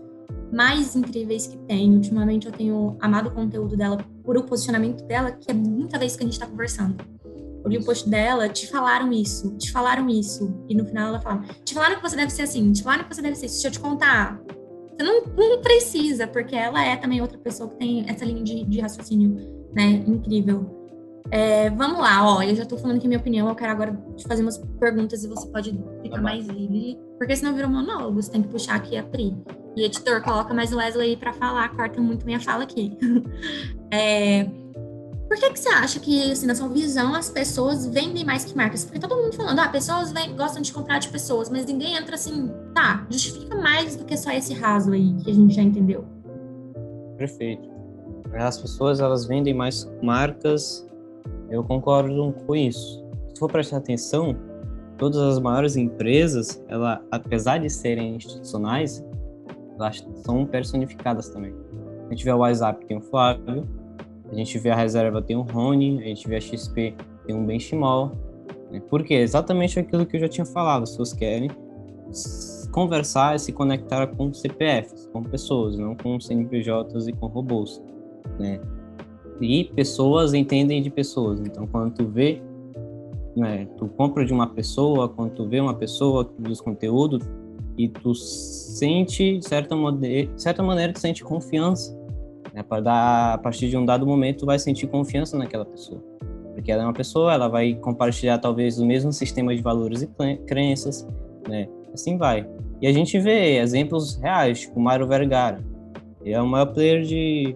mais 0.54 0.96
incríveis 0.96 1.48
que 1.48 1.58
tem. 1.58 1.92
Ultimamente 1.96 2.46
eu 2.46 2.52
tenho 2.52 2.96
amado 3.00 3.30
o 3.30 3.32
conteúdo 3.32 3.76
dela 3.76 3.98
por 4.24 4.38
o 4.38 4.44
posicionamento 4.44 5.04
dela, 5.06 5.32
que 5.32 5.50
é 5.50 5.54
muita 5.54 5.98
vez 5.98 6.16
que 6.16 6.24
a 6.24 6.26
gente 6.26 6.40
tá 6.40 6.46
conversando. 6.46 6.96
Eu 7.64 7.70
li 7.70 7.78
o 7.78 7.84
post 7.84 8.08
dela, 8.10 8.48
te 8.50 8.68
falaram 8.68 9.12
isso, 9.12 9.56
te 9.58 9.72
falaram 9.72 10.08
isso. 10.10 10.54
E 10.70 10.76
no 10.76 10.86
final 10.86 11.08
ela 11.08 11.22
fala, 11.22 11.44
te 11.64 11.74
falaram 11.74 11.96
que 11.96 12.02
você 12.02 12.16
deve 12.16 12.32
ser 12.32 12.44
assim, 12.44 12.72
te 12.72 12.84
falaram 12.84 13.06
que 13.06 13.16
você 13.16 13.22
deve 13.22 13.36
ser 13.36 13.48
isso. 13.48 13.56
Deixa 13.56 13.68
eu 13.70 13.72
te 13.72 13.80
contar. 13.80 14.40
Você 14.92 15.04
não, 15.04 15.24
não 15.36 15.62
precisa, 15.62 16.28
porque 16.28 16.56
ela 16.56 16.86
é 16.86 16.96
também 16.96 17.20
outra 17.22 17.38
pessoa 17.38 17.70
que 17.70 17.78
tem 17.78 18.06
essa 18.08 18.24
linha 18.24 18.44
de, 18.44 18.64
de 18.66 18.80
raciocínio, 18.80 19.36
né? 19.74 20.04
Incrível. 20.06 20.82
É, 21.32 21.70
vamos 21.72 22.00
lá, 22.00 22.36
ó, 22.36 22.44
eu 22.44 22.54
já 22.54 22.64
tô 22.64 22.78
falando 22.78 22.98
aqui 22.98 23.08
minha 23.08 23.20
opinião, 23.20 23.48
eu 23.48 23.56
quero 23.56 23.72
agora 23.72 23.98
te 24.16 24.28
fazer 24.28 24.44
umas 24.44 24.58
perguntas 24.80 25.24
e 25.24 25.28
você 25.28 25.48
pode 25.48 25.72
ficar 26.04 26.18
tá 26.18 26.22
mais 26.22 26.46
livre, 26.46 27.00
porque 27.18 27.36
senão 27.36 27.56
vira 27.56 27.68
um 27.68 27.72
monólogo, 27.72 28.22
você 28.22 28.30
tem 28.30 28.44
que 28.44 28.50
puxar 28.50 28.76
aqui 28.76 28.98
a 28.98 29.04
Pri. 29.04 29.36
E 29.76 29.84
editor, 29.84 30.22
coloca 30.22 30.54
mais 30.54 30.72
o 30.72 30.78
Wesley 30.78 31.12
aí 31.12 31.18
pra 31.18 31.34
falar, 31.34 31.70
corta 31.76 32.00
muito 32.00 32.26
minha 32.26 32.40
fala 32.40 32.64
aqui. 32.64 32.98
é, 33.92 34.46
por 35.28 35.38
que, 35.38 35.50
que 35.52 35.60
você 35.60 35.70
acha 35.70 36.00
que, 36.00 36.32
assim, 36.32 36.46
na 36.46 36.56
sua 36.56 36.70
visão, 36.70 37.16
as 37.16 37.30
pessoas 37.30 37.86
vendem 37.86 38.24
mais 38.24 38.46
que 38.46 38.56
marcas? 38.56 38.86
Porque 38.86 39.00
todo 39.00 39.16
mundo 39.16 39.34
falando, 39.34 39.60
ah, 39.60 39.68
pessoas 39.68 40.12
vem, 40.12 40.36
gostam 40.36 40.62
de 40.62 40.72
comprar 40.72 41.00
de 41.00 41.10
pessoas, 41.10 41.50
mas 41.50 41.66
ninguém 41.66 41.96
entra 41.96 42.16
assim, 42.16 42.52
tá, 42.74 43.06
justifica 43.10 43.56
mais 43.56 43.96
do 43.96 44.06
que 44.06 44.16
só 44.16 44.32
esse 44.32 44.54
raso 44.54 44.92
aí 44.92 45.16
que 45.24 45.32
a 45.32 45.34
gente 45.34 45.56
já 45.56 45.62
entendeu. 45.62 46.06
Perfeito. 47.18 47.72
As 48.34 48.60
pessoas, 48.60 49.00
elas 49.00 49.26
vendem 49.26 49.54
mais 49.54 49.88
marcas 50.02 50.86
eu 51.54 51.64
concordo 51.64 52.34
com 52.48 52.56
isso. 52.56 53.06
Se 53.32 53.40
for 53.40 53.52
prestar 53.52 53.78
atenção, 53.78 54.36
todas 54.98 55.20
as 55.22 55.40
maiores 55.40 55.76
empresas, 55.76 56.64
ela, 56.68 57.00
apesar 57.12 57.60
de 57.60 57.70
serem 57.70 58.16
institucionais, 58.16 59.06
elas 59.78 60.06
são 60.26 60.46
personificadas 60.46 61.30
também. 61.30 61.54
A 62.08 62.10
gente 62.10 62.24
vê 62.24 62.32
a 62.32 62.36
WhatsApp, 62.36 62.86
tem 62.86 62.98
o 62.98 63.02
Flávio, 63.02 63.68
a 64.32 64.36
gente 64.36 64.58
vê 64.60 64.70
a 64.70 64.76
Reserva, 64.76 65.22
tem 65.22 65.36
o 65.36 65.42
Rony, 65.42 66.00
a 66.00 66.08
gente 66.08 66.28
vê 66.28 66.36
a 66.38 66.42
XP, 66.42 66.96
tem 67.26 67.36
o 67.36 67.44
Benchimol. 67.44 68.12
Né? 68.72 68.82
Porque 68.90 69.14
é 69.14 69.22
exatamente 69.22 69.80
aquilo 69.80 70.06
que 70.06 70.18
eu 70.18 70.22
já 70.22 70.28
tinha 70.28 70.46
falado, 70.46 70.84
as 70.84 70.92
pessoas 70.92 71.14
querem 71.14 71.50
conversar 72.72 73.36
e 73.36 73.40
se 73.40 73.52
conectar 73.52 74.08
com 74.08 74.34
CPFs, 74.34 75.08
com 75.14 75.24
pessoas, 75.24 75.78
não 75.78 75.96
com 75.96 76.20
CNPJs 76.20 77.08
e 77.08 77.14
com 77.14 77.28
robôs, 77.28 77.82
né? 78.40 78.60
e 79.42 79.66
pessoas 79.76 80.34
entendem 80.34 80.82
de 80.82 80.90
pessoas. 80.90 81.40
Então, 81.40 81.68
quando 81.68 81.94
tu 81.94 82.08
vê, 82.08 82.42
né, 83.36 83.68
tu 83.78 83.88
compra 83.88 84.26
de 84.26 84.34
uma 84.34 84.48
pessoa, 84.48 85.10
quando 85.10 85.32
tu 85.32 85.48
vê 85.48 85.60
uma 85.60 85.74
pessoa 85.74 86.26
que 86.26 86.34
produz 86.34 86.62
conteúdo 86.62 87.20
e 87.78 87.88
tu 87.88 88.14
sente, 88.14 89.38
de 89.38 89.48
certa, 89.48 89.76
maneira, 89.76 90.32
certa 90.38 90.62
maneira, 90.62 90.94
tu 90.94 91.00
sente 91.00 91.24
confiança. 91.24 91.98
Né, 92.54 92.62
para 92.62 92.82
dar, 92.82 93.34
a 93.34 93.38
partir 93.40 93.68
de 93.68 93.76
um 93.76 93.86
dado 93.86 94.06
momento, 94.06 94.40
tu 94.40 94.46
vai 94.46 94.60
sentir 94.60 94.88
confiança 94.88 95.38
naquela 95.38 95.66
pessoa. 95.66 96.04
Porque 96.54 96.72
ela 96.72 96.84
é 96.84 96.86
uma 96.86 96.94
pessoa, 96.94 97.34
ela 97.34 97.48
vai 97.48 97.74
compartilhar 97.74 98.38
talvez 98.38 98.78
o 98.78 98.86
mesmo 98.86 99.12
sistema 99.12 99.56
de 99.56 99.62
valores 99.62 100.04
e 100.04 100.10
crenças, 100.46 101.08
né? 101.48 101.68
Assim 101.92 102.16
vai. 102.16 102.48
E 102.80 102.88
a 102.88 102.94
gente 102.94 103.20
vê 103.20 103.58
exemplos 103.58 104.16
reais, 104.18 104.62
tipo 104.62 104.80
Mário 104.80 105.08
Vergara. 105.08 105.64
Ele 106.22 106.36
é 106.36 106.42
o 106.42 106.46
maior 106.46 106.68
player 106.68 107.02
de 107.02 107.56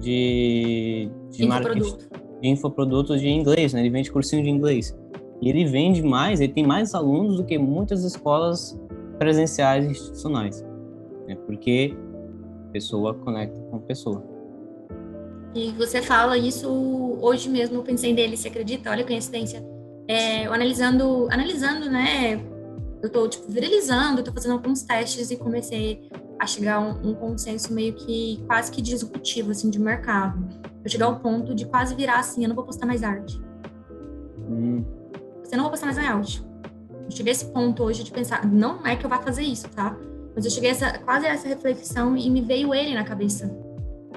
de, 0.00 1.10
de 1.30 1.46
marketing, 1.46 1.96
de 2.40 2.48
infoprodutos 2.48 3.20
de 3.20 3.28
inglês, 3.28 3.72
né? 3.72 3.80
Ele 3.80 3.90
vende 3.90 4.10
cursinho 4.10 4.42
de 4.42 4.50
inglês. 4.50 4.96
E 5.40 5.48
ele 5.48 5.64
vende 5.64 6.02
mais, 6.02 6.40
ele 6.40 6.52
tem 6.52 6.64
mais 6.64 6.94
alunos 6.94 7.36
do 7.36 7.44
que 7.44 7.58
muitas 7.58 8.04
escolas 8.04 8.78
presenciais 9.18 9.84
institucionais. 9.84 10.62
Né? 11.26 11.36
Porque 11.46 11.96
pessoa 12.72 13.14
conecta 13.14 13.60
com 13.70 13.78
pessoa. 13.80 14.24
E 15.54 15.70
você 15.72 16.00
fala 16.00 16.38
isso 16.38 16.68
hoje 17.20 17.48
mesmo, 17.48 17.76
eu 17.76 17.82
pensei 17.82 18.12
nele, 18.12 18.36
você 18.36 18.48
acredita? 18.48 18.90
Olha 18.90 19.04
a 19.04 19.06
coincidência. 19.06 19.62
É, 20.08 20.46
eu 20.46 20.52
analisando, 20.52 21.28
analisando, 21.30 21.90
né? 21.90 22.40
Eu 23.02 23.10
tô, 23.10 23.28
tipo, 23.28 23.50
viralizando, 23.50 24.22
tô 24.22 24.32
fazendo 24.32 24.52
alguns 24.52 24.82
testes 24.82 25.30
e 25.30 25.36
comecei 25.36 26.08
a 26.38 26.46
chegar 26.46 26.76
a 26.76 26.80
um, 26.80 27.10
um, 27.10 27.14
consenso 27.14 27.72
meio 27.72 27.92
que 27.94 28.42
quase 28.46 28.70
que 28.70 28.80
disruptivo, 28.80 29.50
assim, 29.50 29.68
de 29.68 29.78
mercado. 29.78 30.42
Eu 30.82 30.90
chegar 30.90 31.06
ao 31.06 31.20
ponto 31.20 31.54
de 31.54 31.66
quase 31.66 31.94
virar 31.94 32.18
assim, 32.20 32.42
eu 32.42 32.48
não 32.48 32.56
vou 32.56 32.64
postar 32.64 32.86
mais 32.86 33.02
arte. 33.02 33.40
Hum. 34.48 34.84
Você 35.42 35.54
não 35.54 35.64
vou 35.64 35.70
postar 35.70 35.86
mais 35.86 35.98
arte. 35.98 36.42
Eu 37.04 37.10
cheguei 37.10 37.32
a 37.32 37.34
esse 37.34 37.46
ponto 37.46 37.82
hoje 37.82 38.04
de 38.04 38.10
pensar, 38.10 38.46
não 38.46 38.86
é 38.86 38.96
que 38.96 39.04
eu 39.04 39.10
vá 39.10 39.18
fazer 39.18 39.42
isso, 39.42 39.68
tá? 39.68 39.96
Mas 40.34 40.44
eu 40.44 40.50
cheguei 40.50 40.70
a 40.70 40.72
essa, 40.72 40.98
quase 40.98 41.26
a 41.26 41.30
essa 41.30 41.48
reflexão 41.48 42.16
e 42.16 42.28
me 42.30 42.40
veio 42.40 42.74
ele 42.74 42.94
na 42.94 43.04
cabeça. 43.04 43.54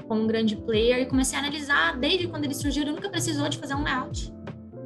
Como 0.08 0.22
um 0.22 0.28
grande 0.28 0.56
player 0.56 1.00
e 1.00 1.06
comecei 1.06 1.38
a 1.38 1.42
analisar 1.42 1.98
desde 1.98 2.28
quando 2.28 2.46
ele 2.46 2.54
surgiu, 2.54 2.84
ele 2.84 2.92
nunca 2.92 3.10
precisou 3.10 3.50
de 3.50 3.58
fazer 3.58 3.76
um 3.76 3.84
layout. 3.84 4.34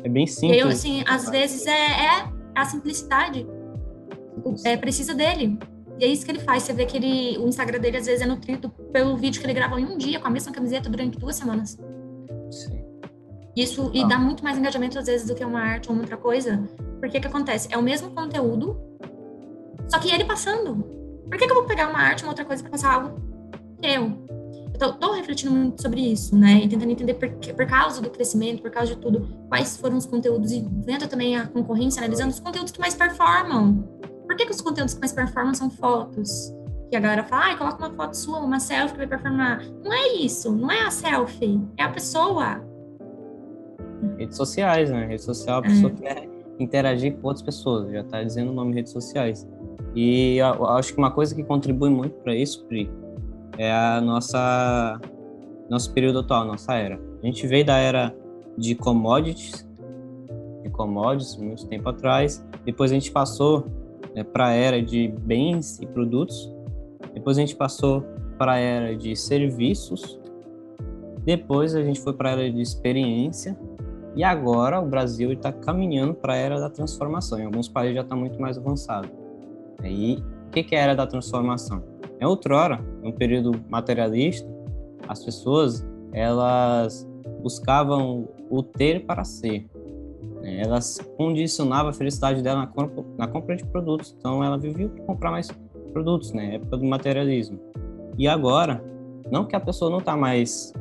É 0.03 0.09
bem 0.09 0.25
simples. 0.25 0.61
Eu, 0.61 0.67
assim, 0.69 1.03
às 1.05 1.29
vezes 1.29 1.67
é, 1.67 1.71
é 1.71 2.29
a 2.55 2.65
simplicidade. 2.65 3.45
É, 4.63 4.77
precisa 4.77 5.13
dele. 5.13 5.59
E 5.99 6.05
é 6.05 6.07
isso 6.07 6.25
que 6.25 6.31
ele 6.31 6.39
faz. 6.39 6.63
Você 6.63 6.73
vê 6.73 6.85
que 6.85 6.95
ele, 6.95 7.37
o 7.37 7.47
Instagram 7.47 7.79
dele 7.79 7.97
às 7.97 8.05
vezes 8.05 8.21
é 8.21 8.25
nutrido 8.25 8.69
pelo 8.69 9.17
vídeo 9.17 9.41
que 9.41 9.45
ele 9.45 9.53
grava 9.53 9.79
em 9.79 9.85
um 9.85 9.97
dia 9.97 10.19
com 10.19 10.27
a 10.27 10.31
mesma 10.31 10.51
camiseta 10.51 10.89
durante 10.89 11.19
duas 11.19 11.35
semanas. 11.35 11.77
Isso 13.59 13.91
e 13.93 14.07
dá 14.07 14.17
muito 14.17 14.41
mais 14.41 14.57
engajamento 14.57 14.97
às 14.97 15.07
vezes 15.07 15.27
do 15.27 15.35
que 15.35 15.43
uma 15.43 15.59
arte 15.59 15.89
ou 15.89 15.93
uma 15.93 16.03
outra 16.03 16.15
coisa. 16.15 16.63
Porque 16.99 17.19
que 17.19 17.27
acontece? 17.27 17.67
É 17.69 17.77
o 17.77 17.83
mesmo 17.83 18.09
conteúdo, 18.11 18.79
só 19.89 19.99
que 19.99 20.09
ele 20.09 20.23
passando. 20.23 20.75
Por 21.27 21.37
que, 21.37 21.45
que 21.45 21.51
eu 21.51 21.55
vou 21.55 21.65
pegar 21.65 21.89
uma 21.89 21.99
arte, 21.99 22.23
uma 22.23 22.31
outra 22.31 22.45
coisa 22.45 22.63
para 22.63 22.71
passar 22.71 22.93
algo 22.93 23.19
que 23.81 23.85
eu? 23.87 24.13
Eu 24.73 24.79
tô, 24.79 24.93
tô, 24.93 25.11
refletindo 25.11 25.51
muito 25.51 25.81
sobre 25.81 25.99
isso, 25.99 26.37
né? 26.37 26.61
E 26.63 26.69
tentando 26.69 26.89
entender 26.89 27.15
por, 27.15 27.27
por 27.29 27.65
causa 27.65 28.01
do 28.01 28.09
crescimento, 28.09 28.61
por 28.61 28.71
causa 28.71 28.95
de 28.95 29.01
tudo, 29.01 29.27
quais 29.49 29.75
foram 29.75 29.97
os 29.97 30.05
conteúdos 30.05 30.53
e 30.53 30.65
vendo 30.85 31.05
também 31.07 31.35
a 31.35 31.45
concorrência, 31.45 31.99
analisando 31.99 32.29
os 32.29 32.39
conteúdos 32.39 32.71
que 32.71 32.79
mais 32.79 32.95
performam. 32.95 33.83
Por 34.25 34.37
que, 34.37 34.45
que 34.45 34.51
os 34.51 34.61
conteúdos 34.61 34.93
que 34.93 35.01
mais 35.01 35.11
performam 35.11 35.53
são 35.53 35.69
fotos? 35.69 36.53
Que 36.89 36.95
a 36.95 36.99
galera 36.99 37.23
fala, 37.25 37.51
ah, 37.51 37.57
coloca 37.57 37.77
uma 37.77 37.93
foto 37.93 38.13
sua, 38.15 38.39
uma 38.39 38.59
selfie 38.59 38.93
que 38.93 38.99
vai 38.99 39.07
performar. 39.07 39.61
Não 39.83 39.91
é 39.91 40.13
isso, 40.13 40.49
não 40.51 40.71
é 40.71 40.81
a 40.83 40.91
selfie, 40.91 41.61
é 41.77 41.83
a 41.83 41.89
pessoa. 41.89 42.68
Redes 44.17 44.37
sociais, 44.37 44.89
né? 44.89 45.05
Rede 45.05 45.21
social, 45.21 45.59
a 45.59 45.61
pessoa 45.61 45.91
é. 45.91 46.01
quer 46.01 46.29
interagir 46.59 47.15
com 47.17 47.27
outras 47.27 47.41
pessoas, 47.41 47.91
já 47.91 48.03
tá 48.03 48.21
dizendo 48.21 48.51
o 48.51 48.53
nome 48.53 48.73
redes 48.73 48.91
sociais. 48.91 49.47
E 49.95 50.39
acho 50.41 50.93
que 50.93 50.99
uma 50.99 51.11
coisa 51.11 51.33
que 51.33 51.43
contribui 51.43 51.89
muito 51.89 52.15
para 52.19 52.35
isso, 52.35 52.65
Pri, 52.65 52.89
é 53.57 53.71
a 53.71 54.01
nossa 54.01 54.99
nosso 55.69 55.93
período 55.93 56.19
atual, 56.19 56.45
nossa 56.45 56.73
era. 56.73 56.99
A 57.21 57.25
gente 57.25 57.45
veio 57.45 57.63
da 57.63 57.77
era 57.77 58.15
de 58.57 58.73
commodities, 58.75 59.67
de 60.63 60.69
commodities, 60.71 61.37
muito 61.37 61.67
tempo 61.67 61.89
atrás. 61.89 62.43
Depois 62.65 62.91
a 62.91 62.95
gente 62.95 63.11
passou 63.11 63.65
né, 64.15 64.23
para 64.23 64.47
a 64.47 64.51
era 64.51 64.81
de 64.81 65.07
bens 65.07 65.79
e 65.79 65.85
produtos. 65.85 66.51
Depois 67.13 67.37
a 67.37 67.41
gente 67.41 67.55
passou 67.55 68.03
para 68.37 68.53
a 68.53 68.57
era 68.57 68.95
de 68.95 69.15
serviços. 69.15 70.19
Depois 71.23 71.75
a 71.75 71.83
gente 71.83 71.99
foi 71.99 72.13
para 72.13 72.29
a 72.29 72.31
era 72.33 72.51
de 72.51 72.61
experiência. 72.61 73.57
E 74.19 74.23
agora 74.25 74.81
o 74.81 74.85
Brasil 74.85 75.31
está 75.31 75.49
caminhando 75.49 76.13
para 76.13 76.33
a 76.33 76.35
era 76.35 76.59
da 76.59 76.69
transformação. 76.69 77.39
Em 77.39 77.45
alguns 77.45 77.69
países 77.69 77.95
já 77.95 78.01
está 78.01 78.17
muito 78.17 78.37
mais 78.41 78.57
avançado. 78.57 79.07
E 79.81 80.21
o 80.45 80.51
que 80.51 80.75
é 80.75 80.77
a 80.77 80.83
era 80.83 80.93
da 80.93 81.07
transformação? 81.07 81.81
É 82.19 82.27
outrora, 82.27 82.81
um 83.01 83.13
período 83.13 83.63
materialista, 83.69 84.45
as 85.07 85.23
pessoas 85.23 85.87
elas 86.11 87.07
buscavam 87.41 88.27
o 88.49 88.61
ter 88.61 89.05
para 89.05 89.23
ser. 89.23 89.65
Né? 90.41 90.63
Elas 90.63 90.99
condicionavam 91.15 91.91
a 91.91 91.93
felicidade 91.93 92.41
dela 92.41 92.59
na 92.59 92.67
compra, 92.67 93.05
na 93.17 93.25
compra 93.25 93.55
de 93.55 93.65
produtos. 93.67 94.13
Então 94.19 94.43
ela 94.43 94.57
vivia 94.57 94.89
para 94.89 95.01
comprar 95.05 95.31
mais 95.31 95.49
produtos, 95.93 96.33
né? 96.33 96.55
Época 96.55 96.75
do 96.75 96.85
materialismo. 96.85 97.57
E 98.17 98.27
agora, 98.27 98.83
não 99.31 99.45
que 99.45 99.55
a 99.55 99.61
pessoa 99.61 99.89
não 99.89 99.99
está 99.99 100.17
mais 100.17 100.73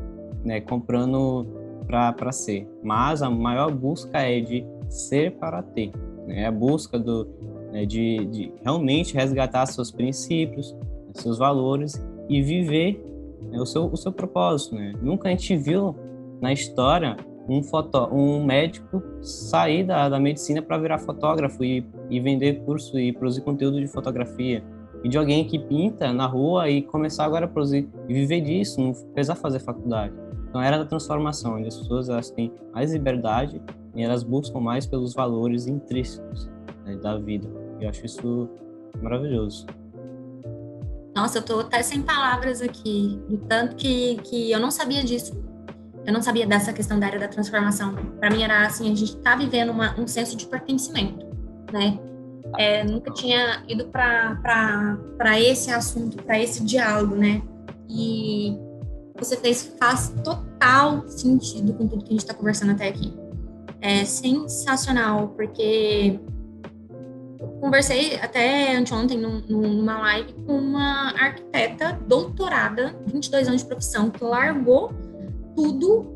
né, 0.45 0.61
comprando 0.61 1.58
para 1.89 2.31
ser, 2.31 2.69
mas 2.83 3.23
a 3.23 3.31
maior 3.31 3.73
busca 3.73 4.19
é 4.19 4.41
de 4.41 4.65
ser 4.89 5.33
para 5.39 5.63
ter. 5.63 5.91
Né? 6.27 6.47
A 6.47 6.53
busca 6.53 6.99
do, 6.99 7.27
né, 7.73 7.87
de, 7.87 8.27
de 8.27 8.53
realmente 8.63 9.15
resgatar 9.15 9.67
seus 9.67 9.91
princípios, 9.91 10.77
seus 11.15 11.39
valores 11.39 12.05
e 12.29 12.43
viver 12.43 13.03
né, 13.51 13.59
o, 13.59 13.67
seu, 13.67 13.87
o 13.87 13.97
seu 13.97 14.13
propósito. 14.13 14.75
Né? 14.75 14.95
Nunca 15.01 15.29
a 15.29 15.31
gente 15.31 15.57
viu 15.57 15.97
na 16.41 16.53
história 16.53 17.17
um, 17.49 17.63
foto, 17.63 18.15
um 18.15 18.45
médico 18.45 19.03
sair 19.23 19.85
da, 19.85 20.09
da 20.09 20.21
medicina 20.21 20.61
para 20.61 20.77
virar 20.77 20.99
fotógrafo 20.99 21.65
e, 21.65 21.87
e 22.11 22.21
vender 22.21 22.61
curso 22.65 22.99
e 22.99 23.13
produzir 23.13 23.41
conteúdo 23.41 23.81
de 23.81 23.87
fotografia. 23.87 24.63
E 25.03 25.09
de 25.09 25.17
alguém 25.17 25.47
que 25.47 25.59
pinta 25.59 26.13
na 26.13 26.27
rua 26.27 26.69
e 26.69 26.83
começar 26.83 27.25
agora 27.25 27.47
a 27.47 27.49
produzir 27.49 27.89
e 28.09 28.13
viver 28.13 28.41
disso, 28.41 28.81
não 28.81 28.93
precisar 29.15 29.37
fazer 29.37 29.61
faculdade. 29.61 30.13
Então, 30.49 30.63
era 30.63 30.79
da 30.79 30.85
transformação, 30.85 31.57
onde 31.57 31.69
as 31.69 31.77
pessoas 31.77 32.09
elas 32.09 32.31
têm 32.31 32.53
mais 32.73 32.93
liberdade 32.93 33.61
e 33.95 34.03
elas 34.03 34.23
buscam 34.23 34.61
mais 34.61 34.87
pelos 34.87 35.15
valores 35.15 35.67
intrínsecos 35.67 36.49
né, 36.85 36.97
da 36.97 37.19
vida. 37.19 37.49
Eu 37.81 37.89
acho 37.89 38.05
isso 38.07 38.49
maravilhoso. 39.03 39.67
Nossa, 41.15 41.39
eu 41.39 41.43
tô 41.43 41.61
até 41.61 41.83
sem 41.83 42.01
palavras 42.03 42.63
aqui, 42.63 43.21
do 43.29 43.39
tanto 43.39 43.77
que, 43.77 44.17
que 44.19 44.51
eu 44.51 44.61
não 44.61 44.71
sabia 44.71 45.03
disso 45.03 45.37
eu 46.09 46.13
não 46.15 46.23
sabia 46.23 46.47
dessa 46.47 46.73
questão 46.73 46.99
da 46.99 47.05
área 47.05 47.19
da 47.21 47.29
transformação. 47.29 47.95
Para 48.19 48.31
mim 48.31 48.43
era 48.43 48.67
assim, 48.67 48.91
a 48.91 48.95
gente 48.95 49.17
está 49.17 49.37
vivendo 49.37 49.69
uma, 49.69 49.95
um 50.01 50.07
senso 50.07 50.39
de 50.39 50.47
pertencimento, 50.47 51.27
né? 51.71 51.99
É, 52.57 52.83
nunca 52.83 53.13
tinha 53.13 53.63
ido 53.69 53.85
para 53.89 55.39
esse 55.39 55.71
assunto, 55.71 56.17
para 56.23 56.41
esse 56.41 56.65
diálogo, 56.65 57.15
né? 57.15 57.43
E 57.87 58.57
você 59.19 59.37
fez 59.37 59.75
faz 59.79 60.15
total 60.23 61.07
sentido 61.09 61.73
com 61.75 61.87
tudo 61.87 62.05
que 62.05 62.11
a 62.11 62.13
gente 62.13 62.21
está 62.21 62.35
conversando 62.35 62.73
até 62.73 62.89
aqui. 62.89 63.13
É 63.81 64.05
sensacional, 64.05 65.29
porque 65.37 66.21
conversei 67.61 68.17
até 68.17 68.77
anteontem 68.77 69.19
num, 69.19 69.41
numa 69.49 69.99
live 70.01 70.33
com 70.45 70.59
uma 70.59 71.11
arquiteta 71.13 71.99
doutorada, 72.07 72.97
22 73.07 73.49
anos 73.49 73.63
de 73.63 73.69
profissão, 73.69 74.11
que 74.11 74.23
largou 74.23 74.93
tudo 75.55 76.07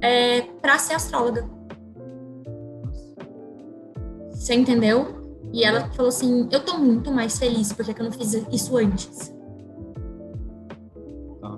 é, 0.00 0.42
para 0.60 0.78
ser 0.78 0.94
astróloga. 0.94 1.48
Você 4.30 4.54
entendeu? 4.54 5.24
E 5.52 5.64
ela 5.64 5.88
falou 5.92 6.08
assim: 6.08 6.48
Eu 6.50 6.60
tô 6.64 6.76
muito 6.76 7.10
mais 7.10 7.38
feliz 7.38 7.72
porque 7.72 7.98
eu 7.98 8.04
não 8.04 8.12
fiz 8.12 8.34
isso 8.52 8.76
antes. 8.76 9.33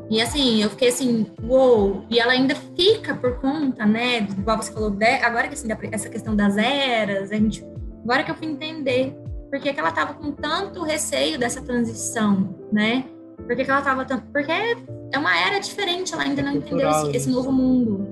E 0.08 0.20
assim, 0.20 0.62
eu 0.62 0.70
fiquei 0.70 0.88
assim, 0.88 1.26
uou! 1.42 2.04
E 2.08 2.18
ela 2.18 2.32
ainda 2.32 2.54
fica 2.54 3.14
por 3.14 3.40
conta, 3.40 3.84
né? 3.84 4.18
Igual 4.18 4.56
você 4.56 4.72
falou, 4.72 4.96
agora 5.22 5.48
que 5.48 5.54
assim, 5.54 5.68
essa 5.90 6.08
questão 6.08 6.36
das 6.36 6.56
eras, 6.56 7.32
a 7.32 7.36
gente, 7.36 7.64
agora 8.04 8.22
que 8.22 8.30
eu 8.30 8.34
fui 8.36 8.46
entender 8.46 9.16
por 9.50 9.60
que, 9.60 9.72
que 9.72 9.80
ela 9.80 9.90
tava 9.90 10.14
com 10.14 10.32
tanto 10.32 10.82
receio 10.82 11.38
dessa 11.38 11.62
transição, 11.62 12.54
né? 12.72 13.04
Por 13.36 13.54
que, 13.54 13.64
que 13.64 13.70
ela 13.70 13.82
tava 13.82 14.04
tanto. 14.04 14.26
Porque 14.32 14.50
é 14.50 15.18
uma 15.18 15.36
era 15.38 15.58
diferente, 15.58 16.12
ela 16.12 16.24
ainda 16.24 16.42
não 16.42 16.54
entendeu 16.56 16.88
esse, 16.88 17.16
esse, 17.16 17.30
novo 17.30 17.52
mundo. 17.52 18.06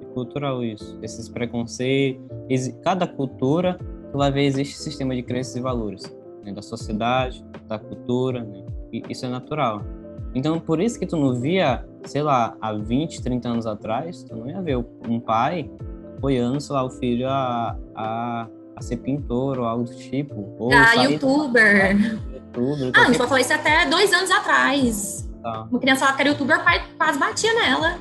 É 0.00 0.04
cultural 0.14 0.62
isso, 0.64 0.98
esses 1.02 1.28
preconceitos. 1.28 2.22
Cada 2.82 3.06
cultura, 3.06 3.78
tu 4.10 4.18
vai 4.18 4.30
ver, 4.30 4.44
existe 4.44 4.78
sistema 4.78 5.14
de 5.14 5.22
crenças 5.22 5.56
e 5.56 5.60
valores. 5.60 6.02
Né? 6.44 6.52
Da 6.52 6.62
sociedade, 6.62 7.44
da 7.66 7.78
cultura, 7.78 8.42
né? 8.42 8.64
e 8.92 9.02
isso 9.10 9.26
é 9.26 9.28
natural. 9.28 9.82
Então, 10.38 10.60
por 10.60 10.80
isso 10.80 10.96
que 11.00 11.04
tu 11.04 11.16
não 11.16 11.34
via, 11.34 11.84
sei 12.04 12.22
lá, 12.22 12.56
há 12.60 12.72
20, 12.72 13.20
30 13.22 13.48
anos 13.48 13.66
atrás, 13.66 14.22
tu 14.22 14.36
não 14.36 14.48
ia 14.48 14.62
ver 14.62 14.76
um 14.76 15.18
pai 15.18 15.68
apoiando, 16.16 16.60
sei 16.60 16.76
lá, 16.76 16.84
o 16.84 16.90
filho 16.90 17.28
a, 17.28 17.76
a, 17.96 18.48
a 18.76 18.80
ser 18.80 18.98
pintor 18.98 19.58
ou 19.58 19.64
algo 19.64 19.82
do 19.82 19.96
tipo. 19.96 20.54
Ou 20.60 20.70
ah, 20.72 20.94
youtuber. 20.94 21.96
YouTuber. 22.32 22.92
Ah, 22.94 23.00
a 23.00 23.04
gente 23.06 23.18
falar 23.18 23.40
isso 23.40 23.52
até 23.52 23.86
dois 23.86 24.12
anos 24.12 24.30
atrás. 24.30 25.28
Tá. 25.42 25.66
Uma 25.68 25.80
criança 25.80 26.04
lá 26.04 26.12
que 26.12 26.22
era 26.22 26.30
youtuber, 26.30 26.60
o 26.60 26.64
pai 26.64 26.84
quase 26.96 27.18
batia 27.18 27.52
nela. 27.54 27.98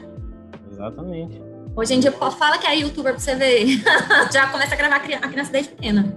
Exatamente. 0.71 1.41
Hoje 1.76 1.95
em 1.95 2.00
dia, 2.00 2.12
fala 2.12 2.60
que 2.60 2.67
é 2.67 2.76
youtuber 2.76 3.13
pra 3.13 3.19
você 3.19 3.34
ver. 3.34 3.65
já 4.32 4.45
começa 4.52 4.76
a 4.76 4.78
gravar 4.78 4.97
a 4.97 5.28
criança 5.28 5.52
desde 5.52 5.71
pequena. 5.71 6.15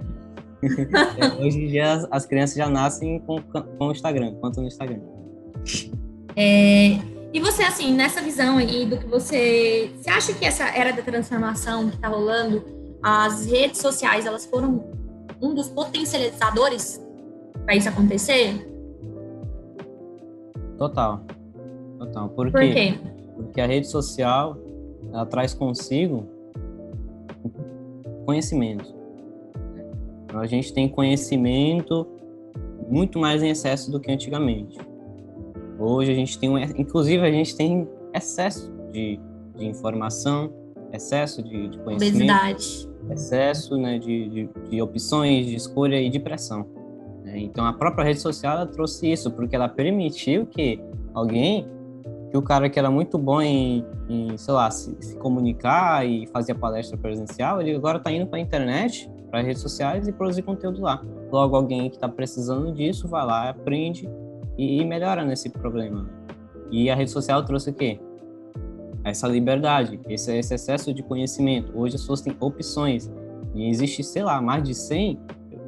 é, 1.17 1.43
hoje 1.43 1.63
em 1.63 1.67
dia, 1.67 1.93
as, 1.93 2.07
as, 2.11 2.25
crianças 2.27 2.55
já 2.55 2.69
nascem 2.69 3.19
com, 3.21 3.41
com 3.41 3.87
o 3.87 3.91
Instagram, 3.91 4.35
quanto 4.35 4.61
no 4.61 4.67
Instagram. 4.67 4.99
É, 6.35 6.99
e 7.33 7.39
você, 7.39 7.63
assim, 7.63 7.93
nessa 7.93 8.21
visão 8.21 8.57
aí 8.57 8.85
do 8.85 8.97
que 8.97 9.05
você... 9.05 9.91
Você 9.95 10.09
acha 10.09 10.33
que 10.33 10.45
essa 10.45 10.65
era 10.65 10.91
da 10.91 11.01
transformação 11.01 11.89
que 11.89 11.97
tá 11.97 12.09
rolando, 12.09 12.63
as 13.01 13.45
redes 13.45 13.79
sociais, 13.79 14.25
elas 14.25 14.45
foram 14.45 14.83
um 15.41 15.55
dos 15.55 15.69
potencializadores 15.69 17.01
para 17.63 17.75
isso 17.75 17.87
acontecer? 17.87 18.67
Total. 20.77 21.21
Total. 21.97 22.29
Por, 22.29 22.51
Por 22.51 22.61
quê? 22.61 22.73
quê? 22.73 22.99
Porque 23.35 23.61
a 23.61 23.65
rede 23.65 23.87
social 23.87 24.57
ela 25.13 25.25
traz 25.25 25.53
consigo 25.53 26.27
conhecimento. 28.25 28.93
Então, 30.25 30.39
a 30.39 30.47
gente 30.47 30.73
tem 30.73 30.89
conhecimento 30.89 32.07
muito 32.89 33.19
mais 33.19 33.41
em 33.41 33.49
excesso 33.49 33.89
do 33.89 33.99
que 33.99 34.11
antigamente. 34.11 34.77
Hoje 35.81 36.11
a 36.11 36.15
gente 36.15 36.37
tem, 36.37 36.47
um, 36.47 36.57
inclusive 36.59 37.25
a 37.25 37.31
gente 37.31 37.55
tem 37.55 37.87
excesso 38.13 38.71
de, 38.91 39.19
de 39.55 39.65
informação, 39.65 40.53
excesso 40.93 41.41
de, 41.41 41.69
de 41.69 41.79
conhecimento, 41.79 42.15
Obesidade. 42.15 42.89
excesso 43.09 43.77
né, 43.77 43.97
de, 43.97 44.29
de, 44.29 44.49
de 44.69 44.81
opções, 44.81 45.47
de 45.47 45.55
escolha 45.55 45.99
e 45.99 46.07
de 46.07 46.19
pressão. 46.19 46.67
Né? 47.23 47.39
Então 47.39 47.65
a 47.65 47.73
própria 47.73 48.05
rede 48.05 48.19
social 48.19 48.67
trouxe 48.67 49.11
isso 49.11 49.31
porque 49.31 49.55
ela 49.55 49.67
permitiu 49.67 50.45
que 50.45 50.79
alguém, 51.15 51.67
que 52.29 52.37
o 52.37 52.43
cara 52.43 52.69
que 52.69 52.77
era 52.77 52.91
muito 52.91 53.17
bom 53.17 53.41
em, 53.41 53.83
em 54.07 54.37
sei 54.37 54.53
lá, 54.53 54.69
se, 54.69 54.95
se, 54.99 55.15
comunicar 55.17 56.05
e 56.05 56.27
fazia 56.27 56.53
palestra 56.53 56.95
presencial, 56.95 57.59
ele 57.59 57.75
agora 57.75 57.97
está 57.97 58.11
indo 58.11 58.27
para 58.27 58.37
a 58.37 58.41
internet, 58.41 59.09
para 59.31 59.41
redes 59.41 59.63
sociais 59.63 60.07
e 60.07 60.11
produzir 60.11 60.43
conteúdo 60.43 60.79
lá. 60.79 61.03
Logo 61.31 61.55
alguém 61.55 61.89
que 61.89 61.95
está 61.95 62.07
precisando 62.07 62.71
disso 62.71 63.07
vai 63.07 63.25
lá, 63.25 63.49
aprende 63.49 64.07
e, 64.57 64.83
melhora 64.85 65.23
nesse 65.23 65.49
problema. 65.49 66.09
E 66.69 66.89
a 66.89 66.95
rede 66.95 67.11
social 67.11 67.43
trouxe 67.43 67.69
o 67.69 67.73
quê? 67.73 67.99
Essa 69.03 69.27
liberdade, 69.27 69.99
esse, 70.07 70.35
esse 70.37 70.53
excesso 70.53 70.93
de 70.93 71.01
conhecimento. 71.03 71.71
Hoje 71.75 71.95
as 71.95 72.01
pessoas 72.01 72.21
têm 72.21 72.35
opções. 72.39 73.11
E 73.53 73.67
existe, 73.69 74.03
sei 74.03 74.23
lá, 74.23 74.41
mais 74.41 74.63
de 74.63 74.73
100 74.73 75.19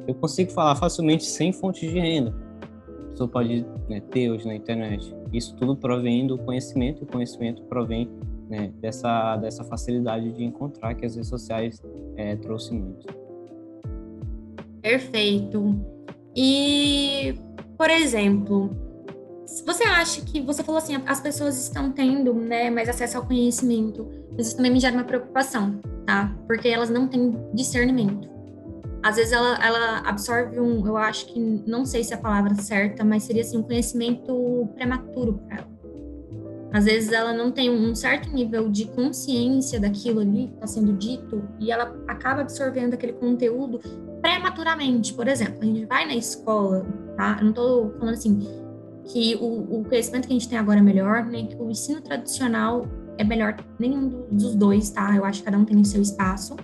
eu 0.06 0.14
consigo 0.14 0.50
falar 0.50 0.76
facilmente 0.76 1.24
sem 1.24 1.52
fontes 1.52 1.90
de 1.90 1.98
renda. 1.98 2.34
A 3.06 3.10
pessoa 3.10 3.28
pode 3.28 3.66
né, 3.88 4.00
ter 4.10 4.30
hoje 4.30 4.46
na 4.46 4.54
internet. 4.54 5.14
Isso 5.32 5.54
tudo 5.56 5.76
provém 5.76 6.26
do 6.26 6.38
conhecimento, 6.38 7.02
e 7.02 7.04
o 7.04 7.06
conhecimento 7.06 7.62
provém 7.64 8.08
né, 8.48 8.72
dessa, 8.80 9.36
dessa 9.36 9.64
facilidade 9.64 10.32
de 10.32 10.44
encontrar 10.44 10.94
que 10.94 11.06
as 11.06 11.14
redes 11.14 11.28
sociais 11.28 11.82
é, 12.16 12.36
trouxe 12.36 12.74
muito. 12.74 13.06
Perfeito. 14.82 15.74
E, 16.36 17.34
por 17.76 17.90
exemplo, 17.90 18.70
você 19.66 19.84
acha 19.84 20.20
que 20.22 20.40
você 20.40 20.62
falou 20.62 20.78
assim, 20.78 20.96
as 21.06 21.20
pessoas 21.20 21.56
estão 21.56 21.90
tendo 21.90 22.34
né, 22.34 22.70
mais 22.70 22.88
acesso 22.88 23.18
ao 23.18 23.26
conhecimento, 23.26 24.08
mas 24.36 24.48
isso 24.48 24.56
também 24.56 24.72
me 24.72 24.80
gera 24.80 24.94
uma 24.94 25.04
preocupação, 25.04 25.80
tá? 26.06 26.34
Porque 26.46 26.68
elas 26.68 26.90
não 26.90 27.06
têm 27.06 27.36
discernimento 27.52 28.34
às 29.04 29.16
vezes 29.16 29.32
ela, 29.32 29.58
ela 29.62 29.98
absorve 29.98 30.58
um, 30.58 30.86
eu 30.86 30.96
acho 30.96 31.26
que, 31.26 31.38
não 31.38 31.84
sei 31.84 32.02
se 32.02 32.14
é 32.14 32.16
a 32.16 32.18
palavra 32.18 32.54
certa, 32.54 33.04
mas 33.04 33.24
seria 33.24 33.42
assim, 33.42 33.58
um 33.58 33.62
conhecimento 33.62 34.66
prematuro 34.74 35.34
para 35.46 35.58
ela. 35.58 35.68
Às 36.72 36.86
vezes 36.86 37.12
ela 37.12 37.34
não 37.34 37.52
tem 37.52 37.68
um 37.68 37.94
certo 37.94 38.32
nível 38.32 38.70
de 38.70 38.86
consciência 38.86 39.78
daquilo 39.78 40.20
ali 40.20 40.48
que 40.48 40.54
está 40.54 40.66
sendo 40.66 40.94
dito 40.94 41.46
e 41.60 41.70
ela 41.70 41.94
acaba 42.08 42.40
absorvendo 42.40 42.94
aquele 42.94 43.12
conteúdo 43.12 43.78
prematuramente. 44.24 45.12
Por 45.12 45.28
exemplo, 45.28 45.58
a 45.60 45.66
gente 45.66 45.84
vai 45.84 46.06
na 46.06 46.16
escola, 46.16 46.86
tá? 47.14 47.36
Eu 47.38 47.42
não 47.42 47.50
estou 47.50 47.92
falando 47.98 48.14
assim 48.14 48.38
que 49.04 49.36
o, 49.36 49.80
o, 49.80 49.84
conhecimento 49.84 50.26
que 50.26 50.32
a 50.32 50.36
gente 50.38 50.48
tem 50.48 50.56
agora 50.56 50.78
é 50.78 50.82
melhor, 50.82 51.26
nem 51.26 51.46
que 51.46 51.56
o 51.56 51.70
ensino 51.70 52.00
tradicional 52.00 52.86
é 53.18 53.22
melhor, 53.22 53.54
nenhum 53.78 54.26
dos 54.30 54.54
dois, 54.54 54.88
tá? 54.88 55.14
Eu 55.14 55.26
acho 55.26 55.40
que 55.40 55.44
cada 55.44 55.58
um 55.58 55.64
tem 55.66 55.78
o 55.78 55.84
seu 55.84 56.00
espaço 56.00 56.56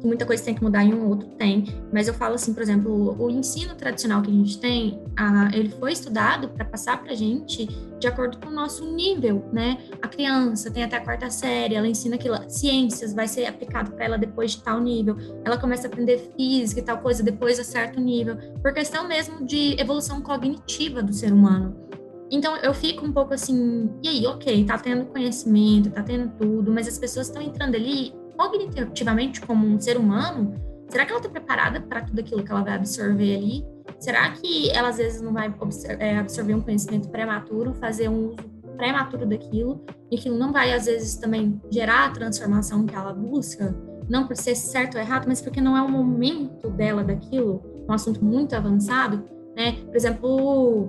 que 0.00 0.06
muita 0.06 0.24
coisa 0.24 0.44
tem 0.44 0.54
que 0.54 0.62
mudar 0.62 0.84
e 0.84 0.94
um 0.94 1.08
outro 1.08 1.28
tem. 1.30 1.64
Mas 1.92 2.08
eu 2.08 2.14
falo 2.14 2.34
assim, 2.34 2.54
por 2.54 2.62
exemplo, 2.62 3.16
o 3.18 3.30
ensino 3.30 3.74
tradicional 3.74 4.22
que 4.22 4.30
a 4.30 4.34
gente 4.34 4.58
tem, 4.60 5.02
a, 5.16 5.50
ele 5.52 5.68
foi 5.70 5.92
estudado 5.92 6.48
para 6.48 6.64
passar 6.64 7.02
para 7.02 7.12
a 7.12 7.14
gente 7.14 7.66
de 7.98 8.06
acordo 8.06 8.38
com 8.38 8.48
o 8.48 8.52
nosso 8.52 8.84
nível, 8.92 9.44
né? 9.52 9.78
A 10.00 10.08
criança 10.08 10.70
tem 10.70 10.84
até 10.84 10.96
a 10.96 11.00
quarta 11.00 11.28
série, 11.30 11.74
ela 11.74 11.86
ensina 11.86 12.14
aquilo, 12.14 12.36
ciências 12.48 13.12
vai 13.12 13.26
ser 13.26 13.46
aplicado 13.46 13.92
para 13.92 14.04
ela 14.04 14.18
depois 14.18 14.52
de 14.52 14.62
tal 14.62 14.80
nível, 14.80 15.16
ela 15.44 15.58
começa 15.58 15.86
a 15.86 15.90
aprender 15.90 16.30
física 16.36 16.80
e 16.80 16.84
tal 16.84 16.98
coisa 16.98 17.22
depois 17.22 17.58
a 17.58 17.64
certo 17.64 18.00
nível, 18.00 18.36
por 18.62 18.72
questão 18.72 19.08
mesmo 19.08 19.44
de 19.44 19.80
evolução 19.80 20.20
cognitiva 20.20 21.02
do 21.02 21.12
ser 21.12 21.32
humano. 21.32 21.88
Então 22.30 22.56
eu 22.58 22.74
fico 22.74 23.04
um 23.04 23.12
pouco 23.12 23.34
assim, 23.34 23.90
e 24.02 24.08
aí, 24.08 24.26
ok, 24.26 24.64
tá 24.64 24.78
tendo 24.78 25.06
conhecimento, 25.06 25.90
tá 25.90 26.02
tendo 26.02 26.30
tudo, 26.36 26.70
mas 26.70 26.86
as 26.86 26.98
pessoas 26.98 27.26
estão 27.26 27.42
entrando 27.42 27.74
ali 27.74 28.12
cognitivamente 28.38 29.40
como 29.40 29.66
um 29.66 29.80
ser 29.80 29.96
humano, 29.96 30.54
será 30.88 31.04
que 31.04 31.10
ela 31.10 31.18
está 31.18 31.28
preparada 31.28 31.80
para 31.80 32.02
tudo 32.02 32.20
aquilo 32.20 32.44
que 32.44 32.52
ela 32.52 32.62
vai 32.62 32.74
absorver 32.74 33.34
ali? 33.34 33.66
Será 33.98 34.30
que 34.30 34.70
ela 34.70 34.90
às 34.90 34.98
vezes 34.98 35.20
não 35.20 35.32
vai 35.32 35.52
é, 35.98 36.18
absorver 36.18 36.54
um 36.54 36.60
conhecimento 36.60 37.08
prematuro, 37.08 37.74
fazer 37.74 38.08
um 38.08 38.28
uso 38.28 38.36
prematuro 38.76 39.26
daquilo, 39.26 39.84
e 40.08 40.16
aquilo 40.16 40.38
não 40.38 40.52
vai 40.52 40.72
às 40.72 40.86
vezes 40.86 41.16
também 41.16 41.60
gerar 41.68 42.06
a 42.06 42.10
transformação 42.10 42.86
que 42.86 42.94
ela 42.94 43.12
busca? 43.12 43.74
Não 44.08 44.28
por 44.28 44.36
ser 44.36 44.54
certo 44.54 44.94
ou 44.94 45.00
errado, 45.00 45.26
mas 45.26 45.42
porque 45.42 45.60
não 45.60 45.76
é 45.76 45.82
o 45.82 45.88
momento 45.88 46.70
dela 46.70 47.02
daquilo, 47.02 47.60
um 47.88 47.92
assunto 47.92 48.24
muito 48.24 48.54
avançado, 48.54 49.24
né? 49.56 49.72
Por 49.84 49.96
exemplo, 49.96 50.88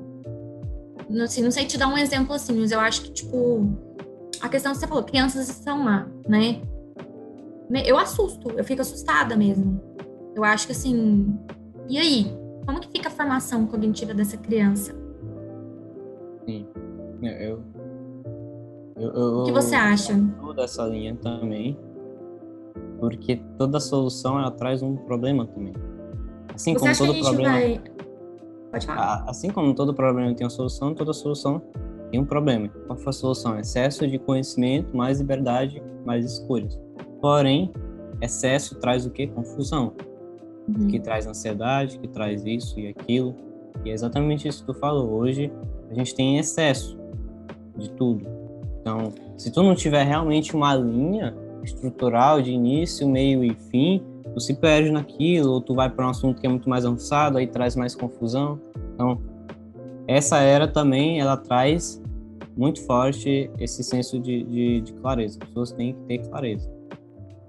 não, 1.09 1.25
não 1.25 1.51
sei 1.51 1.65
te 1.65 1.79
dar 1.79 1.87
um 1.87 1.97
exemplo 1.97 2.33
assim, 2.35 2.59
mas 2.59 2.71
eu 2.71 2.79
acho 2.79 3.01
que, 3.01 3.11
tipo, 3.11 3.67
a 4.39 4.47
questão 4.47 4.71
que 4.71 4.77
você 4.77 4.85
falou, 4.85 5.03
crianças 5.03 5.49
estão 5.49 5.83
lá, 5.83 6.07
né? 6.27 6.61
Eu 7.85 7.97
assusto, 7.97 8.49
eu 8.51 8.63
fico 8.63 8.81
assustada 8.81 9.35
mesmo. 9.35 9.79
Eu 10.35 10.43
acho 10.43 10.65
que 10.65 10.71
assim, 10.71 11.37
e 11.87 11.97
aí? 11.97 12.37
Como 12.65 12.79
que 12.79 12.87
fica 12.87 13.09
a 13.09 13.11
formação 13.11 13.65
cognitiva 13.65 14.13
dessa 14.13 14.37
criança? 14.37 14.93
Sim, 16.45 16.67
é, 17.23 17.47
eu. 17.51 17.63
eu, 18.95 19.11
eu 19.11 19.37
o 19.39 19.43
que 19.45 19.51
você 19.51 19.75
acha? 19.75 20.13
Toda 20.39 20.63
essa 20.63 20.83
linha 20.85 21.15
também, 21.15 21.77
porque 22.99 23.41
toda 23.57 23.79
solução 23.79 24.39
ela 24.39 24.51
traz 24.51 24.81
um 24.81 24.95
problema 24.95 25.45
também. 25.47 25.73
Assim 26.53 26.73
você 26.73 26.93
como 26.95 27.13
todo 27.13 27.23
problema. 27.23 27.53
Vai... 27.53 27.81
Pode 28.71 28.85
falar. 28.85 29.25
Assim 29.27 29.49
como 29.49 29.73
todo 29.73 29.93
problema 29.93 30.33
tem 30.35 30.45
uma 30.45 30.51
solução, 30.51 30.93
toda 30.93 31.13
solução 31.13 31.61
tem 32.11 32.19
um 32.19 32.25
problema. 32.25 32.67
Qual 32.87 32.97
foi 32.97 33.09
a 33.09 33.13
solução? 33.13 33.57
Excesso 33.59 34.07
de 34.07 34.19
conhecimento, 34.19 34.95
mais 34.95 35.19
liberdade, 35.19 35.81
mais 36.05 36.25
escolhas. 36.25 36.79
Porém, 37.21 37.71
excesso 38.21 38.75
traz 38.75 39.05
o 39.05 39.09
que? 39.09 39.27
Confusão. 39.27 39.93
Uhum. 40.67 40.87
Que 40.87 40.99
traz 40.99 41.25
ansiedade, 41.25 41.99
que 41.99 42.07
traz 42.07 42.45
isso 42.45 42.79
e 42.79 42.87
aquilo. 42.87 43.35
E 43.83 43.89
é 43.89 43.93
exatamente 43.93 44.47
isso 44.47 44.61
que 44.61 44.73
tu 44.73 44.79
falou. 44.79 45.09
Hoje 45.11 45.51
a 45.89 45.93
gente 45.93 46.13
tem 46.13 46.37
excesso 46.37 46.97
de 47.77 47.89
tudo. 47.91 48.25
Então, 48.81 49.13
se 49.37 49.51
tu 49.51 49.63
não 49.63 49.75
tiver 49.75 50.03
realmente 50.03 50.55
uma 50.55 50.75
linha 50.75 51.35
estrutural 51.63 52.41
de 52.41 52.51
início, 52.51 53.07
meio 53.07 53.43
e 53.43 53.53
fim, 53.53 54.03
tu 54.33 54.39
se 54.39 54.53
perde 54.53 54.91
naquilo, 54.91 55.51
ou 55.51 55.61
tu 55.61 55.75
vai 55.75 55.89
para 55.89 56.05
um 56.05 56.09
assunto 56.09 56.39
que 56.39 56.47
é 56.47 56.49
muito 56.49 56.69
mais 56.69 56.85
avançado, 56.85 57.37
aí 57.37 57.47
traz 57.47 57.75
mais 57.75 57.95
confusão. 57.95 58.59
Então, 58.93 59.19
essa 60.07 60.39
era 60.39 60.67
também, 60.67 61.19
ela 61.19 61.37
traz 61.37 62.01
muito 62.57 62.83
forte 62.85 63.49
esse 63.59 63.83
senso 63.83 64.19
de, 64.19 64.43
de, 64.43 64.81
de 64.81 64.93
clareza. 64.93 65.39
As 65.41 65.47
pessoas 65.47 65.71
têm 65.71 65.93
que 65.93 66.01
ter 66.01 66.27
clareza. 66.29 66.78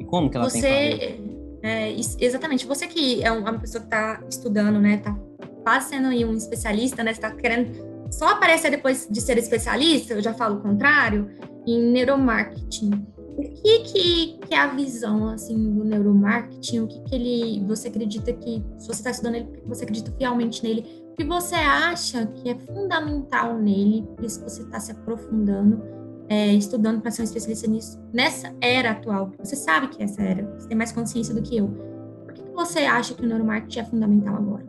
E 0.01 0.05
como 0.05 0.31
que 0.31 0.37
ela 0.37 0.49
você, 0.49 0.61
tem 0.61 1.41
é, 1.63 1.95
Exatamente. 2.19 2.67
Você 2.67 2.87
que 2.87 3.23
é 3.23 3.31
uma 3.31 3.59
pessoa 3.59 3.83
que 3.83 3.87
está 3.87 4.21
estudando, 4.29 4.81
né? 4.81 4.97
Tá 4.97 5.17
quase 5.63 5.91
sendo 5.91 6.09
um 6.09 6.37
especialista, 6.37 7.05
né? 7.05 7.11
Está 7.11 7.31
querendo 7.31 7.91
só 8.11 8.31
aparecer 8.31 8.71
depois 8.71 9.07
de 9.09 9.21
ser 9.21 9.39
especialista, 9.39 10.15
eu 10.15 10.23
já 10.23 10.35
falo 10.35 10.57
o 10.57 10.61
contrário, 10.61 11.31
em 11.67 11.93
neuromarketing. 11.93 13.07
O 13.37 13.43
que, 13.43 13.79
que, 13.81 14.39
que 14.39 14.55
é 14.55 14.59
a 14.59 14.67
visão, 14.67 15.29
assim, 15.29 15.57
do 15.73 15.85
neuromarketing? 15.85 16.81
O 16.81 16.89
que, 16.89 17.01
que 17.03 17.15
ele... 17.15 17.65
Você 17.67 17.89
acredita 17.89 18.33
que... 18.33 18.63
Se 18.79 18.87
você 18.87 19.01
está 19.01 19.11
estudando 19.11 19.37
ele, 19.37 19.63
você 19.65 19.85
acredita 19.85 20.13
fielmente 20.19 20.63
nele. 20.63 20.85
O 21.13 21.17
que 21.17 21.25
você 21.25 21.55
acha 21.55 22.27
que 22.27 22.51
é 22.51 22.59
fundamental 22.59 23.57
nele? 23.57 24.07
Por 24.17 24.25
isso 24.25 24.43
você 24.43 24.63
está 24.63 24.81
se 24.81 24.91
aprofundando 24.93 26.00
é, 26.31 26.53
estudando 26.53 27.01
para 27.01 27.11
ser 27.11 27.23
um 27.23 27.25
especialista 27.25 27.66
nisso, 27.66 28.01
nessa 28.12 28.55
era 28.61 28.93
atual, 28.93 29.33
você 29.37 29.57
sabe 29.57 29.88
que 29.88 30.01
é 30.01 30.05
essa 30.05 30.23
era, 30.23 30.49
você 30.57 30.69
tem 30.69 30.77
mais 30.77 30.93
consciência 30.93 31.35
do 31.35 31.43
que 31.43 31.57
eu. 31.57 31.66
Por 32.25 32.33
que, 32.33 32.43
que 32.45 32.53
você 32.53 32.79
acha 32.81 33.14
que 33.14 33.25
o 33.25 33.27
neuromarketing 33.27 33.81
é 33.81 33.85
fundamental 33.85 34.37
agora? 34.37 34.64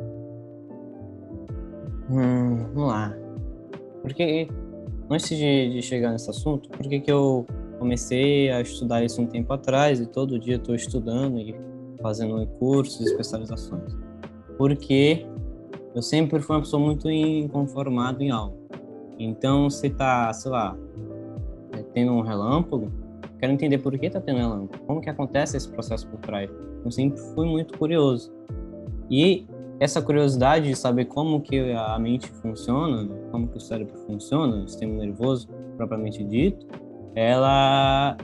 Hum, 2.09 2.57
vamos 2.73 2.89
lá. 2.89 3.15
Porque, 4.01 4.47
antes 5.07 5.37
de, 5.37 5.69
de 5.69 5.81
chegar 5.83 6.11
nesse 6.11 6.31
assunto, 6.31 6.67
por 6.67 6.81
que, 6.81 7.03
eu 7.05 7.45
comecei 7.77 8.49
a 8.51 8.61
estudar 8.61 9.03
isso 9.03 9.21
um 9.21 9.27
tempo 9.27 9.53
atrás 9.53 9.99
e 9.99 10.07
todo 10.07 10.39
dia 10.39 10.55
estou 10.55 10.73
estudando 10.73 11.37
e 11.37 11.55
fazendo 12.01 12.43
cursos 12.57 13.05
especializações? 13.05 13.95
Porque 14.57 15.27
eu 15.93 16.01
sempre 16.01 16.41
fui 16.41 16.55
uma 16.55 16.63
pessoa 16.63 16.83
muito 16.83 17.07
inconformada 17.07 18.23
em 18.23 18.31
algo. 18.31 18.57
Então, 19.19 19.69
você 19.69 19.91
tá, 19.91 20.33
sei 20.33 20.49
lá, 20.49 20.75
tendo 21.93 22.11
um 22.11 22.21
relâmpago, 22.21 22.91
quero 23.39 23.53
entender 23.53 23.77
por 23.79 23.97
que 23.97 24.05
está 24.05 24.19
tendo 24.19 24.39
relâmpago, 24.39 24.83
como 24.85 25.01
que 25.01 25.09
acontece 25.09 25.57
esse 25.57 25.69
processo 25.69 26.07
por 26.07 26.19
trás. 26.19 26.49
Eu 26.83 26.91
sempre 26.91 27.19
fui 27.33 27.47
muito 27.47 27.77
curioso. 27.77 28.31
E 29.09 29.45
essa 29.79 30.01
curiosidade 30.01 30.67
de 30.67 30.75
saber 30.75 31.05
como 31.05 31.41
que 31.41 31.71
a 31.73 31.97
mente 31.97 32.29
funciona, 32.29 33.09
como 33.31 33.47
que 33.47 33.57
o 33.57 33.59
cérebro 33.59 33.97
funciona, 34.05 34.57
o 34.57 34.67
sistema 34.67 34.93
nervoso 34.93 35.49
propriamente 35.75 36.23
dito, 36.23 36.67
ela 37.15 38.15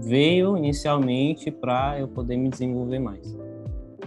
veio 0.00 0.56
inicialmente 0.56 1.50
para 1.50 1.98
eu 2.00 2.08
poder 2.08 2.36
me 2.36 2.48
desenvolver 2.48 2.98
mais. 2.98 3.38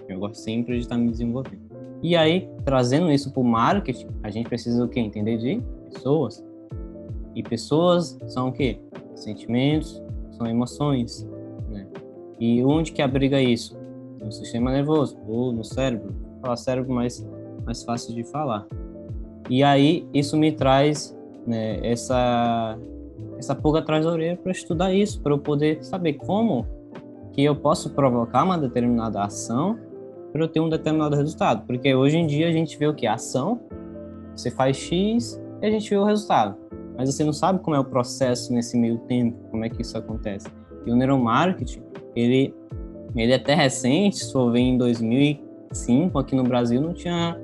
Eu 0.07 0.19
gosto 0.19 0.35
sempre 0.35 0.75
de 0.75 0.81
estar 0.81 0.97
me 0.97 1.09
desenvolvendo. 1.09 1.67
E 2.03 2.15
aí, 2.15 2.49
trazendo 2.63 3.11
isso 3.11 3.31
para 3.31 3.41
o 3.41 3.43
marketing, 3.43 4.07
a 4.21 4.29
gente 4.29 4.47
precisa 4.47 4.83
o 4.83 4.87
quê? 4.87 4.99
Entender 4.99 5.37
de 5.37 5.61
pessoas. 5.91 6.45
E 7.33 7.41
pessoas 7.41 8.17
são 8.27 8.49
o 8.49 8.51
quê? 8.51 8.79
Sentimentos 9.17 10.01
são 10.31 10.45
emoções, 10.45 11.27
né? 11.69 11.87
E 12.39 12.63
onde 12.63 12.91
que 12.91 13.01
abriga 13.01 13.41
isso? 13.41 13.75
No 14.19 14.31
sistema 14.31 14.71
nervoso 14.71 15.17
ou 15.27 15.51
no 15.51 15.63
cérebro. 15.63 16.13
Falar 16.41 16.55
cérebro 16.55 16.93
mais 16.93 17.27
mais 17.65 17.83
fácil 17.83 18.13
de 18.13 18.23
falar. 18.23 18.65
E 19.49 19.63
aí 19.63 20.07
isso 20.13 20.37
me 20.37 20.51
traz 20.51 21.17
né, 21.45 21.79
essa 21.81 22.77
essa 23.37 23.55
pulga 23.55 23.79
atrás 23.79 24.05
da 24.05 24.11
orelha 24.11 24.37
para 24.37 24.51
estudar 24.51 24.93
isso, 24.93 25.21
para 25.21 25.33
eu 25.33 25.39
poder 25.39 25.83
saber 25.83 26.13
como 26.13 26.65
que 27.33 27.43
eu 27.43 27.55
posso 27.55 27.89
provocar 27.91 28.43
uma 28.43 28.57
determinada 28.57 29.23
ação 29.23 29.77
para 30.31 30.43
eu 30.43 30.47
ter 30.47 30.59
um 30.59 30.69
determinado 30.69 31.15
resultado. 31.15 31.65
Porque 31.65 31.93
hoje 31.93 32.17
em 32.17 32.27
dia 32.27 32.47
a 32.47 32.51
gente 32.51 32.77
vê 32.77 32.87
o 32.87 32.93
que? 32.93 33.07
ação, 33.07 33.59
você 34.35 34.51
faz 34.51 34.77
X 34.77 35.41
e 35.61 35.65
a 35.65 35.71
gente 35.71 35.89
vê 35.89 35.97
o 35.97 36.03
resultado 36.03 36.66
mas 36.97 37.13
você 37.13 37.23
não 37.23 37.31
sabe 37.31 37.59
como 37.59 37.75
é 37.75 37.79
o 37.79 37.85
processo 37.85 38.51
nesse 38.51 38.77
meio 38.77 38.97
tempo, 38.99 39.37
como 39.51 39.63
é 39.63 39.69
que 39.69 39.81
isso 39.81 39.97
acontece. 39.97 40.47
E 40.85 40.91
o 40.91 40.95
neuromarketing, 40.95 41.81
ele, 42.15 42.53
ele 43.15 43.31
é 43.31 43.35
até 43.35 43.53
recente, 43.53 44.31
for 44.31 44.51
ver 44.51 44.59
em 44.59 44.77
2005, 44.77 46.17
aqui 46.17 46.35
no 46.35 46.43
Brasil 46.43 46.81
não 46.81 46.93
tinha 46.93 47.39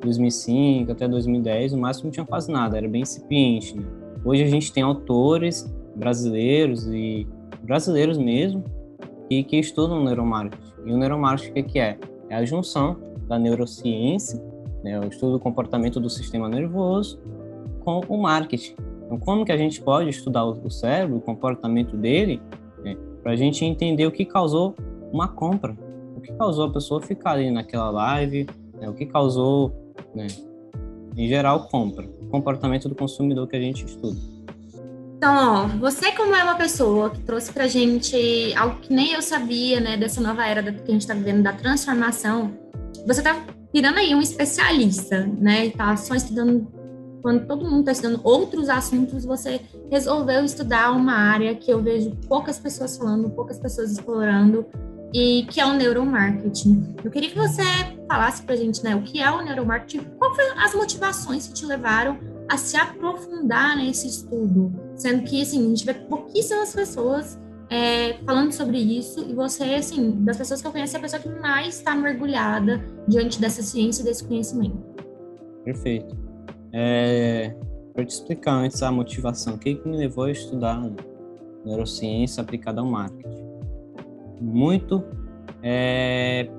2005 0.00 0.92
até 0.92 1.06
2010, 1.06 1.74
o 1.74 1.78
máximo 1.78 2.06
não 2.06 2.12
tinha 2.12 2.26
quase 2.26 2.50
nada, 2.50 2.78
era 2.78 2.88
bem 2.88 3.02
incipiente. 3.02 3.76
Né? 3.76 3.84
Hoje 4.24 4.42
a 4.42 4.48
gente 4.48 4.72
tem 4.72 4.82
autores 4.82 5.70
brasileiros 5.94 6.86
e 6.86 7.26
brasileiros 7.62 8.16
mesmo 8.16 8.64
que, 9.28 9.56
estudam 9.56 10.04
neuromarketing. 10.04 10.72
E 10.86 10.92
o 10.92 10.96
neuromarketing 10.96 11.50
o 11.50 11.54
que, 11.54 11.62
que 11.62 11.78
é? 11.78 11.98
É 12.28 12.36
a 12.36 12.44
junção 12.44 12.96
da 13.26 13.38
neurociência, 13.38 14.40
né, 14.82 15.00
o 15.00 15.08
estudo 15.08 15.32
do 15.32 15.40
comportamento 15.40 15.98
do 15.98 16.10
sistema 16.10 16.48
nervoso, 16.48 17.20
com 17.84 18.00
o 18.08 18.20
marketing. 18.20 18.74
Então, 19.04 19.18
como 19.18 19.44
que 19.44 19.52
a 19.52 19.56
gente 19.56 19.80
pode 19.80 20.10
estudar 20.10 20.44
o 20.44 20.70
cérebro, 20.70 21.16
o 21.16 21.20
comportamento 21.20 21.96
dele, 21.96 22.40
né, 22.82 22.96
para 23.22 23.32
a 23.32 23.36
gente 23.36 23.64
entender 23.64 24.06
o 24.06 24.12
que 24.12 24.24
causou 24.24 24.74
uma 25.12 25.28
compra, 25.28 25.76
o 26.16 26.20
que 26.20 26.32
causou 26.32 26.66
a 26.66 26.72
pessoa 26.72 27.00
ficar 27.00 27.32
ali 27.32 27.50
naquela 27.50 27.90
live, 27.90 28.46
né, 28.80 28.88
o 28.88 28.94
que 28.94 29.06
causou, 29.06 29.72
né, 30.14 30.26
em 31.16 31.28
geral, 31.28 31.68
compra, 31.68 32.06
o 32.22 32.26
comportamento 32.26 32.88
do 32.88 32.94
consumidor 32.94 33.46
que 33.46 33.56
a 33.56 33.60
gente 33.60 33.84
estuda. 33.84 34.18
Então, 35.16 35.64
ó, 35.64 35.66
você 35.78 36.12
como 36.12 36.34
é 36.34 36.42
uma 36.42 36.56
pessoa 36.56 37.08
que 37.08 37.20
trouxe 37.20 37.52
pra 37.52 37.66
gente 37.66 38.52
algo 38.56 38.80
que 38.80 38.92
nem 38.92 39.12
eu 39.12 39.22
sabia, 39.22 39.80
né, 39.80 39.96
dessa 39.96 40.20
nova 40.20 40.44
era 40.44 40.62
que 40.72 40.90
a 40.90 40.92
gente 40.92 41.06
tá 41.06 41.14
vivendo, 41.14 41.42
da 41.42 41.52
transformação, 41.52 42.52
você 43.06 43.22
tá 43.22 43.42
virando 43.72 43.98
aí 43.98 44.14
um 44.14 44.20
especialista, 44.20 45.26
né, 45.38 45.70
tá 45.70 45.96
só 45.96 46.14
estudando, 46.14 46.66
quando 47.24 47.46
todo 47.46 47.64
mundo 47.64 47.86
tá 47.86 47.92
estudando 47.92 48.20
outros 48.22 48.68
assuntos, 48.68 49.24
você 49.24 49.58
resolveu 49.90 50.44
estudar 50.44 50.92
uma 50.92 51.14
área 51.14 51.54
que 51.54 51.70
eu 51.70 51.80
vejo 51.80 52.10
poucas 52.28 52.58
pessoas 52.58 52.98
falando, 52.98 53.30
poucas 53.30 53.58
pessoas 53.58 53.92
explorando, 53.92 54.66
e 55.10 55.46
que 55.48 55.58
é 55.58 55.64
o 55.64 55.72
neuromarketing. 55.72 56.96
Eu 57.02 57.10
queria 57.10 57.30
que 57.30 57.38
você 57.38 57.62
falasse 58.06 58.42
pra 58.42 58.54
gente, 58.54 58.84
né, 58.84 58.94
o 58.94 59.00
que 59.00 59.22
é 59.22 59.30
o 59.30 59.42
neuromarketing, 59.42 60.04
quais 60.18 60.36
foram 60.36 60.62
as 60.62 60.74
motivações 60.74 61.46
que 61.46 61.54
te 61.54 61.64
levaram 61.64 62.18
a 62.46 62.58
se 62.58 62.76
aprofundar 62.76 63.74
nesse 63.78 64.06
estudo, 64.06 64.70
sendo 64.94 65.22
que, 65.22 65.40
assim, 65.40 65.64
a 65.64 65.68
gente 65.70 65.86
vê 65.86 65.94
pouquíssimas 65.94 66.74
pessoas 66.74 67.40
é, 67.70 68.18
falando 68.26 68.52
sobre 68.52 68.76
isso, 68.76 69.24
e 69.26 69.32
você, 69.32 69.64
assim, 69.76 70.22
das 70.24 70.36
pessoas 70.36 70.60
que 70.60 70.66
eu 70.66 70.72
conheço, 70.72 70.94
é 70.94 70.98
a 70.98 71.02
pessoa 71.02 71.22
que 71.22 71.40
mais 71.40 71.78
está 71.78 71.94
mergulhada 71.94 72.84
diante 73.08 73.40
dessa 73.40 73.62
ciência 73.62 74.02
e 74.02 74.04
desse 74.04 74.22
conhecimento. 74.24 74.76
Perfeito. 75.64 76.33
É, 76.76 77.54
Para 77.94 78.04
te 78.04 78.10
explicar 78.10 78.54
antes 78.54 78.82
a 78.82 78.90
motivação, 78.90 79.54
o 79.54 79.58
que, 79.58 79.76
que 79.76 79.88
me 79.88 79.96
levou 79.96 80.24
a 80.24 80.32
estudar 80.32 80.90
neurociência 81.64 82.42
aplicada 82.42 82.80
ao 82.80 82.86
marketing? 82.86 83.46
Muito 84.40 85.04
é, 85.62 86.50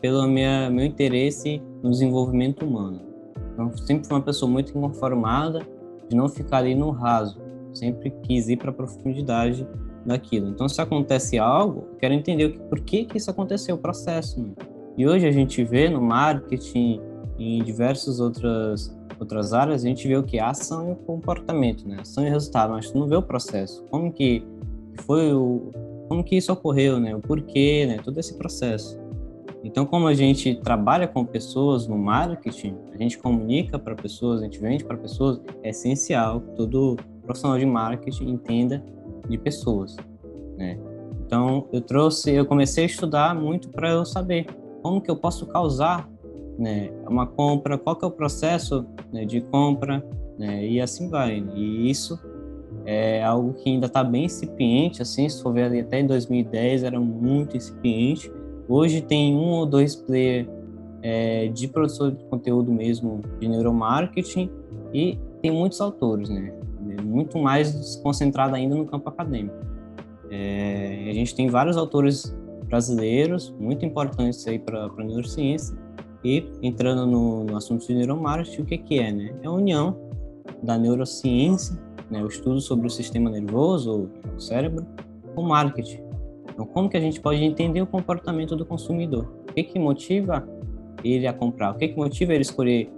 pelo 0.00 0.26
minha, 0.26 0.70
meu 0.70 0.86
interesse 0.86 1.62
no 1.82 1.90
desenvolvimento 1.90 2.64
humano. 2.64 3.02
Então, 3.52 3.76
sempre 3.76 4.06
fui 4.06 4.16
uma 4.16 4.22
pessoa 4.22 4.50
muito 4.50 4.70
inconformada 4.70 5.60
de 6.08 6.16
não 6.16 6.30
ficar 6.30 6.58
ali 6.58 6.74
no 6.74 6.90
raso. 6.90 7.38
Sempre 7.74 8.10
quis 8.22 8.48
ir 8.48 8.56
para 8.56 8.70
a 8.70 8.72
profundidade 8.72 9.68
daquilo. 10.06 10.48
Então, 10.48 10.66
se 10.66 10.80
acontece 10.80 11.38
algo, 11.38 11.88
quero 11.98 12.14
entender 12.14 12.52
que, 12.52 12.58
por 12.60 12.80
que, 12.80 13.04
que 13.04 13.18
isso 13.18 13.30
aconteceu, 13.30 13.74
o 13.74 13.78
processo. 13.78 14.40
Né? 14.40 14.48
E 14.96 15.06
hoje 15.06 15.26
a 15.26 15.30
gente 15.30 15.62
vê 15.62 15.90
no 15.90 16.00
marketing, 16.00 17.02
em 17.38 17.62
diversas 17.62 18.18
outras 18.18 18.95
outras 19.18 19.52
áreas, 19.52 19.84
a 19.84 19.88
gente 19.88 20.06
vê 20.06 20.16
o 20.16 20.22
que? 20.22 20.38
A 20.38 20.50
ação 20.50 20.88
e 20.88 20.92
o 20.92 20.96
comportamento, 20.96 21.88
né? 21.88 21.98
Ação 22.00 22.26
e 22.26 22.30
resultado, 22.30 22.72
mas 22.72 22.90
tu 22.90 22.98
não 22.98 23.06
vê 23.06 23.16
o 23.16 23.22
processo. 23.22 23.84
Como 23.90 24.12
que 24.12 24.44
foi 25.02 25.32
o... 25.32 25.70
Como 26.08 26.22
que 26.22 26.36
isso 26.36 26.52
ocorreu, 26.52 27.00
né? 27.00 27.14
O 27.14 27.20
porquê, 27.20 27.86
né? 27.86 27.98
Todo 28.02 28.18
esse 28.18 28.34
processo. 28.34 28.98
Então, 29.64 29.84
como 29.84 30.06
a 30.06 30.14
gente 30.14 30.54
trabalha 30.54 31.08
com 31.08 31.24
pessoas 31.24 31.88
no 31.88 31.98
marketing, 31.98 32.76
a 32.94 32.96
gente 32.96 33.18
comunica 33.18 33.76
para 33.78 33.96
pessoas, 33.96 34.40
a 34.40 34.44
gente 34.44 34.60
vende 34.60 34.84
para 34.84 34.96
pessoas, 34.96 35.40
é 35.62 35.70
essencial 35.70 36.40
que 36.40 36.52
todo 36.52 36.96
profissional 37.22 37.58
de 37.58 37.66
marketing 37.66 38.30
entenda 38.30 38.84
de 39.28 39.36
pessoas, 39.36 39.96
né? 40.56 40.78
Então, 41.26 41.66
eu 41.72 41.80
trouxe, 41.80 42.30
eu 42.30 42.46
comecei 42.46 42.84
a 42.84 42.86
estudar 42.86 43.34
muito 43.34 43.68
para 43.70 43.90
eu 43.90 44.04
saber 44.04 44.46
como 44.80 45.00
que 45.00 45.10
eu 45.10 45.16
posso 45.16 45.44
causar, 45.46 46.08
né, 46.58 46.90
uma 47.08 47.26
compra, 47.26 47.76
qual 47.76 47.96
que 47.96 48.04
é 48.04 48.08
o 48.08 48.10
processo 48.10 48.86
né, 49.12 49.24
de 49.24 49.40
compra, 49.40 50.04
né, 50.38 50.66
e 50.66 50.80
assim 50.80 51.08
vai. 51.08 51.44
E 51.54 51.90
isso 51.90 52.18
é 52.84 53.22
algo 53.22 53.54
que 53.54 53.70
ainda 53.70 53.86
está 53.86 54.02
bem 54.02 54.24
incipiente, 54.24 55.02
assim, 55.02 55.28
se 55.28 55.42
for 55.42 55.52
ver 55.52 55.80
até 55.80 56.00
em 56.00 56.06
2010 56.06 56.84
era 56.84 57.00
muito 57.00 57.56
incipiente, 57.56 58.30
Hoje 58.68 59.00
tem 59.00 59.34
um 59.34 59.50
ou 59.50 59.66
dois 59.66 59.94
players 59.94 60.48
é, 61.02 61.46
de 61.48 61.68
produção 61.68 62.10
de 62.10 62.24
conteúdo 62.24 62.72
mesmo 62.72 63.20
de 63.38 63.48
neuromarketing 63.48 64.50
e 64.92 65.16
tem 65.40 65.52
muitos 65.52 65.80
autores, 65.80 66.28
né? 66.28 66.52
Muito 67.04 67.38
mais 67.38 67.96
concentrado 67.96 68.56
ainda 68.56 68.74
no 68.74 68.84
campo 68.84 69.08
acadêmico. 69.08 69.54
É, 70.30 71.06
a 71.08 71.12
gente 71.12 71.34
tem 71.34 71.48
vários 71.48 71.76
autores 71.76 72.36
brasileiros 72.64 73.54
muito 73.60 73.84
importantes 73.84 74.44
aí 74.48 74.58
para 74.58 74.86
a 74.86 75.04
neurociência 75.04 75.76
e 76.26 76.44
entrando 76.60 77.06
no, 77.06 77.44
no, 77.44 77.56
assunto 77.56 77.86
de 77.86 77.94
neuromarketing, 77.94 78.62
o 78.62 78.64
que, 78.64 78.78
que 78.78 78.98
é, 78.98 79.12
né? 79.12 79.32
É 79.42 79.46
a 79.46 79.50
união 79.52 79.96
da 80.62 80.76
neurociência, 80.76 81.78
né, 82.10 82.22
o 82.22 82.26
estudo 82.26 82.60
sobre 82.60 82.88
o 82.88 82.90
sistema 82.90 83.30
nervoso, 83.30 84.10
o 84.36 84.40
cérebro, 84.40 84.84
com 85.34 85.42
o 85.42 85.48
marketing. 85.48 86.00
Então, 86.50 86.66
como 86.66 86.88
que 86.88 86.96
a 86.96 87.00
gente 87.00 87.20
pode 87.20 87.42
entender 87.44 87.80
o 87.80 87.86
comportamento 87.86 88.56
do 88.56 88.64
consumidor? 88.64 89.32
O 89.48 89.52
que, 89.52 89.62
que 89.62 89.78
motiva 89.78 90.46
ele 91.04 91.26
a 91.26 91.32
comprar? 91.32 91.72
O 91.72 91.74
que, 91.74 91.88
que 91.88 91.96
motiva 91.96 92.32
ele 92.32 92.42
escolher 92.42 92.90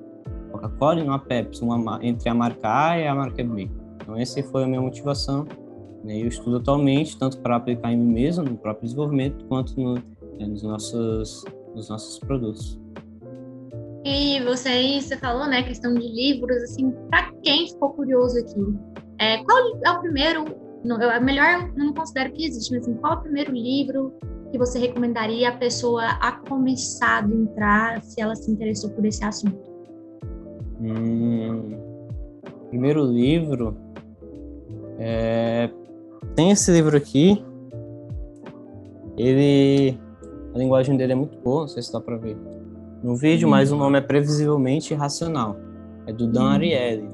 Coca-Cola 0.51 1.01
e 1.01 1.05
não 1.05 1.13
a 1.13 1.19
Pepsi, 1.19 1.63
uma, 1.63 1.99
entre 2.03 2.29
a 2.29 2.35
marca 2.35 2.89
A 2.91 2.99
e 2.99 3.07
a 3.07 3.15
marca 3.15 3.45
B? 3.45 3.69
Então, 4.01 4.17
essa 4.17 4.43
foi 4.45 4.65
a 4.65 4.67
minha 4.67 4.81
motivação. 4.81 5.47
Né? 6.03 6.23
Eu 6.23 6.29
estudo 6.29 6.57
atualmente, 6.59 7.19
tanto 7.19 7.39
para 7.41 7.57
aplicar 7.57 7.93
em 7.93 7.97
mim 7.97 8.13
mesmo, 8.13 8.45
no 8.45 8.57
próprio 8.57 8.85
desenvolvimento, 8.85 9.45
quanto 9.47 9.79
no, 9.79 9.95
né, 9.95 10.47
nos, 10.47 10.63
nossos, 10.63 11.45
nos 11.75 11.89
nossos 11.89 12.19
produtos. 12.21 12.81
E 14.05 14.41
você, 14.45 15.01
você 15.01 15.17
falou, 15.17 15.47
né, 15.47 15.63
questão 15.63 15.93
de 15.93 16.07
livros, 16.07 16.57
assim, 16.63 16.91
para 17.11 17.33
quem 17.43 17.69
ficou 17.69 17.91
curioso 17.91 18.39
aqui, 18.39 18.79
é, 19.19 19.43
qual 19.45 19.59
é 19.85 19.91
o 19.91 20.01
primeiro 20.01 20.45
não, 20.85 21.01
eu, 21.01 21.11
é 21.11 21.21
melhor 21.21 21.71
eu 21.77 21.85
não 21.85 21.93
considero 21.93 22.33
que 22.33 22.47
existe, 22.47 22.73
mas 22.73 22.83
assim, 22.83 22.95
qual 22.95 23.15
é 23.15 23.17
o 23.17 23.21
primeiro 23.21 23.53
livro 23.53 24.13
que 24.51 24.59
você 24.59 24.79
recomendaria 24.79 25.49
a 25.49 25.57
pessoa 25.57 26.05
a 26.05 26.33
começar 26.33 27.25
a 27.25 27.29
entrar 27.29 28.03
se 28.03 28.21
ela 28.21 28.35
se 28.35 28.51
interessou 28.51 28.91
por 28.91 29.05
esse 29.05 29.25
assunto? 29.25 29.59
Hum, 30.81 31.77
primeiro 32.71 33.03
livro 33.05 33.77
é, 34.99 35.71
tem 36.35 36.51
esse 36.51 36.71
livro 36.71 36.97
aqui. 36.97 37.45
Ele 39.17 39.99
a 40.55 40.59
linguagem 40.59 40.97
dele 40.97 41.13
é 41.13 41.17
muito 41.17 41.37
boa, 41.39 41.63
não 41.63 41.69
sei 41.69 41.83
se 41.83 41.93
dá 41.93 42.01
para 42.01 42.17
ver 42.17 42.37
no 43.03 43.17
vídeo, 43.17 43.47
hum. 43.49 43.51
mas 43.51 43.73
o 43.73 43.77
nome 43.77 43.99
é 43.99 44.01
previsivelmente 44.01 44.93
irracional. 44.93 45.57
É 46.07 46.13
do 46.13 46.27
Dan 46.27 46.45
hum. 46.45 46.49
Ariely. 46.49 47.09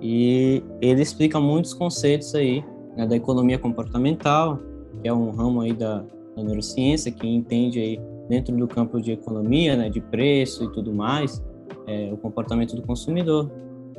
E 0.00 0.62
ele 0.80 1.00
explica 1.00 1.38
muitos 1.38 1.72
conceitos 1.74 2.34
aí 2.34 2.64
né, 2.96 3.06
da 3.06 3.14
economia 3.14 3.58
comportamental, 3.58 4.58
que 5.00 5.08
é 5.08 5.12
um 5.12 5.30
ramo 5.30 5.60
aí 5.60 5.72
da, 5.72 6.04
da 6.36 6.42
neurociência 6.42 7.12
que 7.12 7.26
entende 7.26 7.78
aí 7.78 8.00
dentro 8.28 8.56
do 8.56 8.66
campo 8.66 9.00
de 9.00 9.12
economia, 9.12 9.76
né, 9.76 9.88
de 9.88 10.00
preço 10.00 10.64
e 10.64 10.72
tudo 10.72 10.92
mais, 10.92 11.42
é, 11.86 12.10
o 12.12 12.16
comportamento 12.16 12.74
do 12.74 12.82
consumidor. 12.82 13.50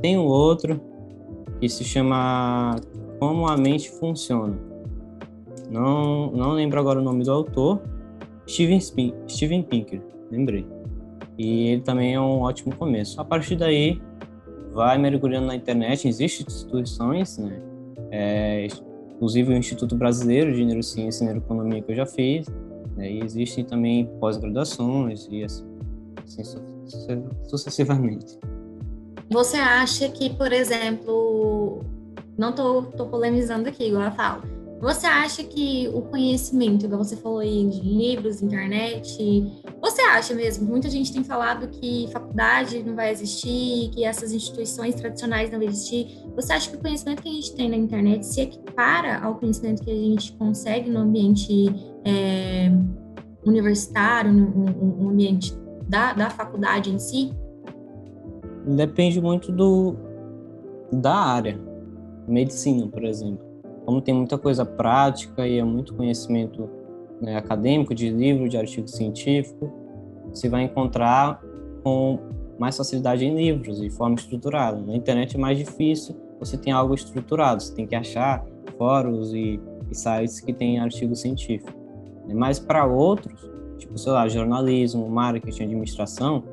Tem 0.02 0.18
um 0.18 0.26
outro 0.26 0.82
que 1.60 1.70
se 1.70 1.84
chama 1.84 2.76
Como 3.20 3.48
a 3.48 3.56
Mente 3.56 3.90
Funciona. 3.92 4.58
Não, 5.70 6.30
não 6.32 6.52
lembro 6.52 6.80
agora 6.80 7.00
o 7.00 7.04
nome 7.04 7.24
do 7.24 7.32
autor. 7.32 7.82
Steven, 8.48 8.78
Spin, 8.78 9.14
Steven 9.28 9.64
Pinker, 9.64 10.02
lembrei. 10.30 10.68
E 11.38 11.68
ele 11.70 11.82
também 11.82 12.14
é 12.14 12.20
um 12.20 12.42
ótimo 12.42 12.76
começo. 12.76 13.20
A 13.20 13.26
partir 13.26 13.56
daí, 13.56 14.02
vai 14.74 14.98
mergulhando 14.98 15.48
na 15.48 15.56
internet. 15.56 16.08
Existem 16.08 16.46
instituições, 16.48 17.38
né, 17.38 17.62
é, 18.12 18.68
inclusive 19.16 19.54
o 19.54 19.58
Instituto 19.58 19.96
Brasileiro 19.96 20.54
de 20.54 20.66
Neurociência 20.66 21.24
e 21.24 21.28
Neuroeconomia 21.28 21.82
que 21.82 21.92
eu 21.92 21.96
já 21.96 22.06
fiz, 22.06 22.48
né, 22.96 23.12
e 23.12 23.24
existem 23.24 23.64
também 23.64 24.06
pós-graduações 24.20 25.28
e 25.32 25.44
assim, 25.44 25.66
assim 26.24 26.44
sucessivamente. 27.44 28.38
Você 29.30 29.58
acha 29.58 30.10
que, 30.10 30.32
por 30.32 30.52
exemplo, 30.52 31.84
não 32.38 32.50
estou 32.50 32.84
polemizando 33.10 33.70
aqui, 33.70 33.88
igual 33.88 34.04
eu 34.04 34.12
falo, 34.12 34.44
você 34.84 35.08
acha 35.08 35.46
que 35.46 35.90
o 35.94 36.02
conhecimento, 36.02 36.86
igual 36.86 37.02
você 37.02 37.16
falou 37.16 37.40
aí, 37.40 37.66
de 37.70 37.80
livros, 37.80 38.42
internet, 38.42 39.18
você 39.80 40.02
acha 40.02 40.36
mesmo? 40.36 40.68
Muita 40.68 40.90
gente 40.90 41.14
tem 41.14 41.24
falado 41.24 41.70
que 41.70 42.10
faculdade 42.12 42.84
não 42.84 42.94
vai 42.94 43.10
existir, 43.10 43.90
que 43.92 44.04
essas 44.04 44.34
instituições 44.34 44.96
tradicionais 44.96 45.50
não 45.50 45.58
vão 45.58 45.70
existir. 45.70 46.08
Você 46.36 46.52
acha 46.52 46.70
que 46.70 46.76
o 46.76 46.82
conhecimento 46.82 47.24
que 47.24 47.30
a 47.30 47.32
gente 47.32 47.56
tem 47.56 47.70
na 47.70 47.78
internet 47.78 48.26
se 48.26 48.42
equipara 48.42 49.20
ao 49.20 49.36
conhecimento 49.36 49.82
que 49.82 49.90
a 49.90 49.96
gente 49.96 50.34
consegue 50.34 50.90
no 50.90 51.00
ambiente 51.00 51.74
é, 52.04 52.70
universitário, 53.46 54.34
no, 54.34 54.66
no 54.66 55.10
ambiente 55.12 55.54
da, 55.88 56.12
da 56.12 56.30
faculdade 56.30 56.94
em 56.94 57.00
si? 57.00 57.32
Depende 58.68 59.22
muito 59.22 59.50
do, 59.50 59.96
da 60.92 61.16
área. 61.16 61.58
Medicina, 62.28 62.86
por 62.86 63.06
exemplo 63.06 63.53
como 63.86 64.02
tem 64.02 64.14
muita 64.14 64.38
coisa 64.38 64.66
prática 64.66 65.48
e 65.48 65.60
é 65.60 65.64
muito 65.64 65.94
conhecimento 65.94 66.70
né, 67.22 67.36
acadêmico, 67.38 67.94
de 67.94 68.10
livro, 68.10 68.50
de 68.50 68.58
artigo 68.58 68.88
científico, 68.88 69.72
você 70.30 70.50
vai 70.50 70.64
encontrar 70.64 71.42
com 71.84 72.20
mais 72.58 72.78
facilidade 72.78 73.26
em 73.26 73.36
livros, 73.36 73.80
de 73.80 73.90
forma 73.90 74.16
estruturada. 74.16 74.80
Na 74.80 74.96
internet 74.96 75.36
é 75.36 75.40
mais 75.40 75.58
difícil, 75.58 76.16
você 76.40 76.58
tem 76.58 76.72
algo 76.72 76.94
estruturado, 76.94 77.62
você 77.62 77.74
tem 77.74 77.86
que 77.86 77.96
achar 77.96 78.46
fóruns 78.78 79.34
e, 79.34 79.60
e 79.90 79.96
sites 79.96 80.40
que 80.40 80.54
têm 80.54 80.80
artigo 80.80 81.16
científico. 81.16 81.72
Mas 82.34 82.60
para 82.60 82.86
outros, 82.86 83.50
tipo, 83.78 83.98
sei 83.98 84.12
lá, 84.12 84.28
jornalismo, 84.28 85.10
marketing, 85.10 85.64
administração, 85.64 86.44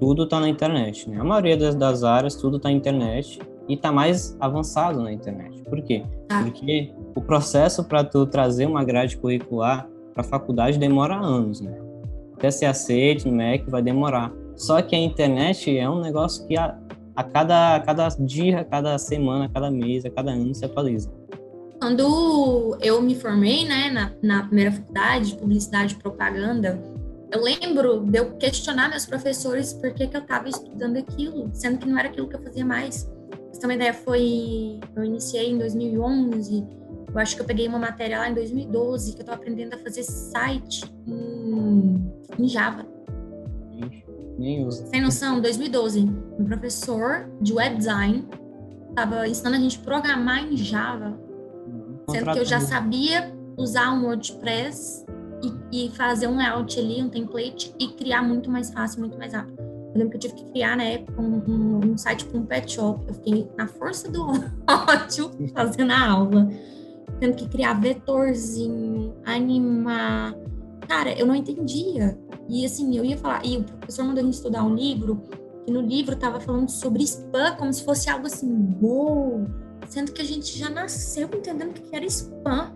tudo 0.00 0.24
está 0.24 0.40
na 0.40 0.48
internet. 0.48 1.08
Né? 1.08 1.18
A 1.20 1.24
maioria 1.24 1.56
das, 1.56 1.74
das 1.74 2.02
áreas, 2.02 2.34
tudo 2.34 2.56
está 2.56 2.68
na 2.68 2.74
internet 2.74 3.38
e 3.68 3.74
está 3.74 3.90
mais 3.90 4.36
avançado 4.40 5.02
na 5.02 5.12
internet. 5.12 5.62
Por 5.64 5.82
quê? 5.82 6.04
Ah. 6.28 6.42
Porque 6.42 6.92
o 7.14 7.20
processo 7.20 7.84
para 7.84 8.04
tu 8.04 8.26
trazer 8.26 8.66
uma 8.66 8.84
grade 8.84 9.16
curricular 9.16 9.88
para 10.14 10.22
a 10.22 10.24
faculdade 10.24 10.78
demora 10.78 11.16
anos, 11.16 11.60
né? 11.60 11.76
Até 12.34 12.50
ser 12.50 12.66
aceito 12.66 13.28
no 13.28 13.34
MEC 13.34 13.70
vai 13.70 13.82
demorar. 13.82 14.32
Só 14.54 14.80
que 14.80 14.94
a 14.94 14.98
internet 14.98 15.76
é 15.76 15.88
um 15.88 16.00
negócio 16.00 16.46
que 16.46 16.56
a, 16.56 16.78
a, 17.14 17.24
cada, 17.24 17.76
a 17.76 17.80
cada 17.80 18.08
dia, 18.20 18.60
a 18.60 18.64
cada 18.64 18.98
semana, 18.98 19.46
a 19.46 19.48
cada 19.48 19.70
mês, 19.70 20.04
a 20.04 20.10
cada 20.10 20.30
ano 20.30 20.54
se 20.54 20.64
atualiza. 20.64 21.10
Quando 21.80 22.76
eu 22.80 23.02
me 23.02 23.14
formei, 23.14 23.66
né, 23.66 23.90
na, 23.90 24.12
na 24.22 24.42
primeira 24.44 24.72
faculdade 24.72 25.32
de 25.32 25.36
publicidade 25.36 25.94
e 25.94 25.98
propaganda, 25.98 26.82
eu 27.30 27.42
lembro 27.42 28.00
de 28.00 28.18
eu 28.18 28.36
questionar 28.36 28.88
meus 28.88 29.04
professores 29.04 29.72
por 29.74 29.92
que, 29.92 30.06
que 30.06 30.16
eu 30.16 30.22
estava 30.22 30.48
estudando 30.48 30.96
aquilo, 30.96 31.50
sendo 31.52 31.78
que 31.78 31.88
não 31.88 31.98
era 31.98 32.08
aquilo 32.08 32.28
que 32.28 32.36
eu 32.36 32.42
fazia 32.42 32.64
mais. 32.64 33.10
Pra 33.56 33.60
ter 33.60 33.66
uma 33.66 33.74
ideia, 33.74 33.94
foi. 33.94 34.80
Eu 34.94 35.02
iniciei 35.02 35.50
em 35.50 35.58
2011, 35.58 36.66
eu 37.12 37.18
acho 37.18 37.34
que 37.34 37.40
eu 37.40 37.46
peguei 37.46 37.66
uma 37.66 37.78
matéria 37.78 38.18
lá 38.18 38.28
em 38.28 38.34
2012, 38.34 39.12
que 39.12 39.18
eu 39.18 39.22
estava 39.22 39.38
aprendendo 39.38 39.74
a 39.74 39.78
fazer 39.78 40.02
site 40.02 40.84
em, 41.06 42.12
em 42.38 42.48
Java. 42.48 42.86
Nem 44.38 44.66
uso. 44.66 44.86
Sem 44.88 45.00
noção, 45.00 45.40
2012, 45.40 46.00
um 46.38 46.44
professor 46.44 47.30
de 47.40 47.54
web 47.54 47.76
design 47.76 48.28
estava 48.90 49.26
ensinando 49.26 49.56
a 49.56 49.60
gente 49.60 49.78
a 49.78 49.82
programar 49.82 50.44
em 50.44 50.56
Java, 50.58 51.18
sendo 52.10 52.32
que 52.32 52.38
eu 52.38 52.44
já 52.44 52.60
sabia 52.60 53.34
usar 53.56 53.92
um 53.92 54.04
WordPress 54.04 55.06
e, 55.72 55.86
e, 55.86 55.90
fazer 55.90 56.26
um 56.26 56.36
layout 56.36 56.78
ali, 56.78 57.02
um 57.02 57.08
template 57.08 57.74
e 57.78 57.88
criar 57.88 58.22
muito 58.22 58.50
mais 58.50 58.70
fácil, 58.70 59.00
muito 59.00 59.16
mais 59.16 59.32
rápido. 59.32 59.65
Eu 59.96 60.00
lembro 60.00 60.18
que 60.18 60.26
eu 60.26 60.30
tive 60.30 60.34
que 60.34 60.52
criar 60.52 60.76
na 60.76 60.84
época 60.84 61.22
um, 61.22 61.42
um, 61.48 61.92
um 61.92 61.96
site 61.96 62.26
para 62.26 62.38
um 62.38 62.44
pet 62.44 62.70
shop. 62.70 63.02
Eu 63.08 63.14
fiquei 63.14 63.48
na 63.56 63.66
força 63.66 64.10
do 64.10 64.26
ódio 64.68 65.30
fazendo 65.54 65.90
a 65.90 66.10
aula, 66.10 66.50
tendo 67.18 67.34
que 67.34 67.48
criar 67.48 67.80
vetorzinho, 67.80 69.14
animar. 69.24 70.34
Cara, 70.86 71.18
eu 71.18 71.24
não 71.24 71.34
entendia. 71.34 72.18
E 72.46 72.66
assim, 72.66 72.94
eu 72.94 73.06
ia 73.06 73.16
falar, 73.16 73.44
e 73.44 73.56
o 73.56 73.64
professor 73.64 74.04
mandou 74.04 74.20
a 74.20 74.24
gente 74.24 74.34
estudar 74.34 74.62
um 74.64 74.74
livro, 74.74 75.22
e 75.66 75.72
no 75.72 75.80
livro 75.80 76.14
tava 76.14 76.40
falando 76.40 76.68
sobre 76.68 77.02
spam 77.02 77.56
como 77.56 77.72
se 77.72 77.82
fosse 77.82 78.10
algo 78.10 78.26
assim, 78.26 78.76
uou, 78.82 79.46
sendo 79.88 80.12
que 80.12 80.20
a 80.20 80.24
gente 80.24 80.58
já 80.58 80.68
nasceu 80.68 81.26
entendendo 81.32 81.70
o 81.70 81.72
que 81.72 81.96
era 81.96 82.04
spam. 82.04 82.70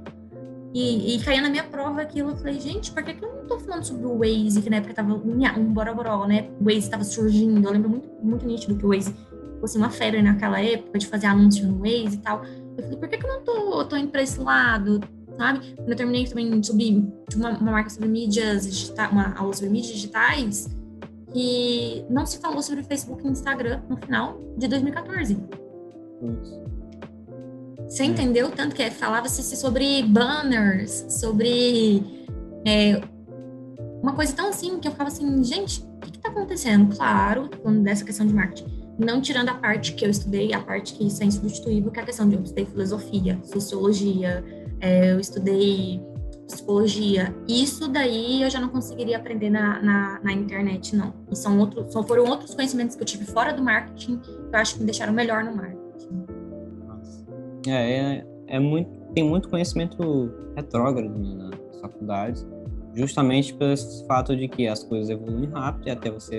E, 0.73 1.17
e 1.17 1.41
na 1.41 1.49
minha 1.49 1.65
prova 1.65 2.01
aquilo, 2.01 2.31
eu 2.31 2.37
falei, 2.37 2.61
gente, 2.61 2.93
por 2.93 3.03
que, 3.03 3.15
que 3.15 3.25
eu 3.25 3.35
não 3.35 3.47
tô 3.47 3.59
falando 3.59 3.85
sobre 3.85 4.07
o 4.07 4.19
Waze, 4.19 4.63
que 4.63 4.71
na 4.71 4.77
época 4.77 4.95
tava 4.95 5.15
um, 5.15 5.43
um 5.59 5.73
boroboró, 5.73 6.27
né? 6.27 6.49
O 6.61 6.65
Waze 6.65 6.89
tava 6.89 7.03
surgindo, 7.03 7.67
eu 7.67 7.73
lembro 7.73 7.91
muito, 7.91 8.09
muito 8.23 8.47
nítido 8.47 8.77
que 8.77 8.87
o 8.87 8.91
Waze 8.91 9.15
fosse 9.61 9.77
uma 9.77 9.91
febre 9.91 10.23
naquela 10.23 10.61
época 10.61 10.99
de 10.99 11.07
fazer 11.07 11.27
anúncio 11.27 11.67
no 11.67 11.79
Waze 11.79 12.17
e 12.17 12.19
tal. 12.19 12.45
Eu 12.77 12.85
falei, 12.85 12.99
por 12.99 13.09
que, 13.09 13.19
que 13.19 13.27
eu 13.27 13.31
não 13.31 13.43
tô, 13.43 13.85
tô 13.85 13.97
indo 13.97 14.11
pra 14.11 14.23
esse 14.23 14.39
lado, 14.39 15.01
sabe? 15.37 15.75
Quando 15.75 15.91
eu 15.91 15.97
terminei 15.97 16.25
também 16.25 16.63
sobre 16.63 17.13
uma, 17.35 17.51
uma 17.51 17.73
marca 17.73 17.91
sobre 17.91 18.09
mídias 18.09 18.63
digitais, 18.65 19.11
uma 19.11 19.35
aula 19.37 19.53
sobre 19.53 19.71
mídias 19.71 19.95
digitais, 19.95 20.69
que 21.33 22.05
não 22.09 22.25
se 22.27 22.39
falou 22.39 22.63
sobre 22.63 22.85
Facebook 22.85 23.27
e 23.27 23.31
Instagram 23.31 23.83
no 23.89 23.97
final 23.97 24.39
de 24.57 24.69
2014. 24.69 25.37
Isso. 26.23 26.70
Você 27.91 28.05
entendeu 28.05 28.53
tanto 28.53 28.77
que 28.77 28.89
falava-se 28.89 29.43
sobre 29.57 30.05
banners, 30.05 31.07
sobre 31.09 32.01
é, 32.65 33.01
uma 34.01 34.15
coisa 34.15 34.33
tão 34.33 34.49
assim 34.49 34.79
que 34.79 34.87
eu 34.87 34.93
ficava 34.93 35.09
assim, 35.09 35.43
gente, 35.43 35.83
o 35.83 36.01
que 36.01 36.17
está 36.17 36.29
acontecendo? 36.29 36.95
Claro, 36.95 37.51
falando 37.61 37.83
dessa 37.83 38.05
questão 38.05 38.25
de 38.25 38.33
marketing, 38.33 38.81
não 38.97 39.21
tirando 39.21 39.49
a 39.49 39.55
parte 39.55 39.95
que 39.95 40.05
eu 40.05 40.11
estudei, 40.11 40.55
a 40.55 40.61
parte 40.61 40.95
que 40.95 41.05
isso 41.05 41.21
é 41.21 41.27
insubstituível, 41.27 41.91
que 41.91 41.99
é 41.99 42.03
a 42.05 42.07
questão 42.07 42.29
de 42.29 42.37
eu 42.37 42.43
estudei 42.45 42.65
filosofia, 42.65 43.41
sociologia, 43.43 44.45
é, 44.81 45.11
eu 45.11 45.19
estudei 45.19 46.01
psicologia. 46.47 47.35
Isso 47.49 47.89
daí 47.89 48.43
eu 48.43 48.51
já 48.51 48.61
não 48.61 48.69
conseguiria 48.69 49.17
aprender 49.17 49.51
na, 49.51 49.83
na, 49.83 50.21
na 50.23 50.33
internet, 50.33 50.95
não. 50.95 51.13
E 51.29 51.35
são, 51.35 51.59
outros, 51.59 51.93
só 51.93 52.05
foram 52.05 52.25
outros 52.27 52.55
conhecimentos 52.55 52.95
que 52.95 53.03
eu 53.03 53.07
tive 53.07 53.25
fora 53.25 53.53
do 53.53 53.65
marketing 53.65 54.19
que 54.19 54.31
eu 54.31 54.59
acho 54.61 54.75
que 54.75 54.81
me 54.81 54.87
deixaram 54.87 55.13
melhor 55.13 55.43
no 55.43 55.57
marketing. 55.57 55.80
É, 57.67 57.73
é, 57.73 58.27
é 58.47 58.59
muito, 58.59 58.91
tem 59.15 59.25
muito 59.25 59.49
conhecimento 59.49 60.31
retrógrado 60.57 61.19
né, 61.19 61.51
nas 61.71 61.81
faculdades, 61.81 62.47
justamente 62.95 63.55
pelo 63.55 63.75
fato 64.07 64.37
de 64.37 64.49
que 64.49 64.67
as 64.67 64.83
coisas 64.83 65.11
evoluem 65.11 65.49
rápido 65.51 65.89
e 65.89 65.91
até 65.91 66.11
você 66.11 66.39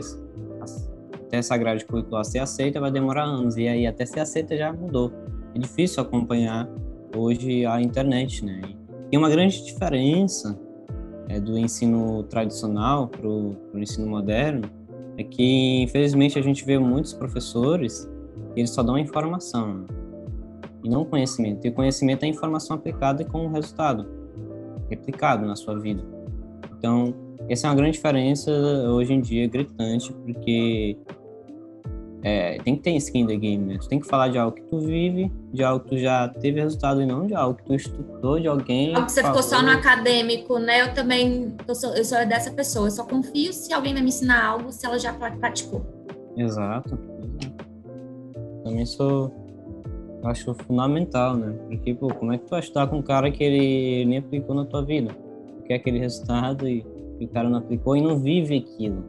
até 1.26 1.38
essa 1.38 1.56
grade 1.56 1.86
curricular 1.86 2.26
ser 2.26 2.40
aceita 2.40 2.80
vai 2.80 2.92
demorar 2.92 3.24
anos 3.24 3.56
e 3.56 3.68
aí 3.68 3.88
até 3.88 4.06
ser 4.06 4.20
aceita 4.20 4.58
já 4.58 4.72
mudou. 4.74 5.12
É 5.56 5.60
difícil 5.60 6.04
acompanhar 6.04 6.70
hoje 7.16 7.66
a 7.66 7.82
internet, 7.82 8.44
né? 8.44 8.62
E 8.68 9.10
tem 9.10 9.18
uma 9.18 9.30
grande 9.30 9.64
diferença 9.64 10.60
é, 11.30 11.40
do 11.40 11.58
ensino 11.58 12.24
tradicional 12.24 13.08
para 13.08 13.28
o 13.28 13.56
ensino 13.76 14.08
moderno 14.08 14.70
é 15.18 15.24
que 15.24 15.84
infelizmente 15.84 16.38
a 16.38 16.42
gente 16.42 16.66
vê 16.66 16.78
muitos 16.78 17.14
professores 17.14 18.10
eles 18.56 18.72
só 18.72 18.84
dão 18.84 18.98
informação. 18.98 19.86
E 20.84 20.90
não 20.90 21.06
conhecimento. 21.06 21.66
E 21.66 21.72
conhecimento 21.72 22.24
é 22.24 22.28
informação 22.28 22.76
aplicada 22.76 23.24
com 23.26 23.46
um 23.46 23.52
resultado 23.52 24.08
replicado 24.90 25.46
na 25.46 25.56
sua 25.56 25.80
vida. 25.80 26.04
Então, 26.78 27.14
essa 27.48 27.68
é 27.68 27.70
uma 27.70 27.76
grande 27.76 27.94
diferença 27.94 28.52
hoje 28.52 29.14
em 29.14 29.22
dia, 29.22 29.48
gritante, 29.48 30.12
porque 30.12 30.98
é, 32.24 32.58
tem 32.60 32.76
que 32.76 32.84
ter 32.84 32.92
skin 32.98 33.22
in 33.22 33.28
the 33.28 33.36
game, 33.36 33.66
né? 33.66 33.78
Tu 33.80 33.88
tem 33.88 34.00
que 34.00 34.08
falar 34.08 34.28
de 34.28 34.38
algo 34.38 34.56
que 34.56 34.62
tu 34.64 34.80
vive, 34.80 35.32
de 35.52 35.64
algo 35.64 35.84
que 35.84 35.92
tu 35.92 35.98
já 35.98 36.28
teve 36.28 36.62
resultado 36.62 37.02
e 37.02 37.06
não 37.06 37.26
de 37.26 37.34
algo 37.34 37.58
que 37.58 37.64
tu 37.66 37.74
estudou 37.74 38.40
de 38.40 38.48
alguém. 38.48 38.94
Algo 38.94 39.08
que 39.08 39.12
você 39.12 39.22
falou. 39.22 39.42
ficou 39.42 39.58
só 39.58 39.64
no 39.64 39.72
acadêmico, 39.72 40.60
né? 40.60 40.82
Eu 40.82 40.94
também, 40.94 41.56
eu 41.68 41.74
sou, 41.74 41.96
eu 41.96 42.06
sou 42.06 42.18
dessa 42.26 42.52
pessoa. 42.52 42.88
Eu 42.88 42.92
só 42.92 43.04
confio 43.04 43.52
se 43.52 43.74
alguém 43.74 43.94
vai 43.94 44.04
me 44.04 44.10
ensinar 44.10 44.46
algo, 44.46 44.72
se 44.72 44.86
ela 44.86 45.00
já 45.00 45.14
praticou. 45.14 45.84
Exato. 46.38 46.98
Também 48.64 48.86
sou 48.86 49.41
acho 50.24 50.54
fundamental, 50.54 51.36
né? 51.36 51.54
Porque, 51.68 51.94
pô, 51.94 52.14
como 52.14 52.34
é 52.34 52.38
que 52.38 52.46
tu 52.46 52.52
vai 52.52 52.60
estudar 52.60 52.88
com 52.88 52.98
um 52.98 53.02
cara 53.02 53.32
que 53.32 53.44
ele 53.44 54.06
nem 54.06 54.20
aplicou 54.20 54.56
na 54.56 54.66
tua 54.66 54.84
vida? 54.84 55.16
Quer 55.66 55.76
aquele 55.76 56.00
resultado 56.00 56.68
e, 56.68 56.86
e 57.20 57.26
o 57.26 57.28
cara 57.28 57.50
não 57.50 57.60
aplicou 57.60 57.96
e 57.96 58.02
não 58.02 58.18
vive 58.18 58.58
aquilo. 58.58 59.04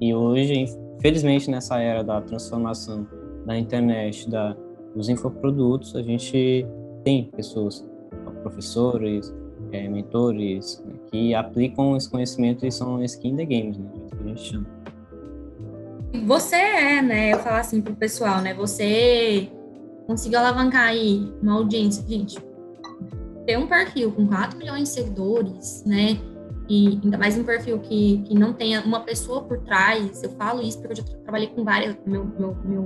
E 0.00 0.14
hoje, 0.14 0.66
infelizmente, 0.96 1.50
nessa 1.50 1.80
era 1.80 2.02
da 2.02 2.20
transformação 2.20 3.06
da 3.44 3.58
internet, 3.58 4.28
da, 4.28 4.56
dos 4.94 5.08
infoprodutos, 5.08 5.96
a 5.96 6.02
gente 6.02 6.66
tem 7.04 7.24
pessoas, 7.24 7.86
professores, 8.42 9.34
é, 9.72 9.88
mentores, 9.88 10.82
né, 10.86 10.94
que 11.10 11.34
aplicam 11.34 11.96
esse 11.96 12.10
conhecimento 12.10 12.64
e 12.64 12.70
são 12.70 13.02
skin 13.02 13.36
the 13.36 13.44
games, 13.44 13.78
né? 13.78 13.90
Que 14.10 14.22
a 14.22 14.28
gente 14.28 14.40
chama. 14.40 14.66
Você 16.26 16.56
é, 16.56 17.02
né? 17.02 17.32
Eu 17.32 17.38
falo 17.38 17.56
assim 17.56 17.80
pro 17.80 17.94
pessoal, 17.94 18.40
né? 18.40 18.54
Você 18.54 19.48
conseguiu 20.08 20.38
alavancar 20.38 20.86
aí 20.86 21.30
uma 21.42 21.52
audiência, 21.52 22.02
gente, 22.08 22.38
ter 23.44 23.58
um 23.58 23.66
perfil 23.66 24.10
com 24.10 24.26
4 24.26 24.56
milhões 24.56 24.84
de 24.84 24.88
seguidores, 24.88 25.84
né? 25.84 26.18
E 26.66 26.98
ainda 27.04 27.18
mais 27.18 27.36
um 27.36 27.44
perfil 27.44 27.78
que, 27.78 28.22
que 28.26 28.34
não 28.34 28.54
tenha 28.54 28.80
uma 28.80 29.00
pessoa 29.00 29.42
por 29.42 29.58
trás. 29.60 30.22
Eu 30.22 30.30
falo 30.30 30.62
isso 30.62 30.78
porque 30.78 30.92
eu 31.00 31.04
já 31.04 31.12
trabalhei 31.24 31.48
com 31.48 31.62
várias. 31.62 31.94
Meu, 32.06 32.24
meu, 32.24 32.56
meu, 32.64 32.84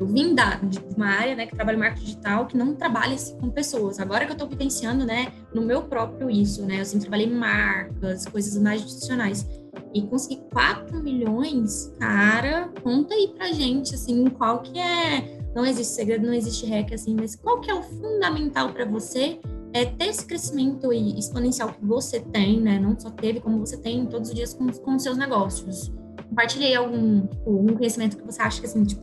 eu 0.00 0.06
vim 0.06 0.34
da, 0.34 0.54
de 0.56 0.78
uma 0.96 1.08
área 1.08 1.34
né, 1.34 1.46
que 1.46 1.54
trabalha 1.54 1.76
em 1.76 1.80
marketing 1.80 2.04
digital 2.04 2.46
que 2.46 2.56
não 2.56 2.74
trabalha 2.74 3.16
com 3.38 3.50
pessoas. 3.50 3.98
Agora 3.98 4.24
que 4.24 4.30
eu 4.30 4.34
estou 4.34 4.48
vivenciando 4.48 5.04
né, 5.04 5.32
no 5.54 5.60
meu 5.60 5.82
próprio 5.82 6.30
isso, 6.30 6.64
né? 6.64 6.80
Eu 6.80 6.84
sempre 6.84 7.02
trabalhei 7.02 7.26
em 7.26 7.34
marcas, 7.34 8.24
coisas 8.24 8.60
mais 8.62 8.82
institucionais. 8.82 9.46
E 9.94 10.02
conseguir 10.02 10.42
4 10.50 11.02
milhões, 11.02 11.94
cara, 11.98 12.70
conta 12.82 13.14
aí 13.14 13.34
pra 13.36 13.52
gente, 13.52 13.94
assim, 13.94 14.26
qual 14.26 14.60
que 14.60 14.78
é 14.78 15.37
não 15.58 15.66
existe 15.66 15.94
segredo, 15.94 16.24
não 16.24 16.32
existe 16.32 16.64
hack 16.66 16.92
assim, 16.92 17.16
mas 17.16 17.34
qual 17.34 17.60
que 17.60 17.68
é 17.68 17.74
o 17.74 17.82
fundamental 17.82 18.72
para 18.72 18.84
você 18.84 19.40
é 19.72 19.84
ter 19.84 20.06
esse 20.06 20.24
crescimento 20.24 20.92
exponencial 20.92 21.70
que 21.70 21.84
você 21.84 22.20
tem, 22.20 22.60
né? 22.60 22.78
Não 22.78 22.98
só 22.98 23.10
teve, 23.10 23.40
como 23.40 23.58
você 23.58 23.76
tem 23.76 24.06
todos 24.06 24.28
os 24.28 24.34
dias 24.36 24.54
com, 24.54 24.68
com 24.68 24.98
seus 25.00 25.16
negócios. 25.18 25.92
Compartilhei 26.28 26.76
algum, 26.76 27.26
tipo, 27.26 27.50
algum 27.50 27.74
conhecimento 27.74 28.16
que 28.16 28.24
você 28.24 28.40
acha 28.40 28.60
que, 28.60 28.66
assim, 28.66 28.84
tipo, 28.84 29.02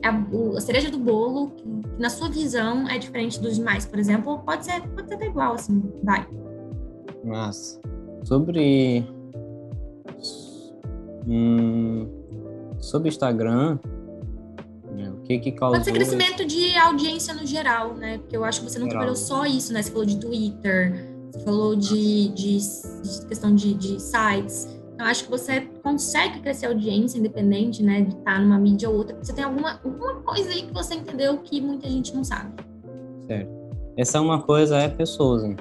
é 0.00 0.08
a, 0.08 0.24
a 0.56 0.60
cereja 0.60 0.88
do 0.88 1.00
bolo, 1.00 1.50
que, 1.50 1.64
na 1.98 2.08
sua 2.08 2.28
visão 2.28 2.88
é 2.88 2.96
diferente 2.96 3.40
dos 3.40 3.56
demais, 3.56 3.84
por 3.84 3.98
exemplo, 3.98 4.38
pode 4.38 4.64
ser, 4.64 4.80
pode 4.90 5.08
ser 5.08 5.20
igual, 5.20 5.54
assim, 5.54 5.82
vai. 6.04 6.24
Mas, 7.24 7.80
sobre... 8.22 9.04
Hum, 11.26 12.08
sobre 12.78 13.08
Instagram, 13.08 13.80
que 15.28 15.38
que 15.38 15.52
causou... 15.52 15.74
Pode 15.74 15.84
ser 15.84 15.92
crescimento 15.92 16.44
de 16.46 16.74
audiência 16.76 17.34
no 17.34 17.46
geral, 17.46 17.94
né? 17.94 18.18
Porque 18.18 18.36
eu 18.36 18.44
acho 18.44 18.60
que 18.60 18.70
você 18.70 18.78
não 18.78 18.86
geral. 18.86 19.00
trabalhou 19.02 19.16
só 19.16 19.44
isso, 19.44 19.72
né? 19.72 19.82
Você 19.82 19.90
falou 19.90 20.06
de 20.06 20.18
Twitter, 20.18 21.06
você 21.30 21.40
falou 21.40 21.76
de, 21.76 22.28
de, 22.28 22.58
de 22.58 23.26
questão 23.28 23.54
de, 23.54 23.74
de, 23.74 24.00
sites, 24.00 24.66
Então, 24.94 25.06
acho 25.06 25.24
que 25.24 25.30
você 25.30 25.60
consegue 25.82 26.40
crescer 26.40 26.66
audiência 26.66 27.18
independente, 27.18 27.82
né, 27.82 28.02
de 28.02 28.16
estar 28.16 28.40
numa 28.40 28.58
mídia 28.58 28.88
ou 28.88 28.96
outra. 28.96 29.16
Você 29.22 29.34
tem 29.34 29.44
alguma, 29.44 29.78
alguma 29.84 30.14
coisa 30.22 30.50
aí 30.50 30.62
que 30.62 30.72
você 30.72 30.94
entendeu 30.94 31.36
que 31.38 31.60
muita 31.60 31.88
gente 31.88 32.14
não 32.14 32.24
sabe. 32.24 32.54
Certo. 33.26 33.50
Essa 33.96 34.18
é 34.18 34.20
uma 34.20 34.40
coisa 34.40 34.78
é 34.78 34.88
pessoas, 34.88 35.42
né? 35.42 35.56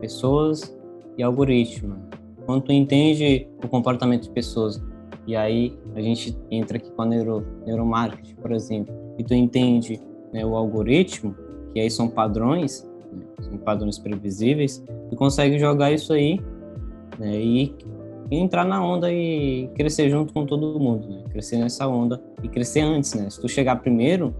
Pessoas 0.00 0.76
e 1.16 1.22
algoritmo. 1.22 1.96
Quando 2.44 2.62
tu 2.62 2.72
entende 2.72 3.46
o 3.62 3.68
comportamento 3.68 4.22
de 4.22 4.30
pessoas, 4.30 4.82
e 5.26 5.36
aí 5.36 5.78
a 5.94 6.00
gente 6.00 6.36
entra 6.50 6.76
aqui 6.76 6.90
com 6.90 7.02
a 7.02 7.06
neuro, 7.06 7.46
neuromarketing, 7.64 8.34
por 8.36 8.52
exemplo, 8.52 8.94
e 9.18 9.24
tu 9.24 9.34
entende 9.34 10.00
né, 10.32 10.44
o 10.44 10.56
algoritmo, 10.56 11.34
que 11.72 11.80
aí 11.80 11.90
são 11.90 12.08
padrões, 12.08 12.88
né, 13.12 13.24
são 13.40 13.56
padrões 13.58 13.98
previsíveis, 13.98 14.82
tu 15.10 15.16
consegue 15.16 15.58
jogar 15.58 15.92
isso 15.92 16.12
aí 16.12 16.40
né, 17.18 17.40
e, 17.40 17.74
entrar 18.30 18.64
na 18.64 18.82
onda 18.82 19.12
e 19.12 19.68
crescer 19.74 20.08
junto 20.08 20.32
com 20.32 20.46
todo 20.46 20.80
mundo, 20.80 21.06
né, 21.06 21.24
crescer 21.30 21.58
nessa 21.58 21.86
onda 21.86 22.20
e 22.42 22.48
crescer 22.48 22.80
antes, 22.80 23.12
né? 23.12 23.28
Se 23.28 23.38
tu 23.38 23.46
chegar 23.46 23.76
primeiro, 23.76 24.34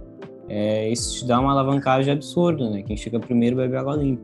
é, 0.49 0.89
isso 0.89 1.19
te 1.19 1.27
dá 1.27 1.39
uma 1.39 1.53
alavancagem 1.53 2.11
absurda, 2.11 2.71
né? 2.71 2.83
Quem 2.83 2.97
chega 2.97 3.21
primeiro 3.21 3.57
bebe 3.57 3.77
água 3.77 3.95
limpa. 3.95 4.23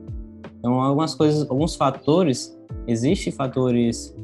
Então, 0.59 0.81
algumas 0.81 1.15
coisas, 1.15 1.49
alguns 1.51 1.77
fatores, 1.77 2.59
existem 2.87 3.31
fatores 3.31 4.17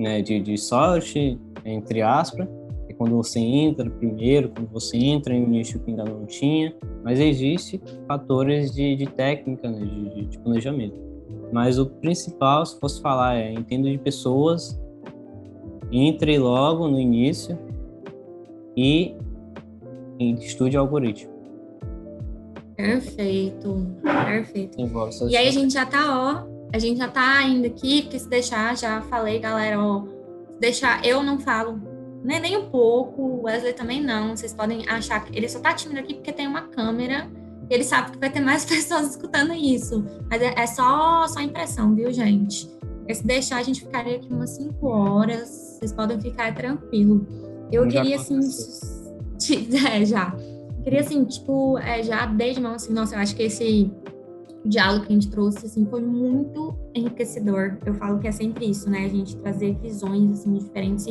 né, 0.00 0.22
de, 0.22 0.40
de 0.40 0.56
sorte, 0.56 1.38
entre 1.64 2.00
aspas, 2.00 2.48
é 2.88 2.94
quando 2.94 3.16
você 3.16 3.38
entra 3.38 3.88
primeiro, 3.88 4.48
quando 4.48 4.68
você 4.68 4.96
entra 4.96 5.34
em 5.34 5.44
um 5.44 5.48
nicho 5.48 5.78
que 5.78 5.90
ainda 5.90 6.04
não 6.04 6.24
tinha, 6.24 6.74
mas 7.04 7.20
existe 7.20 7.80
fatores 8.08 8.74
de, 8.74 8.96
de 8.96 9.06
técnica, 9.06 9.70
né, 9.70 9.84
de, 9.84 10.24
de, 10.26 10.38
planejamento. 10.38 10.98
Mas 11.52 11.78
o 11.78 11.86
principal, 11.86 12.64
se 12.64 12.80
fosse 12.80 13.00
falar, 13.02 13.36
é 13.36 13.52
entendo 13.52 13.90
de 13.90 13.98
pessoas, 13.98 14.80
entre 15.92 16.38
logo 16.38 16.88
no 16.88 16.98
início 16.98 17.58
e 18.76 19.14
estude 20.18 20.76
algoritmo. 20.76 21.30
Perfeito, 22.76 23.86
perfeito. 24.02 24.78
E 25.28 25.36
aí 25.36 25.48
a 25.48 25.50
gente 25.50 25.74
já 25.74 25.84
tá, 25.84 26.46
ó, 26.46 26.59
a 26.72 26.78
gente 26.78 26.98
já 26.98 27.08
tá 27.08 27.42
indo 27.42 27.66
aqui, 27.66 28.02
porque 28.02 28.18
se 28.18 28.28
deixar, 28.28 28.76
já 28.76 29.02
falei, 29.02 29.38
galera, 29.38 29.80
ó, 29.82 30.04
se 30.04 30.60
deixar, 30.60 31.04
eu 31.04 31.22
não 31.22 31.38
falo 31.38 31.80
nem, 32.22 32.40
nem 32.40 32.56
um 32.56 32.70
pouco, 32.70 33.22
o 33.22 33.42
Wesley 33.44 33.72
também 33.72 34.02
não, 34.02 34.36
vocês 34.36 34.52
podem 34.52 34.88
achar 34.88 35.24
que 35.24 35.36
ele 35.36 35.48
só 35.48 35.58
tá 35.58 35.72
tímido 35.72 36.00
aqui 36.00 36.14
porque 36.14 36.32
tem 36.32 36.46
uma 36.46 36.62
câmera, 36.62 37.30
e 37.68 37.74
ele 37.74 37.84
sabe 37.84 38.12
que 38.12 38.18
vai 38.18 38.30
ter 38.30 38.40
mais 38.40 38.64
pessoas 38.66 39.10
escutando 39.10 39.54
isso, 39.54 40.04
mas 40.28 40.42
é, 40.42 40.54
é 40.56 40.66
só, 40.66 41.26
só 41.26 41.40
impressão, 41.40 41.94
viu, 41.94 42.12
gente? 42.12 42.66
Porque 42.98 43.14
se 43.14 43.26
deixar, 43.26 43.56
a 43.56 43.62
gente 43.62 43.80
ficaria 43.80 44.16
aqui 44.16 44.32
umas 44.32 44.50
5 44.50 44.86
horas, 44.86 45.48
vocês 45.78 45.92
podem 45.92 46.20
ficar 46.20 46.54
tranquilo. 46.54 47.26
Eu, 47.72 47.84
eu 47.84 47.88
queria, 47.88 48.16
assim, 48.16 48.38
é, 49.90 50.04
já. 50.04 50.34
Queria, 50.84 51.00
assim, 51.00 51.24
tipo, 51.24 51.78
é, 51.78 52.02
já 52.02 52.26
desde 52.26 52.60
mão, 52.60 52.74
assim, 52.74 52.92
nossa, 52.92 53.14
eu 53.14 53.18
acho 53.20 53.34
que 53.34 53.44
esse 53.44 53.90
diálogo 54.64 55.06
que 55.06 55.12
a 55.12 55.14
gente 55.14 55.30
trouxe, 55.30 55.66
assim, 55.66 55.86
foi 55.86 56.02
muito 56.02 56.76
enriquecedor. 56.94 57.78
Eu 57.84 57.94
falo 57.94 58.18
que 58.18 58.28
é 58.28 58.32
sempre 58.32 58.68
isso, 58.68 58.88
né? 58.90 59.04
A 59.04 59.08
gente 59.08 59.36
trazer 59.36 59.76
visões, 59.80 60.32
assim, 60.32 60.52
diferentes 60.54 61.06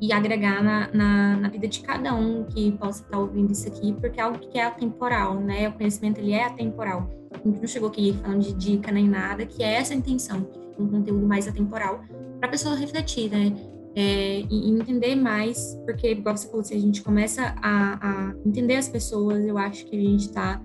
e, 0.00 0.12
agregar 0.12 0.62
na, 0.62 0.88
na, 0.92 1.36
na, 1.36 1.48
vida 1.48 1.66
de 1.66 1.80
cada 1.80 2.14
um 2.14 2.44
que 2.44 2.72
possa 2.72 3.02
estar 3.02 3.18
ouvindo 3.18 3.52
isso 3.52 3.68
aqui, 3.68 3.92
porque 3.94 4.20
é 4.20 4.22
algo 4.22 4.38
que 4.38 4.58
é 4.58 4.64
atemporal, 4.64 5.40
né? 5.40 5.68
O 5.68 5.72
conhecimento, 5.72 6.18
ele 6.18 6.32
é 6.32 6.44
atemporal. 6.44 7.10
A 7.32 7.48
gente 7.48 7.60
não 7.60 7.66
chegou 7.66 7.88
aqui 7.88 8.16
falando 8.22 8.42
de 8.42 8.52
dica 8.54 8.90
nem 8.90 9.08
nada, 9.08 9.44
que 9.44 9.62
é 9.62 9.74
essa 9.74 9.92
a 9.92 9.96
intenção, 9.96 10.42
que 10.42 10.82
um 10.82 10.88
conteúdo 10.88 11.26
mais 11.26 11.46
atemporal 11.46 12.04
para 12.38 12.48
a 12.48 12.50
pessoa 12.50 12.74
refletir, 12.74 13.30
né? 13.30 13.52
é, 13.98 14.44
e 14.48 14.70
entender 14.70 15.16
mais, 15.16 15.76
porque, 15.84 16.12
igual 16.12 16.36
você 16.36 16.48
falou, 16.48 16.62
se 16.62 16.72
a 16.72 16.78
gente 16.78 17.02
começa 17.02 17.52
a, 17.60 17.98
a 18.00 18.34
entender 18.46 18.76
as 18.76 18.88
pessoas, 18.88 19.44
eu 19.44 19.58
acho 19.58 19.84
que 19.86 19.96
a 19.96 20.00
gente 20.00 20.20
está 20.20 20.62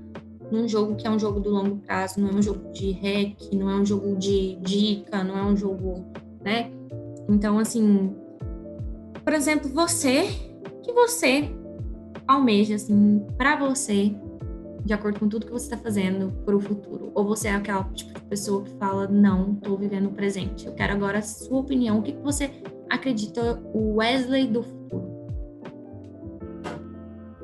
num 0.51 0.67
jogo 0.67 0.95
que 0.95 1.07
é 1.07 1.09
um 1.09 1.19
jogo 1.19 1.39
do 1.39 1.49
longo 1.49 1.77
prazo, 1.77 2.19
não 2.19 2.29
é 2.29 2.33
um 2.33 2.41
jogo 2.41 2.71
de 2.71 2.91
hack, 2.91 3.53
não 3.53 3.69
é 3.69 3.75
um 3.75 3.85
jogo 3.85 4.15
de 4.15 4.55
dica, 4.57 5.23
não 5.23 5.37
é 5.37 5.43
um 5.43 5.55
jogo, 5.55 6.05
né? 6.43 6.71
Então, 7.29 7.57
assim, 7.57 8.15
por 9.23 9.33
exemplo, 9.33 9.69
você, 9.69 10.23
que 10.83 10.91
você 10.91 11.49
almeja, 12.27 12.75
assim, 12.75 13.25
para 13.37 13.55
você, 13.55 14.15
de 14.83 14.93
acordo 14.93 15.19
com 15.19 15.29
tudo 15.29 15.45
que 15.45 15.51
você 15.51 15.65
está 15.65 15.77
fazendo 15.77 16.31
para 16.45 16.55
o 16.55 16.59
futuro? 16.59 17.11
Ou 17.15 17.25
você 17.25 17.47
é 17.47 17.53
aquela 17.53 17.83
tipo 17.85 18.13
de 18.13 18.21
pessoa 18.25 18.63
que 18.63 18.71
fala, 18.71 19.07
não, 19.07 19.53
estou 19.53 19.77
vivendo 19.77 20.07
o 20.07 20.11
presente, 20.11 20.65
eu 20.65 20.73
quero 20.73 20.93
agora 20.93 21.19
a 21.19 21.21
sua 21.21 21.59
opinião, 21.59 21.99
o 21.99 22.01
que, 22.01 22.11
que 22.11 22.21
você 22.21 22.51
acredita 22.89 23.61
o 23.73 23.95
Wesley 23.95 24.47
do 24.47 24.63
futuro? 24.63 25.13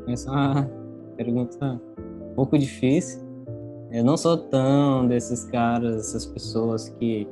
Essa 0.07 0.69
pergunta 1.15 1.81
pouco 2.39 2.57
difícil. 2.57 3.19
Eu 3.91 4.01
não 4.01 4.15
sou 4.15 4.37
tão 4.37 5.05
desses 5.05 5.43
caras, 5.43 5.97
essas 5.97 6.25
pessoas 6.25 6.87
que, 6.87 7.27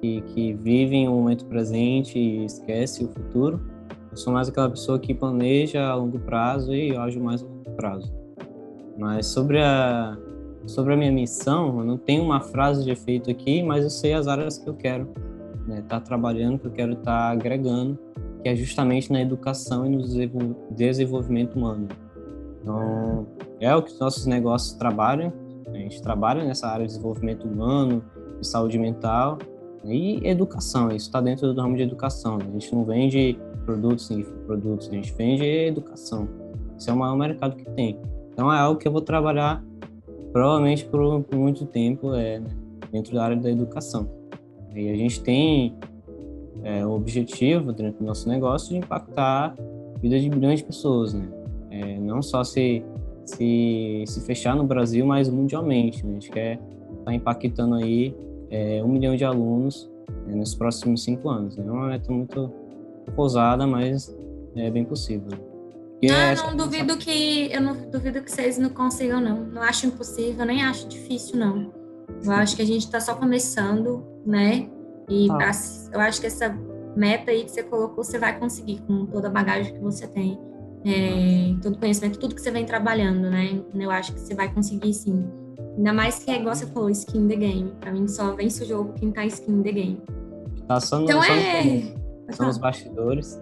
que, 0.00 0.20
que 0.22 0.52
vivem 0.52 1.06
o 1.06 1.12
momento 1.12 1.44
presente 1.44 2.18
e 2.18 2.44
esquecem 2.44 3.06
o 3.06 3.08
futuro. 3.08 3.60
Eu 4.10 4.16
sou 4.16 4.32
mais 4.32 4.48
aquela 4.48 4.68
pessoa 4.68 4.98
que 4.98 5.14
planeja 5.14 5.86
a 5.86 5.94
longo 5.94 6.18
prazo 6.18 6.74
e 6.74 6.96
ajo 6.96 7.20
mais 7.20 7.40
a 7.40 7.46
longo 7.46 7.70
prazo. 7.76 8.12
Mas 8.98 9.26
sobre 9.26 9.62
a, 9.62 10.18
sobre 10.66 10.94
a 10.94 10.96
minha 10.96 11.12
missão, 11.12 11.78
eu 11.78 11.84
não 11.84 11.96
tenho 11.96 12.24
uma 12.24 12.40
frase 12.40 12.82
de 12.82 12.90
efeito 12.90 13.30
aqui, 13.30 13.62
mas 13.62 13.84
eu 13.84 13.90
sei 13.90 14.12
as 14.12 14.26
áreas 14.26 14.58
que 14.58 14.68
eu 14.68 14.74
quero 14.74 15.06
né, 15.68 15.84
tá 15.88 16.00
trabalhando, 16.00 16.58
que 16.58 16.66
eu 16.66 16.72
quero 16.72 16.94
estar 16.94 17.04
tá 17.04 17.30
agregando, 17.30 17.96
que 18.42 18.48
é 18.48 18.56
justamente 18.56 19.12
na 19.12 19.22
educação 19.22 19.86
e 19.86 19.88
no 19.88 20.56
desenvolvimento 20.72 21.54
humano. 21.54 21.86
Então, 22.60 23.26
é 23.60 23.74
o 23.74 23.82
que 23.82 23.92
os 23.92 23.98
nossos 23.98 24.26
negócios 24.26 24.72
trabalham. 24.74 25.32
A 25.72 25.76
gente 25.76 26.00
trabalha 26.02 26.44
nessa 26.44 26.68
área 26.68 26.86
de 26.86 26.92
desenvolvimento 26.92 27.46
humano, 27.46 28.02
de 28.40 28.46
saúde 28.46 28.78
mental 28.78 29.38
e 29.84 30.26
educação. 30.26 30.88
Isso 30.88 31.06
está 31.06 31.20
dentro 31.20 31.52
do 31.52 31.60
ramo 31.60 31.76
de 31.76 31.82
educação. 31.82 32.38
A 32.40 32.52
gente 32.52 32.74
não 32.74 32.84
vende 32.84 33.38
produtos 33.64 34.08
produtos, 34.46 34.88
a 34.88 34.92
gente 34.92 35.12
vende 35.12 35.44
educação. 35.44 36.28
Esse 36.76 36.90
é 36.90 36.92
o 36.92 36.96
maior 36.96 37.16
mercado 37.16 37.56
que 37.56 37.64
tem. 37.72 37.98
Então, 38.32 38.52
é 38.52 38.58
algo 38.58 38.78
que 38.78 38.86
eu 38.86 38.92
vou 38.92 39.00
trabalhar 39.00 39.62
provavelmente 40.32 40.84
por, 40.84 41.22
por 41.24 41.38
muito 41.38 41.66
tempo 41.66 42.14
é, 42.14 42.38
né, 42.38 42.48
dentro 42.92 43.14
da 43.14 43.24
área 43.24 43.36
da 43.36 43.50
educação. 43.50 44.08
E 44.74 44.88
a 44.90 44.96
gente 44.96 45.20
tem 45.22 45.76
é, 46.62 46.84
o 46.84 46.92
objetivo 46.92 47.72
dentro 47.72 47.98
do 48.00 48.04
nosso 48.04 48.28
negócio 48.28 48.70
de 48.70 48.76
impactar 48.76 49.54
a 49.94 49.98
vida 49.98 50.18
de 50.18 50.30
milhões 50.30 50.60
de 50.60 50.64
pessoas, 50.64 51.14
né? 51.14 51.28
É, 51.70 51.98
não 51.98 52.22
só 52.22 52.42
se, 52.44 52.84
se, 53.24 54.04
se 54.06 54.20
fechar 54.26 54.56
no 54.56 54.64
Brasil, 54.64 55.04
mas 55.06 55.28
mundialmente. 55.28 56.04
Né? 56.04 56.10
A 56.10 56.14
gente 56.14 56.30
quer 56.30 56.52
estar 56.54 57.04
tá 57.04 57.14
impactando 57.14 57.74
aí 57.74 58.14
é, 58.50 58.82
um 58.82 58.88
milhão 58.88 59.16
de 59.16 59.24
alunos 59.24 59.90
né, 60.26 60.34
nos 60.34 60.54
próximos 60.54 61.02
cinco 61.02 61.28
anos. 61.28 61.56
Né? 61.56 61.64
É 61.66 61.70
uma 61.70 61.88
meta 61.88 62.12
muito 62.12 62.52
ousada, 63.16 63.66
mas 63.66 64.14
é 64.56 64.70
bem 64.70 64.84
possível. 64.84 65.30
não, 66.02 66.14
é 66.14 66.34
não 66.34 66.56
duvido 66.56 66.96
que 66.96 67.52
eu 67.52 67.60
não 67.60 67.74
duvido 67.90 68.22
que 68.22 68.30
vocês 68.30 68.58
não 68.58 68.70
consigam 68.70 69.20
não. 69.20 69.44
Não 69.44 69.62
acho 69.62 69.86
impossível, 69.86 70.44
nem 70.44 70.62
acho 70.62 70.88
difícil 70.88 71.36
não. 71.38 71.72
Eu 72.24 72.32
acho 72.32 72.56
que 72.56 72.62
a 72.62 72.66
gente 72.66 72.84
está 72.84 73.00
só 73.00 73.14
começando, 73.14 74.04
né? 74.26 74.68
E 75.08 75.28
ah. 75.30 75.50
eu 75.92 76.00
acho 76.00 76.20
que 76.20 76.26
essa 76.26 76.48
meta 76.96 77.30
aí 77.30 77.44
que 77.44 77.50
você 77.50 77.62
colocou, 77.62 78.02
você 78.02 78.18
vai 78.18 78.38
conseguir 78.38 78.80
com 78.82 79.06
toda 79.06 79.28
a 79.28 79.30
bagagem 79.30 79.72
que 79.72 79.80
você 79.80 80.06
tem, 80.06 80.38
é, 80.84 81.54
todo 81.62 81.78
conhecimento, 81.78 82.18
tudo 82.18 82.34
que 82.34 82.40
você 82.40 82.50
vem 82.50 82.64
trabalhando, 82.64 83.30
né? 83.30 83.60
Eu 83.74 83.90
acho 83.90 84.12
que 84.12 84.20
você 84.20 84.34
vai 84.34 84.52
conseguir 84.52 84.92
sim. 84.94 85.24
Ainda 85.76 85.92
mais 85.92 86.18
que 86.18 86.30
é 86.30 86.40
igual 86.40 86.54
você 86.54 86.66
falou, 86.66 86.90
skin 86.90 87.28
the 87.28 87.36
game. 87.36 87.72
Pra 87.80 87.92
mim 87.92 88.08
só 88.08 88.34
vence 88.34 88.64
o 88.64 88.66
jogo 88.66 88.92
quem 88.94 89.10
tá 89.10 89.24
skin 89.26 89.62
the 89.62 89.72
game. 89.72 90.02
Tá 90.66 90.80
só 90.80 90.98
no, 90.98 91.04
então 91.04 91.22
só 91.22 91.32
é... 91.32 91.64
no, 91.64 92.34
só 92.34 92.46
nos 92.46 92.58
bastidores. 92.58 93.40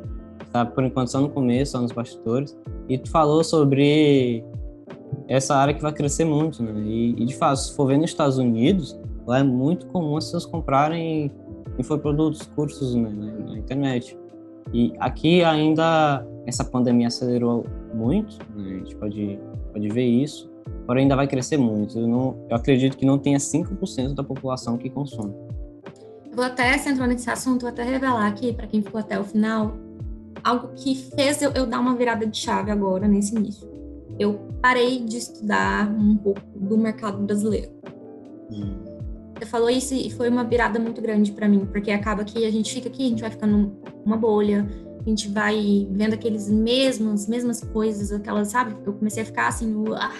Tá 0.52 0.64
por 0.64 0.84
enquanto 0.84 1.08
só 1.08 1.20
no 1.20 1.28
começo, 1.28 1.72
só 1.72 1.80
nos 1.80 1.92
bastidores. 1.92 2.56
E 2.88 2.98
tu 2.98 3.10
falou 3.10 3.42
sobre 3.42 4.44
essa 5.28 5.56
área 5.56 5.74
que 5.74 5.82
vai 5.82 5.92
crescer 5.92 6.24
muito, 6.24 6.62
né? 6.62 6.72
E, 6.84 7.10
e, 7.18 7.24
de 7.24 7.34
fato, 7.36 7.56
se 7.56 7.74
for 7.74 7.86
ver 7.86 7.98
nos 7.98 8.10
Estados 8.10 8.38
Unidos, 8.38 8.98
lá 9.26 9.40
é 9.40 9.42
muito 9.42 9.86
comum 9.86 10.16
as 10.16 10.26
pessoas 10.26 10.46
comprarem 10.46 11.32
infoprodutos, 11.78 12.42
cursos 12.54 12.94
né, 12.94 13.10
na, 13.10 13.32
na, 13.50 13.58
internet. 13.58 14.16
E 14.72 14.92
aqui 14.98 15.42
ainda 15.42 16.26
essa 16.46 16.64
pandemia 16.64 17.08
acelerou 17.08 17.66
muito, 17.92 18.38
né? 18.54 18.74
a 18.74 18.78
gente 18.78 18.96
pode, 18.96 19.38
pode 19.72 19.88
ver 19.88 20.04
isso, 20.04 20.50
porém 20.86 21.02
ainda 21.02 21.16
vai 21.16 21.26
crescer 21.26 21.56
muito. 21.56 21.98
Eu, 21.98 22.06
não, 22.06 22.46
eu 22.48 22.56
acredito 22.56 22.96
que 22.96 23.04
não 23.04 23.18
tenha 23.18 23.38
5% 23.38 24.14
da 24.14 24.22
população 24.22 24.78
que 24.78 24.88
consome. 24.88 25.34
vou 26.32 26.44
até, 26.44 26.76
centrar 26.78 27.08
nesse 27.08 27.28
assunto, 27.28 27.62
vou 27.62 27.70
até 27.70 27.82
revelar 27.82 28.26
aqui, 28.26 28.52
para 28.52 28.66
quem 28.66 28.82
ficou 28.82 29.00
até 29.00 29.18
o 29.18 29.24
final, 29.24 29.76
algo 30.42 30.68
que 30.76 30.94
fez 30.94 31.42
eu, 31.42 31.50
eu 31.52 31.66
dar 31.66 31.80
uma 31.80 31.94
virada 31.94 32.26
de 32.26 32.36
chave 32.36 32.70
agora, 32.70 33.08
nesse 33.08 33.34
início 33.34 33.76
eu 34.18 34.38
parei 34.60 35.00
de 35.00 35.18
estudar 35.18 35.88
um 35.90 36.16
pouco 36.16 36.40
do 36.54 36.76
mercado 36.76 37.18
brasileiro. 37.18 37.70
Hum. 38.50 38.76
você 39.36 39.46
falou 39.46 39.68
isso 39.68 39.92
e 39.92 40.08
foi 40.08 40.28
uma 40.28 40.44
virada 40.44 40.78
muito 40.78 41.00
grande 41.00 41.32
para 41.32 41.48
mim, 41.48 41.66
porque 41.66 41.90
acaba 41.90 42.24
que 42.24 42.44
a 42.44 42.50
gente 42.50 42.72
fica 42.72 42.88
aqui, 42.88 43.06
a 43.06 43.08
gente 43.08 43.20
vai 43.20 43.30
ficando 43.30 43.76
numa 44.04 44.16
bolha, 44.16 44.66
a 45.06 45.08
gente 45.08 45.28
vai 45.28 45.86
vendo 45.90 46.14
aqueles 46.14 46.50
mesmos, 46.50 47.28
mesmas 47.28 47.60
coisas, 47.60 48.10
aquelas, 48.10 48.48
sabe? 48.48 48.76
Eu 48.84 48.92
comecei 48.92 49.22
a 49.22 49.26
ficar 49.26 49.46
assim, 49.46 49.72
ah, 49.94 50.12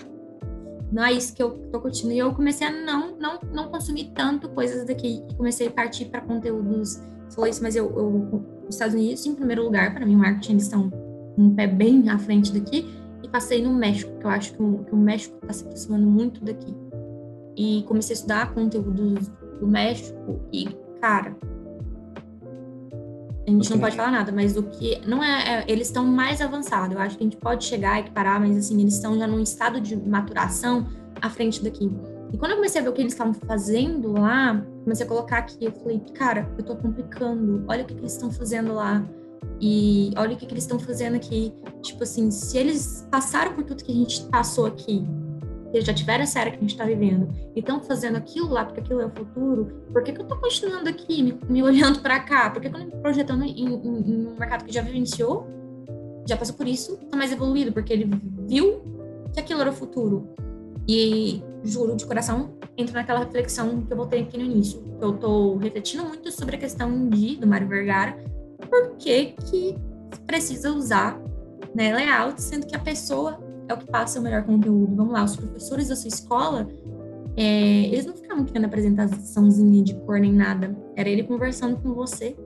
não 0.93 1.05
é 1.05 1.13
isso 1.13 1.35
que 1.35 1.43
eu 1.43 1.51
tô 1.73 1.81
curtindo. 1.81 2.13
E 2.13 2.19
eu 2.19 2.33
comecei 2.33 2.69
a 2.69 2.71
não, 2.71 3.19
não, 3.19 3.41
não 3.53 3.69
consumir 3.69 4.13
tanto 4.15 4.49
coisas 4.49 4.87
daqui 4.87 5.25
e 5.29 5.35
comecei 5.35 5.67
a 5.67 5.71
partir 5.73 6.05
para 6.07 6.21
conteúdos. 6.21 7.03
Falou 7.31 7.51
isso, 7.51 7.61
mas 7.63 7.75
eu, 7.75 7.87
eu, 7.97 8.45
os 8.69 8.77
Estados 8.77 8.95
Unidos, 8.95 9.27
em 9.27 9.35
primeiro 9.35 9.65
lugar, 9.65 9.93
para 9.93 10.07
mim, 10.07 10.15
o 10.15 10.19
marketing, 10.19 10.53
eles 10.53 10.63
estão 10.63 10.93
um 11.37 11.53
pé 11.55 11.67
bem 11.67 12.09
à 12.09 12.17
frente 12.17 12.53
daqui. 12.53 12.89
E 13.25 13.29
passei 13.29 13.61
no 13.61 13.75
México, 13.75 14.17
que 14.21 14.25
eu 14.25 14.31
acho 14.31 14.55
que 14.55 14.63
o, 14.63 14.85
que 14.85 14.95
o 14.95 14.97
México 14.97 15.37
está 15.43 15.53
se 15.53 15.65
aproximando 15.65 16.07
muito 16.07 16.45
daqui. 16.45 16.73
E 17.57 17.83
comecei 17.89 18.15
a 18.15 18.19
estudar 18.19 18.55
conteúdos 18.55 19.29
do 19.59 19.67
México 19.67 20.41
e, 20.53 20.69
cara, 21.01 21.37
a 23.47 23.51
gente 23.51 23.71
não 23.71 23.79
pode 23.79 23.95
falar 23.95 24.11
nada, 24.11 24.33
mas 24.33 24.57
o 24.57 24.63
que 24.65 25.01
não 25.07 25.23
é, 25.23 25.61
é 25.61 25.65
eles 25.69 25.87
estão 25.87 26.05
mais 26.05 26.41
avançados. 26.41 26.95
Eu 26.95 27.01
acho 27.01 27.17
que 27.17 27.23
a 27.23 27.27
gente 27.27 27.37
pode 27.37 27.65
chegar 27.65 27.93
a 27.93 28.01
equiparar, 28.01 28.41
mas 28.41 28.57
assim, 28.57 28.81
eles 28.81 28.95
estão 28.95 29.17
já 29.17 29.27
num 29.27 29.41
estado 29.41 29.81
de 29.81 29.97
maturação 29.97 30.87
à 31.23 31.31
frente 31.31 31.63
daqui. 31.63 31.91
E 32.33 32.37
quando 32.37 32.53
eu 32.53 32.57
comecei 32.57 32.81
a 32.81 32.85
ver 32.85 32.91
o 32.91 32.93
que 32.93 33.01
eles 33.01 33.13
estavam 33.13 33.33
fazendo 33.33 34.13
lá, 34.13 34.65
comecei 34.83 35.07
a 35.07 35.09
colocar 35.09 35.39
aqui, 35.39 35.65
eu 35.65 35.73
falei, 35.73 36.01
cara, 36.13 36.51
eu 36.59 36.65
tô 36.65 36.75
complicando. 36.75 37.65
Olha 37.69 37.85
o 37.85 37.87
que, 37.87 37.95
que 37.95 38.01
eles 38.01 38.13
estão 38.13 38.33
fazendo 38.33 38.75
lá. 38.75 39.05
E 39.61 40.11
olha 40.17 40.35
o 40.35 40.37
que, 40.37 40.45
que 40.45 40.53
eles 40.53 40.65
estão 40.65 40.79
fazendo 40.79 41.15
aqui. 41.15 41.55
Tipo 41.83 42.03
assim, 42.03 42.31
se 42.33 42.59
eles 42.59 43.07
passaram 43.11 43.55
por 43.55 43.63
tudo 43.63 43.85
que 43.85 43.93
a 43.93 43.95
gente 43.95 44.23
passou 44.25 44.67
aqui, 44.67 45.07
eles 45.73 45.87
já 45.87 45.93
tiveram 45.93 46.23
essa 46.23 46.41
era 46.41 46.51
que 46.51 46.57
a 46.57 46.61
gente 46.61 46.71
está 46.71 46.85
vivendo 46.85 47.29
e 47.55 47.61
estão 47.61 47.81
fazendo 47.81 48.17
aquilo 48.17 48.49
lá 48.51 48.65
porque 48.65 48.81
aquilo 48.81 49.01
é 49.01 49.07
o 49.07 49.11
futuro, 49.11 49.83
por 49.93 50.03
que, 50.03 50.13
que 50.13 50.21
eu 50.21 50.23
estou 50.23 50.39
continuando 50.39 50.89
aqui, 50.89 51.23
me, 51.23 51.39
me 51.49 51.63
olhando 51.63 52.01
para 52.01 52.21
cá? 52.21 52.51
Por 52.51 52.61
que, 52.61 52.69
que 52.69 52.75
eu 52.75 52.79
não 52.79 52.87
estou 52.87 53.01
projetando 53.01 53.45
em, 53.45 53.51
em, 53.51 53.67
em, 53.67 54.27
um 54.27 54.37
mercado 54.39 54.65
que 54.65 54.73
já 54.73 54.83
vivenciou, 54.83 55.47
já 56.29 56.37
passou 56.37 56.57
por 56.57 56.67
isso, 56.67 56.99
está 57.03 57.17
mais 57.17 57.33
evoluído, 57.33 57.73
porque 57.73 57.93
ele 57.93 58.11
viu 58.49 58.83
que 59.33 59.41
aquilo 59.41 59.61
era 59.61 59.71
o 59.71 59.73
futuro. 59.73 60.29
E 60.89 61.43
juro 61.65 61.97
de 61.97 62.07
coração, 62.07 62.57
entra 62.77 62.95
naquela 62.95 63.21
reflexão 63.21 63.83
que 63.83 63.93
eu 63.93 63.97
voltei 63.97 64.23
aqui 64.23 64.39
no 64.39 64.45
início. 64.45 64.83
Eu 65.01 65.15
estou 65.15 65.57
refletindo 65.57 66.05
muito 66.05 66.31
sobre 66.31 66.57
a 66.57 66.59
questão 66.59 67.09
de, 67.09 67.37
do 67.37 67.47
Mário 67.47 67.69
Vergara, 67.69 68.17
por 68.71 68.97
que, 68.97 69.35
que 69.51 69.77
precisa 70.27 70.73
usar 70.73 71.21
né, 71.75 71.95
layout, 71.95 72.41
sendo 72.41 72.67
que 72.67 72.75
a 72.75 72.79
pessoa 72.79 73.39
é 73.69 73.75
o 73.75 73.77
que 73.77 73.87
passa 73.87 74.21
o 74.21 74.23
melhor 74.23 74.45
conteúdo. 74.45 74.95
Vamos 74.95 75.13
lá, 75.13 75.25
os 75.25 75.37
professores 75.37 75.89
da 75.89 75.97
sua 75.97 76.09
escola, 76.09 76.69
é, 77.37 77.87
eles 77.87 78.07
não 78.07 78.15
ficavam 78.15 78.45
querendo 78.45 78.65
apresentaçãozinha 78.65 79.83
de 79.83 79.95
cor 79.95 80.19
nem 80.19 80.33
nada. 80.33 80.77
Era 80.97 81.09
ele 81.09 81.23
conversando 81.23 81.77
com 81.77 81.93
você. 81.93 82.37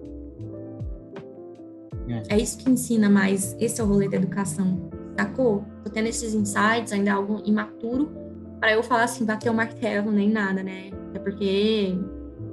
É. 2.09 2.35
é 2.35 2.39
isso 2.41 2.59
que 2.59 2.71
ensina 2.71 3.09
mais. 3.09 3.57
Esse 3.61 3.81
é 3.81 3.85
o 3.85 3.87
rolê 3.87 4.09
da 4.09 4.17
educação. 4.17 4.91
Sacou? 5.19 5.65
Tô 5.85 5.91
tendo 5.91 6.07
esses 6.07 6.35
insights, 6.35 6.93
ainda 6.93 7.13
algo 7.13 7.43
imaturo, 7.45 8.11
para 8.59 8.73
eu 8.73 8.83
falar 8.83 9.05
assim, 9.05 9.25
bater 9.25 9.51
o 9.51 9.55
martelo 9.55 10.11
nem 10.11 10.29
nada, 10.31 10.63
né? 10.63 10.91
É 11.15 11.19
porque 11.19 11.95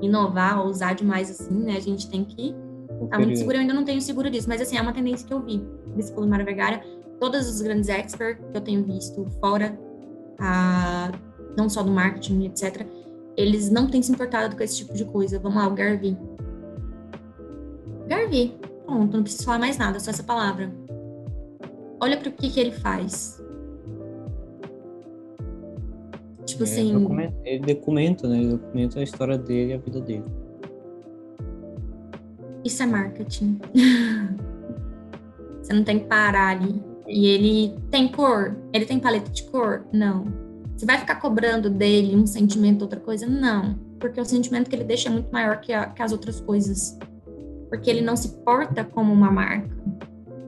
inovar, 0.02 0.64
ousar 0.66 0.94
demais 0.94 1.32
assim, 1.32 1.56
né? 1.56 1.76
A 1.78 1.80
gente 1.80 2.10
tem 2.10 2.24
que 2.24 2.54
tá 3.10 3.18
muito 3.18 3.38
seguro. 3.38 3.56
Eu 3.56 3.62
ainda 3.62 3.74
não 3.74 3.84
tenho 3.84 4.02
seguro 4.02 4.30
disso, 4.30 4.48
mas 4.48 4.62
assim, 4.62 4.78
é 4.78 4.82
uma 4.82 4.94
tendência 4.94 5.26
que 5.26 5.34
eu 5.34 5.42
vi 5.42 5.66
desse 5.96 6.12
Paulo 6.12 6.30
Mara 6.30 6.44
Vergara 6.44 6.82
todos 7.20 7.48
os 7.50 7.62
grandes 7.62 7.90
experts 7.90 8.44
que 8.52 8.58
eu 8.58 8.62
tenho 8.62 8.84
visto 8.84 9.26
fora, 9.40 9.78
a, 10.40 11.12
não 11.58 11.70
só 11.70 11.84
do 11.84 11.92
marketing, 11.92 12.46
etc., 12.46 12.86
eles 13.36 13.70
não 13.70 13.88
têm 13.88 14.02
se 14.02 14.12
importado 14.12 14.56
com 14.56 14.64
esse 14.64 14.78
tipo 14.78 14.94
de 14.94 15.06
coisa. 15.06 15.38
Vamos 15.40 15.58
lá, 15.58 15.68
o 15.68 15.76
Garvey. 15.76 16.18
Garvey, 18.08 18.58
pronto, 18.86 19.16
não 19.16 19.24
preciso 19.24 19.46
falar 19.46 19.60
mais 19.60 19.78
nada, 19.78 20.00
só 20.00 20.10
essa 20.10 20.24
palavra. 20.24 20.74
Olha 22.00 22.18
para 22.18 22.30
o 22.30 22.32
que, 22.32 22.50
que 22.50 22.60
ele 22.60 22.72
faz. 22.72 23.42
Tipo 26.46 26.64
é, 26.64 26.66
assim. 26.66 26.94
Documenta, 26.94 27.38
ele 27.44 27.74
documenta, 27.74 28.28
né? 28.28 28.38
Ele 28.38 28.52
documenta 28.52 29.00
a 29.00 29.04
história 29.04 29.38
dele 29.38 29.72
e 29.72 29.74
a 29.76 29.78
vida 29.78 30.02
dele. 30.02 30.26
Isso 32.64 32.82
é 32.82 32.86
marketing. 32.86 33.60
Você 35.62 35.74
não 35.74 35.84
tem 35.84 36.00
que 36.00 36.06
parar 36.06 36.58
ali 36.58 36.87
e 37.08 37.28
ele 37.28 37.76
tem 37.90 38.08
cor? 38.08 38.56
Ele 38.74 38.86
tem 38.86 39.00
paleta 39.00 39.32
de 39.32 39.44
cor? 39.44 39.86
Não. 39.92 40.26
Você 40.76 40.86
vai 40.86 40.98
ficar 40.98 41.16
cobrando 41.16 41.70
dele 41.70 42.16
um 42.16 42.28
sentimento, 42.28 42.84
outra 42.84 43.00
coisa? 43.00 43.26
Não. 43.26 43.76
Porque 44.00 44.20
o 44.22 44.26
sentimento 44.26 44.70
que 44.70 44.76
ele 44.76 44.84
deixa 44.84 45.10
é 45.10 45.12
muito 45.12 45.32
maior 45.32 45.60
que, 45.60 45.74
a, 45.74 45.88
que 45.88 46.04
as 46.04 46.12
outras 46.12 46.40
coisas. 46.40 46.98
Porque 47.70 47.90
ele 47.90 48.02
não 48.02 48.16
se 48.16 48.30
porta 48.44 48.84
como 48.84 49.12
uma 49.12 49.32
marca. 49.32 49.76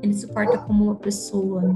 Ele 0.01 0.13
se 0.13 0.27
porta 0.27 0.57
como 0.59 0.85
uma 0.85 0.95
pessoa. 0.95 1.75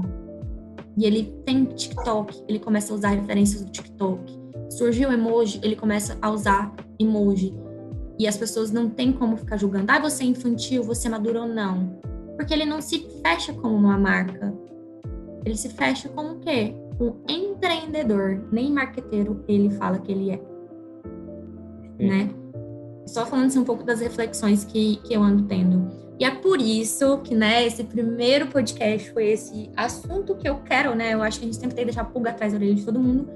E 0.96 1.04
ele 1.04 1.34
tem 1.44 1.64
TikTok, 1.64 2.44
ele 2.48 2.60
começa 2.60 2.92
a 2.92 2.96
usar 2.96 3.08
referências 3.08 3.64
do 3.64 3.70
TikTok. 3.70 4.40
Surgiu 4.70 5.12
emoji, 5.12 5.60
ele 5.62 5.74
começa 5.74 6.16
a 6.22 6.30
usar 6.30 6.72
emoji. 6.98 7.52
E 8.18 8.28
as 8.28 8.36
pessoas 8.36 8.70
não 8.70 8.88
têm 8.88 9.12
como 9.12 9.36
ficar 9.36 9.56
julgando, 9.56 9.90
ah, 9.90 9.98
você 9.98 10.22
é 10.22 10.26
infantil, 10.26 10.84
você 10.84 11.08
é 11.08 11.10
maduro 11.10 11.40
ou 11.40 11.48
não. 11.48 11.98
Porque 12.36 12.54
ele 12.54 12.64
não 12.64 12.80
se 12.80 13.00
fecha 13.20 13.52
como 13.52 13.74
uma 13.74 13.98
marca. 13.98 14.54
Ele 15.44 15.56
se 15.56 15.68
fecha 15.68 16.08
como 16.08 16.34
o 16.34 16.40
quê? 16.40 16.74
Um 17.00 17.14
empreendedor, 17.28 18.46
nem 18.50 18.72
marqueteiro 18.72 19.44
ele 19.48 19.70
fala 19.70 19.98
que 19.98 20.12
ele 20.12 20.30
é. 20.30 20.40
Sim. 21.98 22.08
Né? 22.08 22.30
Só 23.06 23.26
falando 23.26 23.46
assim, 23.46 23.58
um 23.58 23.64
pouco 23.64 23.84
das 23.84 24.00
reflexões 24.00 24.64
que, 24.64 24.96
que 24.96 25.14
eu 25.14 25.22
ando 25.22 25.44
tendo. 25.44 26.04
E 26.18 26.24
é 26.24 26.30
por 26.30 26.60
isso 26.60 27.18
que, 27.18 27.34
né, 27.34 27.66
esse 27.66 27.82
primeiro 27.84 28.46
podcast 28.46 29.10
foi 29.12 29.28
esse 29.28 29.70
assunto 29.76 30.36
que 30.36 30.48
eu 30.48 30.60
quero, 30.60 30.94
né? 30.94 31.12
Eu 31.12 31.22
acho 31.22 31.40
que 31.40 31.44
a 31.44 31.48
gente 31.48 31.60
sempre 31.60 31.74
tem 31.74 31.84
que 31.84 31.90
deixar 31.90 32.04
pulga 32.04 32.30
atrás 32.30 32.52
da 32.52 32.58
orelha 32.58 32.74
de 32.74 32.84
todo 32.84 33.00
mundo, 33.00 33.28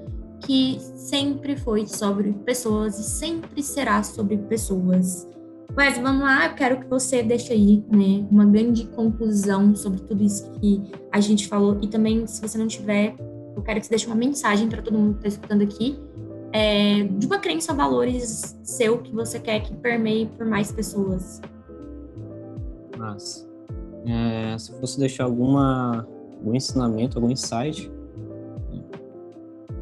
que 0.45 0.79
sempre 0.79 1.57
foi 1.57 1.85
sobre 1.85 2.31
pessoas 2.45 2.97
e 2.97 3.03
sempre 3.03 3.61
será 3.61 4.01
sobre 4.01 4.37
pessoas. 4.37 5.27
Mas 5.75 5.97
vamos 5.97 6.21
lá, 6.23 6.47
eu 6.47 6.55
quero 6.55 6.79
que 6.79 6.87
você 6.87 7.21
deixe 7.21 7.53
aí, 7.53 7.83
né, 7.91 8.25
uma 8.29 8.45
grande 8.45 8.85
conclusão 8.87 9.75
sobre 9.75 10.01
tudo 10.01 10.23
isso 10.23 10.49
que 10.53 10.81
a 11.11 11.19
gente 11.19 11.47
falou. 11.47 11.77
E 11.81 11.87
também, 11.87 12.25
se 12.25 12.41
você 12.41 12.57
não 12.57 12.67
tiver, 12.67 13.15
eu 13.55 13.61
quero 13.61 13.79
que 13.79 13.85
você 13.85 13.91
deixe 13.91 14.07
uma 14.07 14.15
mensagem 14.15 14.67
para 14.67 14.81
todo 14.81 14.97
mundo 14.97 15.13
que 15.13 15.19
está 15.19 15.27
escutando 15.29 15.61
aqui, 15.61 15.99
é, 16.51 17.03
de 17.03 17.27
uma 17.27 17.37
crença 17.37 17.71
ou 17.71 17.77
valores 17.77 18.57
seu 18.63 18.97
que 18.97 19.13
você 19.13 19.39
quer 19.39 19.59
que 19.61 19.75
permeie 19.75 20.25
por 20.25 20.45
mais 20.45 20.71
pessoas. 20.71 21.39
Mas, 22.97 23.47
é, 24.05 24.57
se 24.57 24.77
fosse 24.79 24.99
deixar 24.99 25.25
alguma, 25.25 26.07
algum 26.37 26.55
ensinamento, 26.55 27.17
algum 27.17 27.29
insight, 27.29 27.91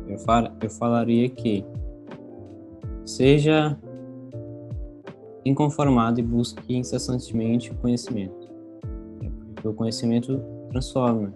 eu, 0.07 0.17
fal, 0.19 0.49
eu 0.61 0.69
falaria 0.69 1.29
que 1.29 1.65
seja 3.05 3.77
inconformado 5.47 6.19
e 6.19 6.23
busque 6.23 6.75
incessantemente 6.75 7.73
conhecimento. 7.75 8.47
É, 9.23 9.29
porque 9.53 9.67
o 9.67 9.73
conhecimento 9.73 10.41
transforma. 10.69 11.33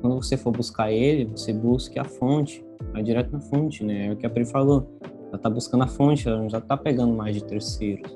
Quando 0.00 0.16
você 0.16 0.36
for 0.36 0.52
buscar 0.52 0.92
ele, 0.92 1.24
você 1.24 1.52
busque 1.52 1.98
a 1.98 2.04
fonte, 2.04 2.64
vai 2.92 3.02
direto 3.02 3.32
na 3.32 3.40
fonte, 3.40 3.84
né? 3.84 4.08
É 4.08 4.12
o 4.12 4.16
que 4.16 4.26
a 4.26 4.30
Pri 4.30 4.44
falou. 4.44 4.86
Ela 5.28 5.36
está 5.36 5.50
buscando 5.50 5.84
a 5.84 5.86
fonte, 5.86 6.28
ela 6.28 6.48
já 6.48 6.58
está 6.58 6.76
pegando 6.76 7.12
mais 7.14 7.34
de 7.34 7.44
terceiros. 7.44 8.10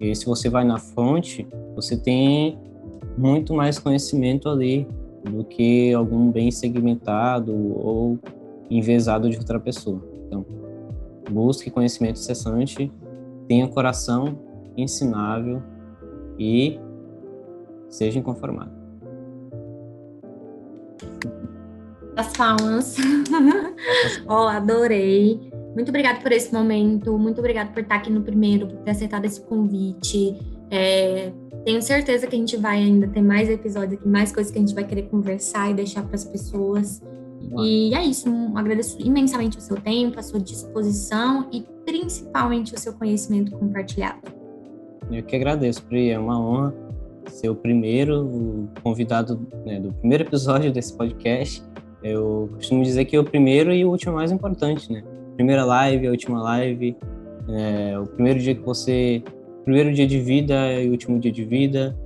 E 0.00 0.14
se 0.14 0.26
você 0.26 0.48
vai 0.48 0.64
na 0.64 0.78
fonte, 0.78 1.46
você 1.74 1.96
tem 1.96 2.58
muito 3.16 3.54
mais 3.54 3.78
conhecimento 3.78 4.48
ali 4.48 4.86
do 5.24 5.44
que 5.44 5.92
algum 5.92 6.30
bem 6.30 6.50
segmentado 6.50 7.52
ou 7.52 8.18
envezado 8.70 9.28
de 9.28 9.38
outra 9.38 9.58
pessoa. 9.58 10.02
Então, 10.26 10.44
busque 11.30 11.70
conhecimento 11.70 12.18
incessante, 12.18 12.92
tenha 13.48 13.66
coração 13.68 14.45
ensinável 14.76 15.62
e 16.38 16.78
seja 17.88 18.18
inconformado. 18.18 18.70
As 22.16 22.32
palmas. 22.36 22.96
oh, 24.26 24.48
adorei. 24.48 25.50
Muito 25.74 25.90
obrigada 25.90 26.20
por 26.20 26.32
esse 26.32 26.52
momento. 26.52 27.18
Muito 27.18 27.38
obrigada 27.38 27.70
por 27.70 27.82
estar 27.82 27.96
aqui 27.96 28.10
no 28.10 28.22
primeiro, 28.22 28.66
por 28.66 28.78
ter 28.78 28.92
aceitado 28.92 29.26
esse 29.26 29.40
convite. 29.42 30.34
É, 30.70 31.30
tenho 31.64 31.82
certeza 31.82 32.26
que 32.26 32.34
a 32.34 32.38
gente 32.38 32.56
vai 32.56 32.78
ainda 32.78 33.06
ter 33.08 33.20
mais 33.20 33.50
episódios 33.50 34.00
aqui, 34.00 34.08
mais 34.08 34.32
coisas 34.32 34.50
que 34.50 34.58
a 34.58 34.60
gente 34.60 34.74
vai 34.74 34.84
querer 34.84 35.02
conversar 35.02 35.70
e 35.70 35.74
deixar 35.74 36.02
para 36.04 36.14
as 36.14 36.24
pessoas. 36.24 37.02
E 37.60 37.94
é 37.94 38.02
isso. 38.04 38.28
agradeço 38.54 38.96
imensamente 39.00 39.58
o 39.58 39.60
seu 39.60 39.76
tempo, 39.76 40.18
a 40.18 40.22
sua 40.22 40.40
disposição 40.40 41.48
e 41.52 41.66
principalmente 41.84 42.74
o 42.74 42.78
seu 42.78 42.94
conhecimento 42.94 43.52
compartilhado. 43.52 44.45
Eu 45.10 45.22
que 45.22 45.36
agradeço, 45.36 45.84
Pri. 45.84 46.10
É 46.10 46.18
uma 46.18 46.38
honra 46.38 46.74
ser 47.28 47.48
o 47.48 47.54
primeiro 47.54 48.68
convidado 48.82 49.40
né, 49.64 49.80
do 49.80 49.92
primeiro 49.92 50.24
episódio 50.24 50.72
desse 50.72 50.96
podcast. 50.96 51.62
Eu 52.02 52.50
costumo 52.54 52.82
dizer 52.82 53.04
que 53.04 53.16
é 53.16 53.20
o 53.20 53.24
primeiro 53.24 53.72
e 53.72 53.84
o 53.84 53.90
último 53.90 54.14
mais 54.14 54.30
importante, 54.30 54.92
né? 54.92 55.02
Primeira 55.34 55.64
live, 55.64 56.06
a 56.06 56.10
última 56.10 56.42
live. 56.42 56.96
é, 57.48 57.98
o 57.98 58.06
primeiro 58.06 58.38
dia 58.38 58.54
que 58.54 58.62
você, 58.62 59.22
primeiro 59.64 59.92
dia 59.92 60.06
de 60.06 60.18
vida 60.18 60.80
e 60.80 60.90
último 60.90 61.18
dia 61.18 61.32
de 61.32 61.44
vida, 61.44 61.96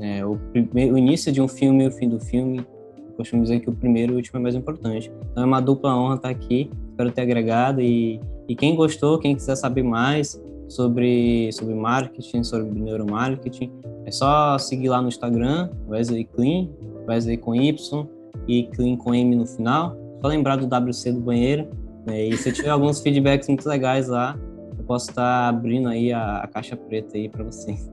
é, 0.00 0.24
o, 0.24 0.32
o, 0.32 0.98
início 0.98 1.32
de 1.32 1.40
um 1.40 1.48
filme 1.48 1.84
e 1.84 1.88
o 1.88 1.90
fim 1.90 2.08
do 2.08 2.20
filme. 2.20 2.64
Eu 3.08 3.16
costumo 3.16 3.42
dizer 3.42 3.60
que 3.60 3.68
o 3.68 3.72
primeiro 3.72 4.12
e 4.12 4.14
o 4.14 4.16
último 4.16 4.38
é 4.38 4.42
mais 4.42 4.54
importante. 4.54 5.12
Então 5.30 5.42
é 5.42 5.46
uma 5.46 5.60
dupla 5.60 5.96
honra 5.96 6.16
estar 6.16 6.30
aqui. 6.30 6.70
Espero 6.90 7.10
ter 7.10 7.22
agregado 7.22 7.80
e, 7.80 8.20
e 8.48 8.54
quem 8.54 8.74
gostou, 8.74 9.18
quem 9.18 9.34
quiser 9.34 9.56
saber 9.56 9.82
mais 9.82 10.40
sobre 10.74 11.50
sobre 11.52 11.74
marketing, 11.74 12.42
sobre 12.42 12.80
neuromarketing, 12.80 13.70
é 14.04 14.10
só 14.10 14.58
seguir 14.58 14.88
lá 14.88 15.00
no 15.00 15.08
Instagram, 15.08 15.70
Wesley 15.88 16.24
Clean, 16.24 16.68
Wesley 17.06 17.36
com 17.36 17.54
Y 17.54 18.08
e 18.48 18.64
Clean 18.74 18.96
com 18.96 19.14
M 19.14 19.36
no 19.36 19.46
final. 19.46 19.96
Só 20.20 20.28
lembrar 20.28 20.56
do 20.56 20.66
WC 20.66 21.12
do 21.12 21.20
banheiro. 21.20 21.68
Né? 22.06 22.28
E 22.28 22.36
se 22.36 22.52
tiver 22.52 22.70
alguns 22.70 23.00
feedbacks 23.00 23.48
muito 23.48 23.68
legais 23.68 24.08
lá, 24.08 24.36
eu 24.76 24.84
posso 24.84 25.10
estar 25.10 25.48
abrindo 25.48 25.88
aí 25.88 26.12
a, 26.12 26.38
a 26.38 26.46
caixa 26.46 26.76
preta 26.76 27.16
aí 27.16 27.28
para 27.28 27.44
vocês. 27.44 27.90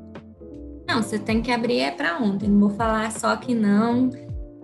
Não, 0.88 1.04
você 1.04 1.20
tem 1.20 1.42
que 1.42 1.52
abrir 1.52 1.80
é 1.80 1.92
para 1.92 2.18
ontem. 2.18 2.50
Não 2.50 2.60
vou 2.60 2.70
falar 2.72 3.12
só 3.12 3.36
que 3.36 3.54
não. 3.54 4.10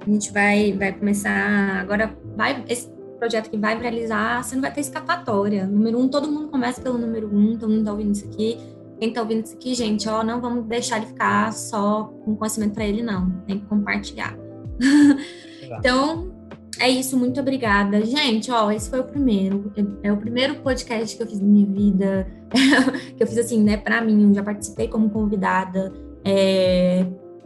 A 0.06 0.10
gente 0.10 0.32
vai, 0.32 0.74
vai 0.74 0.92
começar 0.92 1.80
agora. 1.80 2.16
Vai 2.36 2.64
esse 2.68 2.90
projeto 3.18 3.50
que 3.50 3.58
vai 3.58 3.80
realizar, 3.80 4.44
você 4.44 4.56
não 4.56 4.62
vai 4.62 4.74
ter 4.74 4.82
escapatória. 4.82 5.66
Número 5.66 6.00
um, 6.00 6.08
todo 6.08 6.32
mundo 6.32 6.48
começa 6.50 6.82
pelo 6.82 6.98
número 6.98 7.28
um. 7.34 7.58
Todo 7.58 7.70
mundo 7.70 7.86
tá 7.86 7.92
ouvindo 7.92 8.12
isso 8.12 8.26
aqui. 8.26 8.58
Quem 9.00 9.12
tá 9.12 9.22
ouvindo 9.22 9.46
isso 9.46 9.56
aqui, 9.56 9.74
gente, 9.76 10.08
ó, 10.08 10.24
não 10.24 10.40
vamos 10.40 10.66
deixar 10.66 10.98
ele 10.98 11.08
ficar 11.08 11.52
só 11.52 12.06
com 12.24 12.36
conhecimento 12.36 12.74
para 12.74 12.86
ele, 12.86 13.04
não. 13.04 13.30
Tem 13.46 13.60
que 13.60 13.66
compartilhar. 13.66 14.38
então, 15.62 16.32
é 16.80 16.90
isso, 16.90 17.18
muito 17.18 17.40
obrigada. 17.40 18.06
Gente, 18.06 18.52
ó, 18.52 18.72
esse 18.72 18.90
foi 18.90 19.00
o 19.00 19.04
primeiro. 19.04 19.72
É 20.02 20.12
o 20.12 20.18
primeiro 20.18 20.56
podcast 20.56 21.16
que 21.16 21.24
eu 21.24 21.28
fiz 21.28 21.40
na 21.40 21.48
minha 21.48 21.66
vida. 21.66 22.28
que 23.16 23.22
eu 23.22 23.28
fiz 23.28 23.38
assim, 23.38 23.62
né, 23.64 23.78
pra 23.78 24.02
mim. 24.02 24.30
Eu 24.30 24.34
já 24.34 24.44
participei 24.44 24.88
como 24.88 25.10
convidada. 25.10 25.94
É, 26.24 27.06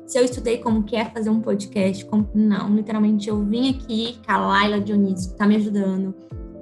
se 0.09 0.17
eu 0.17 0.25
estudei 0.25 0.57
como 0.57 0.81
que 0.81 0.95
é 0.95 1.05
fazer 1.05 1.29
um 1.29 1.39
podcast, 1.39 2.03
como 2.05 2.27
não. 2.33 2.75
Literalmente, 2.75 3.29
eu 3.29 3.45
vim 3.45 3.69
aqui 3.69 4.17
com 4.25 4.31
a 4.31 4.37
Laila 4.37 4.81
Dionísio, 4.81 5.31
que 5.31 5.37
tá 5.37 5.45
me 5.45 5.55
ajudando. 5.55 6.15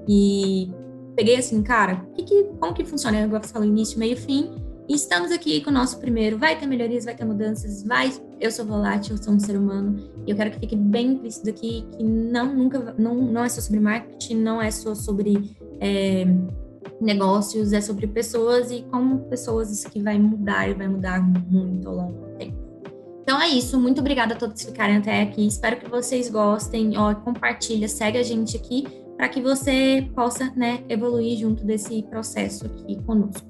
E 0.06 0.70
peguei 1.16 1.38
assim, 1.38 1.64
cara, 1.64 2.06
que 2.14 2.24
que, 2.24 2.44
como 2.60 2.74
que 2.74 2.84
funciona? 2.84 3.24
Agora 3.24 3.42
você 3.42 3.54
falou 3.54 3.66
início, 3.66 3.98
meio, 3.98 4.18
fim. 4.18 4.52
E 4.90 4.96
estamos 4.96 5.32
aqui 5.32 5.62
com 5.62 5.70
o 5.70 5.74
nosso 5.74 5.98
primeiro. 5.98 6.38
Vai 6.38 6.60
ter 6.60 6.66
melhorias, 6.66 7.06
vai 7.06 7.16
ter 7.16 7.24
mudanças, 7.24 7.84
vai. 7.84 8.12
Eu 8.38 8.52
sou 8.52 8.66
volátil, 8.66 9.16
eu 9.16 9.24
sou 9.24 9.34
um 9.34 9.40
ser 9.40 9.58
humano. 9.58 9.98
E 10.26 10.32
eu 10.32 10.36
quero 10.36 10.52
que 10.52 10.60
fique 10.60 10.76
bem 10.76 11.14
implícito 11.14 11.50
aqui 11.50 11.88
que 11.96 12.04
não 12.04 12.54
nunca 12.54 12.96
não, 12.98 13.16
não 13.16 13.46
é 13.46 13.50
só 13.50 13.62
sobre 13.62 13.80
marketing, 13.80 14.42
não 14.42 14.62
é 14.62 14.70
só 14.72 14.94
sobre 14.94 15.56
é, 15.80 16.26
negócios, 17.00 17.72
é 17.72 17.80
sobre 17.80 18.08
pessoas 18.08 18.72
e 18.72 18.82
como 18.92 19.20
pessoas 19.30 19.72
isso 19.72 19.88
aqui 19.88 20.04
vai 20.04 20.20
mudar 20.20 20.70
e 20.70 20.74
vai 20.74 20.90
mudar 20.90 21.22
muito 21.22 21.88
ao 21.88 21.96
longo 21.96 22.26
do 22.26 22.38
tempo. 22.38 22.67
Então 23.28 23.42
é 23.42 23.50
isso, 23.50 23.78
muito 23.78 24.00
obrigada 24.00 24.36
a 24.36 24.38
todos 24.38 24.64
que 24.64 24.72
ficarem 24.72 24.96
até 24.96 25.22
aqui. 25.22 25.46
Espero 25.46 25.76
que 25.76 25.90
vocês 25.90 26.30
gostem. 26.30 26.98
Ó, 26.98 27.14
compartilha, 27.14 27.86
segue 27.86 28.18
a 28.18 28.24
gente 28.24 28.56
aqui 28.56 28.88
para 29.18 29.28
que 29.28 29.42
você 29.42 30.10
possa, 30.16 30.50
né, 30.56 30.82
evoluir 30.88 31.38
junto 31.38 31.66
desse 31.66 32.04
processo 32.04 32.66
aqui 32.66 32.96
conosco. 33.04 33.46